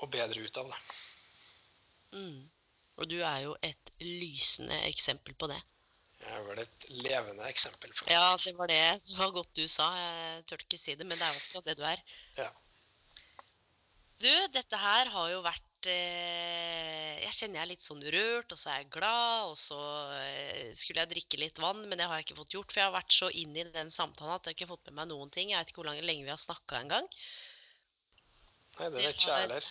og 0.00 0.08
bedre 0.16 0.46
ut 0.46 0.62
av 0.62 0.72
det. 0.72 0.80
Mm. 2.16 2.40
Og 2.96 3.12
du 3.12 3.18
er 3.20 3.44
jo 3.44 3.52
et 3.64 3.92
lysende 4.00 4.80
eksempel 4.88 5.36
på 5.36 5.52
det. 5.52 5.60
Jeg 6.20 6.36
er 6.36 6.42
vel 6.44 6.58
et 6.62 6.88
levende 6.92 7.46
eksempel, 7.48 7.92
faktisk. 7.94 8.10
Ja, 8.12 8.34
det 8.44 8.52
var 8.58 8.68
det. 8.68 8.82
Det 9.06 9.16
var 9.16 9.32
godt 9.32 9.54
du 9.56 9.64
sa. 9.72 9.88
Jeg 9.96 10.44
turte 10.50 10.66
ikke 10.66 10.80
si 10.80 10.96
det, 10.98 11.06
men 11.08 11.18
det 11.18 11.26
er 11.26 11.38
akkurat 11.38 11.70
det 11.70 11.76
du 11.78 11.86
er. 11.88 12.02
Ja. 12.36 12.50
Du, 14.20 14.32
dette 14.52 14.76
her 14.76 15.08
har 15.08 15.28
jo 15.32 15.38
vært 15.40 15.88
eh, 15.88 17.22
Jeg 17.22 17.32
kjenner 17.38 17.56
jeg 17.56 17.62
er 17.62 17.70
litt 17.70 17.84
sånn 17.86 18.02
rørt, 18.12 18.52
og 18.52 18.60
så 18.60 18.68
er 18.68 18.82
jeg 18.82 18.90
glad, 18.98 19.48
og 19.48 19.56
så 19.56 19.80
eh, 20.18 20.74
skulle 20.76 21.00
jeg 21.00 21.12
drikke 21.14 21.40
litt 21.40 21.60
vann, 21.62 21.86
men 21.88 21.96
det 21.96 22.08
har 22.08 22.20
jeg 22.20 22.28
ikke 22.28 22.40
fått 22.42 22.56
gjort, 22.58 22.74
for 22.74 22.82
jeg 22.82 22.90
har 22.90 22.98
vært 22.98 23.16
så 23.16 23.30
inn 23.32 23.56
i 23.56 23.64
den 23.72 23.92
samtalen 23.94 24.36
at 24.36 24.44
jeg 24.44 24.52
har 24.52 24.58
ikke 24.58 24.72
fått 24.74 24.90
med 24.90 24.98
meg 25.00 25.12
noen 25.14 25.32
ting. 25.32 25.54
Jeg 25.54 25.62
vet 25.62 25.72
ikke 25.72 25.80
hvor 25.80 25.94
lenge 25.94 26.26
vi 26.26 26.34
har 26.34 26.42
snakka 26.42 26.82
engang. 26.84 27.08
Nei, 28.76 28.90
det 28.90 28.96
vet 28.98 29.16
ikke 29.16 29.30
jeg 29.30 29.46
heller. 29.46 29.70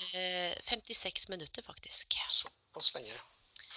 56 0.71 1.05
eh, 1.05 1.35
minutter, 1.35 1.69
faktisk. 1.69 2.17
Såpass 2.41 2.95
lenge. 2.97 3.21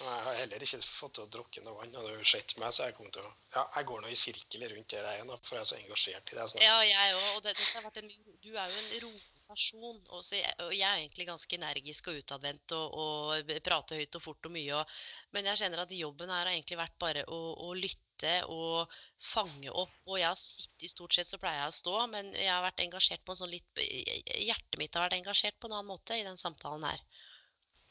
Jeg 0.03 0.23
har 0.27 0.39
heller 0.41 0.63
ikke 0.65 0.79
fått 0.83 1.17
til 1.17 1.25
å 1.25 1.31
drukke 1.31 1.61
noe 1.65 1.77
vann. 1.79 1.93
Hadde 1.95 2.15
jo 2.17 2.25
sett 2.27 2.55
meg, 2.61 2.73
så 2.75 2.87
jeg 2.89 2.97
kom 2.97 3.11
til 3.13 3.25
å 3.27 3.31
Ja, 3.55 3.67
jeg 3.77 3.87
går 3.91 4.01
nå 4.03 4.09
i 4.11 4.17
sirkel 4.19 4.65
rundt 4.71 4.95
der 4.95 5.07
jeg 5.07 5.21
er 5.21 5.29
nå, 5.29 5.37
for 5.45 5.57
jeg 5.57 5.65
er 5.65 5.69
så 5.69 5.77
engasjert 5.79 6.33
i 6.33 6.39
det. 6.39 6.47
Snart. 6.51 6.65
Ja, 6.65 6.79
jeg 6.87 7.19
òg. 7.19 7.29
Og 7.37 7.45
det, 7.45 7.55
det 7.59 7.69
har 7.73 8.01
en, 8.03 8.11
du 8.43 8.51
er 8.51 8.73
jo 8.73 8.81
en 8.81 8.91
rolig 9.05 9.23
person. 9.47 9.99
Og, 10.09 10.23
jeg, 10.31 10.53
og 10.63 10.73
jeg 10.73 10.87
er 10.87 11.01
egentlig 11.01 11.27
ganske 11.29 11.57
energisk 11.57 12.09
og 12.11 12.19
utadvendt 12.21 12.75
og, 12.77 12.97
og, 13.03 13.53
prater 13.65 14.01
høyt 14.01 14.17
og 14.19 14.25
fort 14.25 14.49
og 14.49 14.55
mye. 14.55 14.79
Og, 14.79 14.95
men 15.35 15.49
jeg 15.51 15.63
kjenner 15.63 15.83
at 15.83 15.95
jobben 15.97 16.33
her 16.33 16.43
har 16.43 16.53
egentlig 16.53 16.79
vært 16.79 16.97
bare 17.01 17.25
å, 17.27 17.41
å 17.67 17.73
lytte 17.77 18.33
og 18.51 18.93
fange 19.33 19.71
opp. 19.71 19.95
Og 20.07 20.19
jeg 20.19 20.29
har 20.29 20.39
sittet 20.39 20.93
stort 20.93 21.15
sett 21.17 21.29
så 21.29 21.39
pleier 21.41 21.63
jeg 21.63 21.73
å 21.73 21.77
stå, 21.79 21.97
men 22.13 22.31
jeg 22.37 22.51
har 22.51 22.63
vært 22.65 22.83
engasjert 22.85 23.25
på 23.25 23.35
en 23.35 23.43
sånn 23.43 23.53
litt 23.53 23.83
Hjertet 23.83 24.79
mitt 24.81 24.95
har 24.95 25.07
vært 25.07 25.19
engasjert 25.19 25.59
på 25.59 25.69
en 25.69 25.77
annen 25.77 25.91
måte 25.91 26.17
i 26.17 26.25
den 26.25 26.39
samtalen 26.39 26.87
her. 26.87 27.03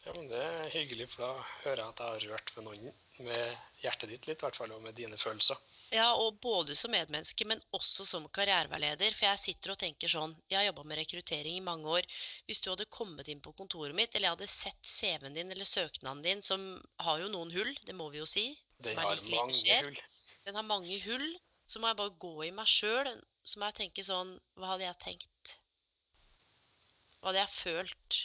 Ja, 0.05 0.13
men 0.17 0.29
Det 0.29 0.39
er 0.43 0.73
hyggelig, 0.73 1.07
for 1.13 1.23
da 1.23 1.45
hører 1.63 1.81
jeg 1.81 1.93
at 1.93 2.01
jeg 2.03 2.13
har 2.15 2.25
rørt 2.33 2.57
ved 2.57 2.65
noen 2.67 2.95
med 3.23 3.59
hjertet 3.85 4.11
ditt 4.11 4.27
litt, 4.27 4.41
i 4.41 4.47
hvert 4.47 4.59
fall, 4.59 4.73
og 4.75 4.83
med 4.83 4.97
dine 4.99 5.19
følelser. 5.21 5.61
Ja, 5.93 6.09
og 6.17 6.41
både 6.43 6.75
som 6.79 6.91
medmenneske, 6.95 7.45
men 7.47 7.61
også 7.77 8.07
som 8.09 8.27
karriereveileder. 8.35 9.15
For 9.15 9.29
jeg 9.29 9.43
sitter 9.43 9.75
og 9.75 9.79
tenker 9.83 10.11
sånn 10.11 10.33
Jeg 10.49 10.59
har 10.59 10.67
jobba 10.71 10.87
med 10.89 10.99
rekruttering 11.03 11.59
i 11.59 11.65
mange 11.65 11.95
år. 11.99 12.09
Hvis 12.49 12.63
du 12.65 12.71
hadde 12.73 12.89
kommet 12.97 13.29
inn 13.29 13.43
på 13.45 13.53
kontoret 13.59 13.95
mitt, 13.95 14.15
eller 14.15 14.31
jeg 14.31 14.39
hadde 14.39 14.51
sett 14.51 14.93
CV-en 14.95 15.37
din 15.37 15.53
eller 15.53 15.69
søknaden 15.69 16.25
din, 16.25 16.43
som 16.43 16.65
har 17.05 17.21
jo 17.21 17.29
noen 17.31 17.53
hull, 17.55 17.75
det 17.87 17.95
må 17.99 18.09
vi 18.11 18.23
jo 18.23 18.27
si. 18.27 18.47
Det 18.83 18.97
har 18.99 19.23
mange 19.29 19.79
hull. 19.85 20.03
Den 20.49 20.59
har 20.59 20.67
mange 20.67 20.99
hull. 21.05 21.29
Så 21.69 21.81
må 21.81 21.93
jeg 21.93 22.01
bare 22.01 22.19
gå 22.25 22.35
i 22.49 22.53
meg 22.57 22.67
sjøl. 22.69 23.13
Så 23.47 23.61
må 23.61 23.69
jeg 23.71 23.83
tenke 23.85 24.07
sånn 24.07 24.35
Hva 24.57 24.75
hadde 24.75 24.89
jeg 24.89 25.03
tenkt? 25.05 25.57
Hva 27.21 27.31
hadde 27.31 27.45
jeg 27.45 27.59
følt? 27.61 28.23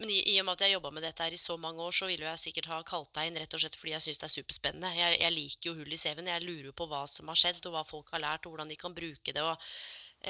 Men 0.00 0.10
i, 0.10 0.16
i 0.32 0.38
og 0.40 0.46
med 0.46 0.56
at 0.56 0.64
jeg 0.64 0.72
har 0.72 0.76
jobba 0.78 0.90
med 0.96 1.04
dette 1.06 1.22
her 1.22 1.34
i 1.36 1.38
så 1.38 1.54
mange 1.60 1.82
år, 1.82 1.94
så 1.94 2.08
ville 2.10 2.26
jeg 2.26 2.42
sikkert 2.42 2.70
ha 2.72 2.80
kalt 2.86 3.12
deg 3.14 3.28
inn 3.30 3.36
rett 3.38 3.54
og 3.54 3.62
slett 3.62 3.76
fordi 3.78 3.92
jeg 3.94 4.04
syns 4.06 4.20
det 4.22 4.26
er 4.26 4.32
superspennende. 4.32 4.90
Jeg, 4.98 5.18
jeg, 5.20 5.34
liker 5.36 5.68
jo 5.68 5.74
hull 5.78 5.94
i 5.94 5.98
CV-en. 6.00 6.30
Jeg 6.32 6.42
lurer 6.42 6.68
jo 6.70 6.74
på 6.80 6.88
hva 6.90 7.04
som 7.10 7.30
har 7.30 7.38
skjedd, 7.38 7.60
og 7.68 7.76
hva 7.76 7.84
folk 7.86 8.10
har 8.16 8.24
lært, 8.24 8.48
og 8.48 8.54
hvordan 8.54 8.72
de 8.72 8.78
kan 8.80 8.96
bruke 8.96 9.34
det. 9.36 9.44
Og, 9.44 9.68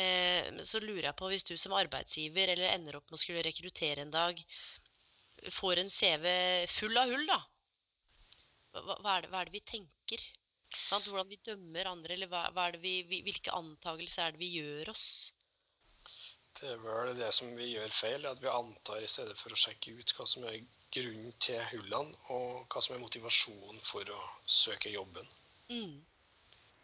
eh, 0.02 0.50
så 0.68 0.82
lurer 0.84 1.08
jeg 1.08 1.18
på, 1.20 1.30
hvis 1.32 1.48
du 1.48 1.54
som 1.60 1.76
arbeidsgiver 1.78 2.52
eller 2.52 2.74
ender 2.74 3.00
opp 3.00 3.08
med 3.08 3.16
å 3.16 3.22
skulle 3.24 3.44
rekruttere 3.46 4.04
en 4.04 4.12
dag, 4.12 4.44
får 5.52 5.80
en 5.80 5.92
CV 5.92 6.26
full 6.74 7.00
av 7.00 7.14
hull, 7.14 7.24
da. 7.28 7.40
Hva, 8.74 8.98
hva, 8.98 9.16
er, 9.16 9.24
det, 9.24 9.32
hva 9.32 9.40
er 9.40 9.48
det 9.48 9.56
vi 9.56 9.64
tenker? 9.70 10.26
Sant? 10.74 11.08
Hvordan 11.08 11.30
vi 11.30 11.40
dømmer 11.46 11.88
andre, 11.88 12.18
eller 12.18 12.28
hva, 12.28 12.50
hva 12.52 12.68
vi, 12.82 12.98
hvilke 13.08 13.54
antakelser 13.54 14.26
er 14.26 14.36
det 14.36 14.44
vi 14.44 14.52
gjør 14.58 14.92
oss? 14.92 15.08
Det 16.60 16.70
er 16.70 16.80
vel 16.84 17.12
det 17.18 17.32
som 17.34 17.50
vi 17.58 17.72
gjør 17.72 17.92
feil, 17.94 18.24
at 18.30 18.40
vi 18.42 18.50
antar 18.50 19.02
i 19.02 19.10
stedet 19.10 19.34
for 19.40 19.54
å 19.54 19.58
sjekke 19.58 19.94
ut 19.98 20.12
hva 20.16 20.26
som 20.30 20.44
er 20.46 20.60
grunnen 20.94 21.32
til 21.42 21.58
hullene, 21.72 22.14
og 22.30 22.66
hva 22.70 22.82
som 22.84 22.94
er 22.94 23.02
motivasjonen 23.02 23.80
for 23.82 24.10
å 24.14 24.20
søke 24.46 24.92
jobben. 24.94 25.26
Mm. 25.72 25.96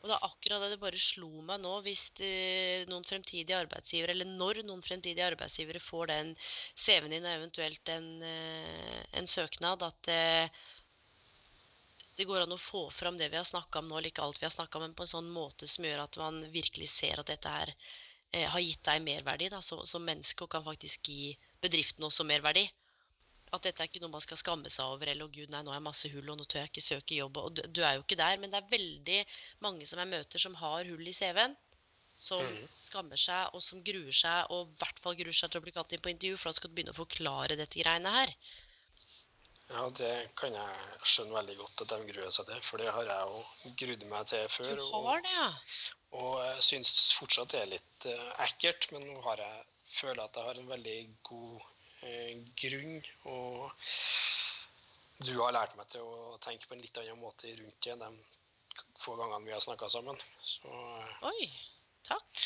Og 0.01 0.09
det 0.09 0.16
er 0.16 0.27
akkurat 0.27 0.64
det 0.64 0.71
det 0.73 0.81
bare 0.83 1.01
slo 1.05 1.29
meg 1.45 1.61
nå, 1.62 1.75
hvis 1.85 2.07
det, 2.18 2.33
noen 2.91 3.07
fremtidige 3.07 3.59
arbeidsgivere, 3.61 4.16
eller 4.16 4.31
når 4.33 4.62
noen 4.64 4.83
fremtidige 4.83 5.29
arbeidsgivere 5.29 5.83
får 5.85 6.11
den 6.11 6.35
CV-en 6.41 7.14
din 7.14 7.29
og 7.29 7.37
eventuelt 7.37 7.95
en, 7.95 8.11
eh, 8.27 9.01
en 9.21 9.29
søknad, 9.29 9.85
at 9.87 10.03
det, 10.09 10.51
det 12.16 12.27
går 12.27 12.47
an 12.47 12.57
å 12.57 12.62
få 12.64 12.87
fram 12.97 13.21
det 13.21 13.29
vi 13.31 13.39
har 13.39 13.47
snakka 13.47 13.85
om 13.85 13.93
nå, 13.93 14.01
eller 14.01 14.11
ikke 14.11 14.25
alt 14.25 14.41
vi 14.41 14.49
har 14.49 14.57
snakka 14.57 14.81
om, 14.81 14.89
men 14.89 14.97
på 14.97 15.07
en 15.07 15.14
sånn 15.14 15.31
måte 15.37 15.68
som 15.71 15.85
gjør 15.85 16.09
at 16.09 16.23
man 16.25 16.43
virkelig 16.51 16.91
ser 16.97 17.21
at 17.21 17.31
dette 17.31 17.59
her 17.61 17.77
eh, 17.77 18.00
har 18.33 18.62
gitt 18.62 18.85
deg 18.87 19.03
merverdi 19.03 19.49
da, 19.53 19.61
som, 19.64 19.83
som 19.89 20.05
menneske, 20.07 20.45
og 20.45 20.53
kan 20.53 20.64
faktisk 20.66 21.11
gi 21.11 21.33
bedriften 21.62 22.07
også 22.07 22.26
merverdi. 22.28 22.66
At 23.51 23.64
dette 23.66 23.83
er 23.83 23.91
ikke 23.91 24.03
noe 24.05 24.12
man 24.12 24.22
skal 24.22 24.39
skamme 24.39 24.70
seg 24.70 24.93
over, 24.93 25.11
eller 25.11 25.26
oh, 25.26 25.33
gud, 25.35 25.51
nei, 25.51 25.64
nå 25.66 25.72
har 25.72 25.81
jeg 25.81 25.89
masse 25.89 26.11
hull, 26.12 26.28
og 26.31 26.39
nå 26.39 26.47
tør 26.47 26.62
jeg 26.62 26.70
ikke 26.70 26.85
søke 26.85 27.18
jobb'. 27.18 27.41
Og 27.43 27.57
du, 27.59 27.64
du 27.66 27.83
er 27.83 27.97
jo 27.97 28.05
ikke 28.05 28.20
der, 28.20 28.39
men 28.39 28.53
det 28.53 28.61
er 28.61 28.70
veldig 28.70 29.18
mange 29.66 29.89
som 29.91 29.99
jeg 29.99 30.12
møter, 30.12 30.43
som 30.43 30.55
har 30.61 30.87
hull 30.87 31.11
i 31.11 31.16
CV-en. 31.16 31.59
Som 32.20 32.45
mm. 32.45 32.64
skammer 32.87 33.18
seg, 33.18 33.57
og 33.57 33.64
som 33.64 33.83
gruer 33.83 34.14
seg, 34.14 34.55
og 34.55 34.68
i 34.68 34.83
hvert 34.83 35.03
fall 35.03 35.18
gruer 35.18 35.35
seg 35.35 35.51
til 35.51 35.59
å 35.62 35.64
bli 35.66 35.74
kalt 35.74 35.95
inn 35.97 36.05
på 36.05 36.12
intervju, 36.12 36.39
for 36.39 36.51
da 36.51 36.61
skal 36.61 36.70
du 36.70 36.76
begynne 36.78 36.95
å 36.95 37.01
forklare 37.01 37.59
dette 37.59 37.81
greiene 37.81 38.12
her. 38.20 38.35
Ja, 39.70 39.85
det 39.95 40.14
kan 40.39 40.55
jeg 40.55 41.03
skjønne 41.07 41.37
veldig 41.39 41.57
godt 41.61 41.83
at 41.85 41.93
de 41.93 42.12
gruer 42.12 42.33
seg 42.35 42.49
til, 42.49 42.62
for 42.66 42.83
det 42.83 42.91
har 42.91 43.07
jeg 43.07 43.35
jo 43.35 43.74
grudd 43.83 44.07
meg 44.11 44.31
til 44.31 44.49
før. 44.55 44.72
Du 44.78 44.87
har 44.95 45.22
det, 45.26 45.35
ja. 45.35 45.51
Og 46.19 46.41
jeg 46.43 46.63
syns 46.67 46.93
fortsatt 47.19 47.53
det 47.55 47.61
er 47.61 47.73
litt 47.77 48.07
eh, 48.11 48.31
ekkelt, 48.47 48.89
men 48.95 49.07
nå 49.07 49.21
har 49.27 49.43
jeg 49.45 49.61
føler 49.91 50.23
at 50.25 50.37
jeg 50.39 50.49
har 50.49 50.59
en 50.59 50.73
veldig 50.73 50.97
god 51.27 51.61
eh, 52.07 52.41
grunn. 52.63 52.99
Og 53.31 53.71
du 55.27 55.35
har 55.39 55.55
lært 55.55 55.77
meg 55.79 55.91
til 55.93 56.07
å 56.07 56.39
tenke 56.43 56.67
på 56.67 56.77
en 56.77 56.83
litt 56.83 56.99
annen 57.03 57.23
måte 57.23 57.53
rundt 57.61 57.87
det 57.87 57.97
de 58.01 58.11
få 59.01 59.17
gangene 59.19 59.47
vi 59.47 59.55
har 59.55 59.63
snakka 59.63 59.91
sammen. 59.93 60.19
Så 60.43 60.71
eh, 60.71 61.31
Oi, 61.31 61.49
takk. 62.09 62.45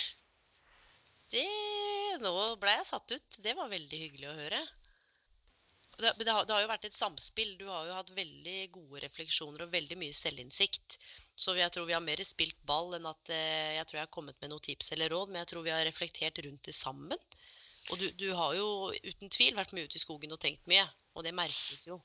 Det 1.35 1.49
Nå 2.23 2.33
ble 2.63 2.77
jeg 2.77 2.87
satt 2.87 3.11
ut. 3.17 3.39
Det 3.43 3.57
var 3.59 3.73
veldig 3.73 4.01
hyggelig 4.05 4.29
å 4.31 4.39
høre. 4.39 4.61
Det, 5.99 6.11
det, 6.21 6.31
har, 6.31 6.45
det 6.47 6.55
har 6.55 6.63
jo 6.63 6.71
vært 6.71 6.87
et 6.89 6.97
samspill. 6.97 7.57
Du 7.59 7.67
har 7.71 7.89
jo 7.89 7.97
hatt 7.97 8.13
veldig 8.15 8.59
gode 8.75 9.03
refleksjoner 9.07 9.65
og 9.65 9.73
veldig 9.73 9.99
mye 9.99 10.15
selvinnsikt. 10.15 10.99
Så 11.37 11.57
jeg 11.59 11.71
tror 11.75 11.89
vi 11.89 11.97
har 11.97 12.05
mer 12.05 12.21
spilt 12.25 12.59
ball 12.67 12.95
enn 12.95 13.09
at 13.11 13.31
eh, 13.35 13.75
jeg 13.79 13.87
tror 13.89 13.99
jeg 13.99 14.07
har 14.07 14.15
kommet 14.15 14.39
med 14.41 14.53
noen 14.53 14.63
tips 14.63 14.93
eller 14.95 15.11
råd. 15.11 15.33
Men 15.33 15.43
jeg 15.43 15.51
tror 15.53 15.67
vi 15.67 15.75
har 15.75 15.85
reflektert 15.87 16.39
rundt 16.47 16.69
det 16.69 16.77
sammen. 16.79 17.19
Og 17.91 18.01
du, 18.01 18.07
du 18.17 18.29
har 18.33 18.55
jo 18.57 18.69
uten 19.05 19.33
tvil 19.33 19.57
vært 19.59 19.75
mye 19.77 19.89
ute 19.89 19.99
i 19.99 20.03
skogen 20.03 20.33
og 20.33 20.41
tenkt 20.41 20.69
mye. 20.71 20.87
Og 21.15 21.27
det 21.27 21.35
merkes 21.37 21.87
jo. 21.89 21.99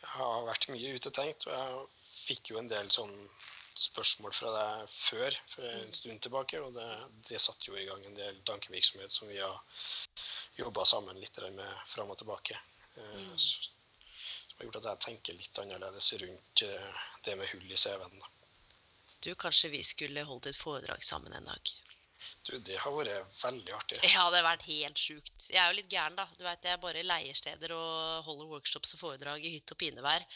jeg 0.00 0.12
har 0.14 0.46
vært 0.46 0.68
mye 0.72 0.94
ute 0.96 1.10
og 1.10 1.18
tenkt, 1.18 1.46
og 1.46 1.52
jeg 1.54 2.16
fikk 2.26 2.50
jo 2.52 2.60
en 2.60 2.70
del 2.70 2.88
sånn 2.94 3.14
spørsmål 3.76 4.32
fra 4.32 4.52
deg 4.54 4.92
før, 4.94 5.36
for 5.52 5.68
en 5.68 5.92
stund 5.92 6.22
tilbake, 6.24 6.60
og 6.64 6.72
det, 6.76 6.86
det 7.28 7.40
satte 7.42 7.68
jo 7.68 7.76
i 7.76 7.84
gang 7.84 8.04
en 8.08 8.16
del 8.16 8.38
tankevirksomhet 8.48 9.12
som 9.12 9.28
vi 9.28 9.36
har 9.36 9.58
jobba 10.56 10.86
sammen 10.88 11.18
litt 11.20 11.36
med 11.52 11.82
fram 11.92 12.12
og 12.14 12.18
tilbake. 12.22 12.58
Eh, 12.96 13.24
Mm. 13.26 13.38
Som 13.38 14.62
har 14.62 14.64
gjort 14.70 14.76
at 14.80 14.86
jeg 14.88 15.00
tenker 15.04 15.36
litt 15.36 15.58
annerledes 15.60 16.06
rundt 16.22 16.62
eh, 16.64 17.02
det 17.26 17.34
med 17.36 17.50
hull 17.50 17.68
i 17.68 17.76
CV-en. 17.76 18.22
da. 18.22 18.35
Du, 19.24 19.34
kanskje 19.34 19.72
vi 19.72 19.82
skulle 19.84 20.24
holdt 20.28 20.46
et 20.50 20.58
foredrag 20.58 21.04
sammen 21.04 21.32
en 21.32 21.48
dag? 21.48 21.72
Du, 22.46 22.58
det 22.62 22.76
har 22.78 22.92
vært 22.94 23.38
veldig 23.42 23.72
artig. 23.74 23.98
Ja, 24.06 24.26
det 24.30 24.40
har 24.40 24.46
vært 24.46 24.66
helt 24.68 25.00
sjukt. 25.00 25.48
Jeg 25.50 25.58
er 25.58 25.72
jo 25.72 25.78
litt 25.80 25.90
gæren, 25.90 26.18
da. 26.18 26.26
Du 26.38 26.44
vet, 26.46 26.64
Jeg 26.64 26.82
bare 26.82 27.02
leier 27.02 27.34
steder 27.34 27.74
og 27.74 28.26
holder 28.26 28.52
workshops 28.52 28.94
og 28.94 29.02
foredrag 29.02 29.42
i 29.44 29.56
hytt 29.56 29.72
og 29.74 29.78
pinevær. 29.80 30.26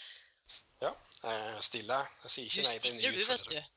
Ja, 0.83 0.95
jeg 1.23 1.67
stiller. 1.67 2.09
Jeg 2.25 2.35
sier 2.35 2.49
Du 2.49 2.57
ikke 2.57 2.69
nei 2.69 2.79
til 2.79 2.97
nye 2.97 3.03
nye 3.03 3.13
du, 3.13 3.21
vet 3.21 3.45
utfordringer. 3.45 3.69
du. 3.69 3.77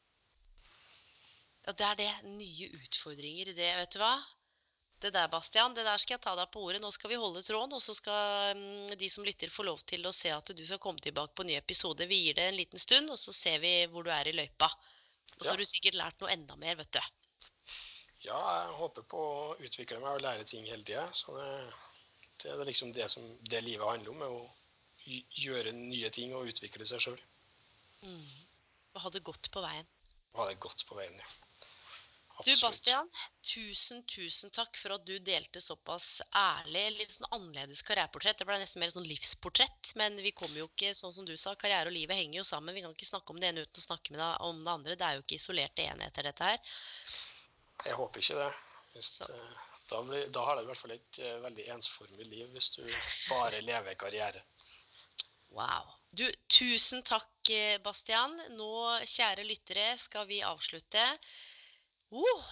Ja, 1.64 1.74
det 1.80 1.86
er 1.90 2.00
det. 2.00 2.14
Nye 2.40 2.70
utfordringer 2.80 3.52
i 3.52 3.58
det, 3.60 3.70
vet 3.82 3.94
du 3.94 4.00
hva. 4.02 4.16
Det 5.04 5.12
der, 5.12 5.28
Bastian, 5.28 5.74
det 5.76 5.84
der 5.84 6.00
skal 6.00 6.16
jeg 6.16 6.24
ta 6.24 6.34
deg 6.40 6.50
på 6.52 6.64
ordet. 6.64 6.80
Nå 6.82 6.90
skal 6.96 7.12
vi 7.12 7.20
holde 7.20 7.44
tråden, 7.44 7.76
og 7.76 7.84
så 7.84 7.94
skal 7.98 8.56
mm, 8.56 8.96
de 9.00 9.10
som 9.12 9.26
lytter 9.28 9.52
få 9.52 9.66
lov 9.68 9.84
til 9.90 10.08
å 10.08 10.16
se 10.16 10.32
at 10.32 10.52
du 10.56 10.64
skal 10.66 10.80
komme 10.80 11.04
tilbake 11.04 11.36
på 11.36 11.44
en 11.44 11.52
ny 11.52 11.58
episode. 11.60 12.08
Vi 12.08 12.22
gir 12.24 12.38
det 12.40 12.50
en 12.50 12.60
liten 12.60 12.80
stund, 12.80 13.12
og 13.12 13.20
så 13.20 13.36
ser 13.36 13.60
vi 13.64 13.74
hvor 13.92 14.08
du 14.08 14.12
er 14.16 14.32
i 14.32 14.36
løypa. 14.36 14.72
Og 15.44 15.46
så 15.46 15.50
Ja. 15.50 15.54
har 15.58 15.58
du 15.60 15.66
sikkert 15.68 15.96
lært 16.00 16.22
noe 16.22 16.32
enda 16.32 16.56
mer, 16.56 16.76
vet 16.80 16.92
du. 16.96 17.00
Ja, 18.24 18.40
jeg 18.64 18.76
håper 18.80 19.04
på 19.12 19.20
å 19.20 19.58
utvikle 19.60 20.00
meg 20.00 20.16
og 20.16 20.22
lære 20.24 20.46
ting 20.48 20.66
hele 20.66 20.84
tida. 20.88 21.10
Så 21.12 21.36
det, 21.36 21.74
det 22.44 22.52
er 22.54 22.64
liksom 22.66 22.94
det 22.96 23.10
som 23.12 23.26
det 23.52 23.60
livet 23.66 23.84
handler 23.90 24.14
om, 24.14 24.22
er 24.22 24.32
å 24.32 24.52
gjøre 25.44 25.74
nye 25.76 26.10
ting 26.16 26.32
og 26.34 26.48
utvikle 26.48 26.88
seg 26.88 27.04
sjøl. 27.04 27.20
Mm. 28.04 28.24
Og 28.96 29.02
ha 29.04 29.10
det 29.10 29.24
godt 29.28 29.52
på 29.52 29.60
veien. 29.66 29.86
Ha 30.38 30.48
det 30.48 30.60
godt 30.64 30.86
på 30.88 30.96
veien. 30.96 31.20
Ja. 31.20 31.43
Du, 32.42 32.52
Bastian, 32.62 33.10
tusen, 33.46 34.02
tusen 34.10 34.50
takk 34.50 34.78
for 34.82 34.96
at 34.96 35.06
du 35.06 35.14
delte 35.22 35.62
såpass 35.62 36.18
ærlig, 36.36 36.82
litt 36.98 37.14
sånn 37.14 37.30
annerledes 37.30 37.84
karriereportrett. 37.86 38.40
Det 38.40 38.48
ble 38.50 38.58
nesten 38.60 38.82
mer 38.82 38.92
sånn 38.92 39.06
livsportrett, 39.08 39.92
men 40.00 40.18
vi 40.26 40.34
kommer 40.36 40.64
jo 40.64 40.68
ikke, 40.72 40.96
sånn 40.98 41.14
som 41.14 41.28
du 41.30 41.36
sa, 41.38 41.54
karriere 41.60 41.92
og 41.92 41.96
livet 41.96 42.18
henger 42.18 42.42
jo 42.42 42.48
sammen. 42.48 42.74
Vi 42.76 42.82
kan 42.84 42.96
ikke 42.98 43.08
snakke 43.12 43.36
om 43.36 43.40
det 43.40 43.52
ene 43.52 43.68
uten 43.68 43.84
å 43.84 43.86
snakke 43.86 44.16
med 44.16 44.20
deg 44.24 44.48
om 44.50 44.64
det 44.66 44.74
andre. 44.74 44.98
Det 44.98 45.08
er 45.08 45.20
jo 45.20 45.24
ikke 45.24 45.38
isolerte 45.38 45.86
enheter, 45.86 46.30
dette 46.32 46.50
her. 46.50 46.82
Jeg 47.86 48.00
håper 48.02 48.26
ikke 48.26 48.40
det. 48.42 48.50
Hvis, 48.96 49.14
eh, 49.30 49.56
da, 49.94 50.02
blir, 50.10 50.28
da 50.34 50.48
har 50.48 50.58
du 50.58 50.66
i 50.66 50.72
hvert 50.72 50.82
fall 50.82 50.98
et 50.98 51.22
eh, 51.22 51.40
veldig 51.46 51.70
ensformig 51.78 52.28
liv 52.28 52.50
hvis 52.58 52.74
du 52.80 52.84
bare 53.30 53.62
lever 53.62 53.98
karriere. 54.00 54.42
Wow. 55.54 55.94
Du, 56.10 56.26
tusen 56.50 57.06
takk, 57.06 57.32
eh, 57.54 57.78
Bastian. 57.86 58.36
Nå, 58.58 58.74
kjære 59.06 59.46
lyttere, 59.46 59.92
skal 60.02 60.26
vi 60.30 60.42
avslutte. 60.46 61.06
Oh, 62.14 62.44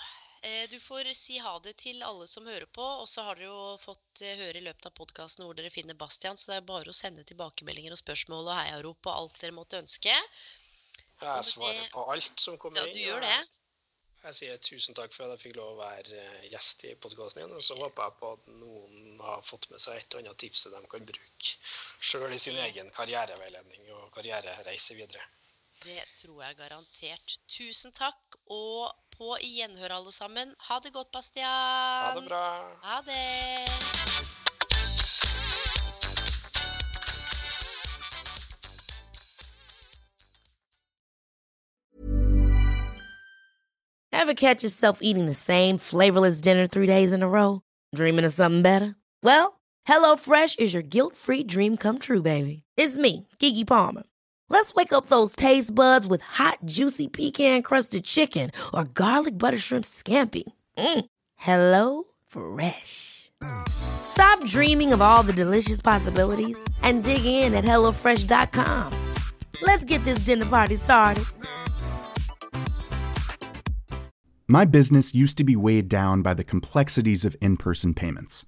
eh, 0.41 0.66
du 0.72 0.80
får 0.82 1.12
si 1.18 1.38
ha 1.38 1.53
det 1.62 1.76
til 1.84 2.01
alle 2.03 2.26
som 2.28 2.47
hører 2.49 2.66
på. 2.66 2.82
Og 3.03 3.07
så 3.09 3.26
har 3.28 3.38
dere 3.38 3.51
jo 3.51 3.78
fått 3.84 4.24
eh, 4.26 4.39
høre 4.41 4.57
i 4.57 4.66
løpet 4.66 4.89
av 4.89 4.95
podkasten 4.97 5.45
hvor 5.45 5.57
dere 5.57 5.70
finner 5.74 5.97
Bastian, 5.99 6.39
så 6.41 6.51
det 6.53 6.59
er 6.62 6.68
bare 6.74 6.89
å 6.89 6.97
sende 6.97 7.26
tilbakemeldinger 7.30 7.93
og 7.93 8.01
spørsmål 8.01 8.49
og 8.49 8.57
heiarop 8.57 9.12
og 9.12 9.16
alt 9.16 9.41
dere 9.43 9.57
måtte 9.57 9.82
ønske. 9.84 10.16
Jeg 11.22 11.45
svarer 11.45 11.89
på 11.93 12.05
alt 12.09 12.41
som 12.41 12.57
kommer 12.57 12.82
Ja, 12.82 12.88
inn. 12.89 12.97
du 12.97 13.03
gjør 13.05 13.22
det. 13.28 13.39
Jeg 14.22 14.38
sier 14.38 14.57
tusen 14.62 14.93
takk 14.97 15.14
for 15.16 15.26
at 15.26 15.32
jeg 15.34 15.41
fikk 15.47 15.55
lov 15.57 15.72
å 15.76 15.80
være 15.80 16.18
eh, 16.18 16.47
gjest 16.53 16.84
i 16.89 16.95
podkasten 17.01 17.41
din. 17.43 17.53
Og 17.57 17.64
så 17.66 17.78
håper 17.78 18.05
jeg 18.05 18.18
på 18.20 18.32
at 18.36 18.49
noen 18.53 19.22
har 19.22 19.45
fått 19.45 19.70
med 19.70 19.82
seg 19.82 19.97
et 19.97 20.18
og 20.18 20.22
annet 20.22 20.41
tips 20.41 20.68
de 20.74 20.82
kan 20.89 21.07
bruke 21.09 21.53
sjøl 22.01 22.34
i 22.34 22.41
sin 22.41 22.57
egen 22.66 22.89
karriereveiledning 22.97 23.89
og 23.97 24.09
karrierereise 24.18 24.97
videre. 24.97 25.26
Det 25.84 26.01
tror 26.21 26.43
jeg 26.43 26.55
garantert. 26.57 27.38
Tusen 27.49 27.91
takk, 27.91 28.36
og 28.45 28.91
på 29.17 29.34
gjenhør 29.41 29.95
alle 29.97 30.11
sammen. 30.13 30.53
Ha 30.67 30.77
det 30.84 30.93
godt, 30.93 31.09
Bastian. 31.11 31.47
Ha 31.47 32.11
det 32.19 32.27
bra. 32.27 32.45
Ha 32.84 33.01
det. 33.07 33.21
Ever 44.13 44.36
catch 44.36 44.63
yourself 44.63 44.99
eating 45.01 45.25
the 45.25 45.34
same 45.34 45.79
flavorless 45.79 46.41
dinner 46.41 46.67
three 46.67 46.86
days 46.86 47.11
in 47.11 47.23
a 47.23 47.27
row? 47.27 47.61
Dreaming 47.95 48.25
of 48.25 48.34
something 48.34 48.61
better? 48.61 48.95
Well, 49.23 49.59
HelloFresh 49.88 50.59
is 50.59 50.75
your 50.75 50.84
guilt 50.84 51.15
free 51.15 51.43
dream 51.43 51.75
come 51.75 51.97
true, 51.97 52.21
baby. 52.21 52.61
It's 52.77 52.97
me, 52.97 53.27
Kiki 53.39 53.65
Palmer. 53.65 54.03
Let's 54.52 54.76
wake 54.76 54.91
up 54.91 55.06
those 55.06 55.34
taste 55.34 55.74
buds 55.74 56.06
with 56.06 56.20
hot, 56.20 56.58
juicy 56.66 57.08
pecan 57.08 57.62
crusted 57.62 58.04
chicken 58.04 58.52
or 58.74 58.84
garlic 58.84 59.38
butter 59.38 59.58
shrimp 59.58 59.86
scampi. 59.86 60.43
Mm. 60.78 61.06
Hello 61.38 62.04
Fresh. 62.28 63.32
Stop 63.70 64.45
dreaming 64.45 64.91
of 64.91 65.02
all 65.02 65.24
the 65.24 65.32
delicious 65.32 65.80
possibilities 65.80 66.62
and 66.82 67.06
dig 67.06 67.24
in 67.24 67.54
at 67.54 67.64
HelloFresh.com. 67.64 68.91
Let's 69.62 69.86
get 69.86 70.04
this 70.04 70.26
dinner 70.26 70.45
party 70.45 70.76
started. 70.76 71.24
My 74.49 74.66
business 74.66 75.16
used 75.16 75.38
to 75.38 75.45
be 75.45 75.56
weighed 75.56 75.88
down 75.88 76.22
by 76.24 76.34
the 76.34 76.43
complexities 76.43 77.24
of 77.24 77.38
in 77.39 77.56
person 77.56 77.93
payments. 77.93 78.45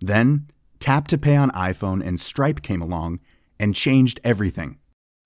Then, 0.00 0.46
Tap 0.80 1.08
to 1.08 1.18
Pay 1.18 1.36
on 1.36 1.50
iPhone 1.50 2.02
and 2.02 2.18
Stripe 2.18 2.62
came 2.62 2.80
along 2.80 3.20
and 3.60 3.74
changed 3.74 4.18
everything. 4.24 4.78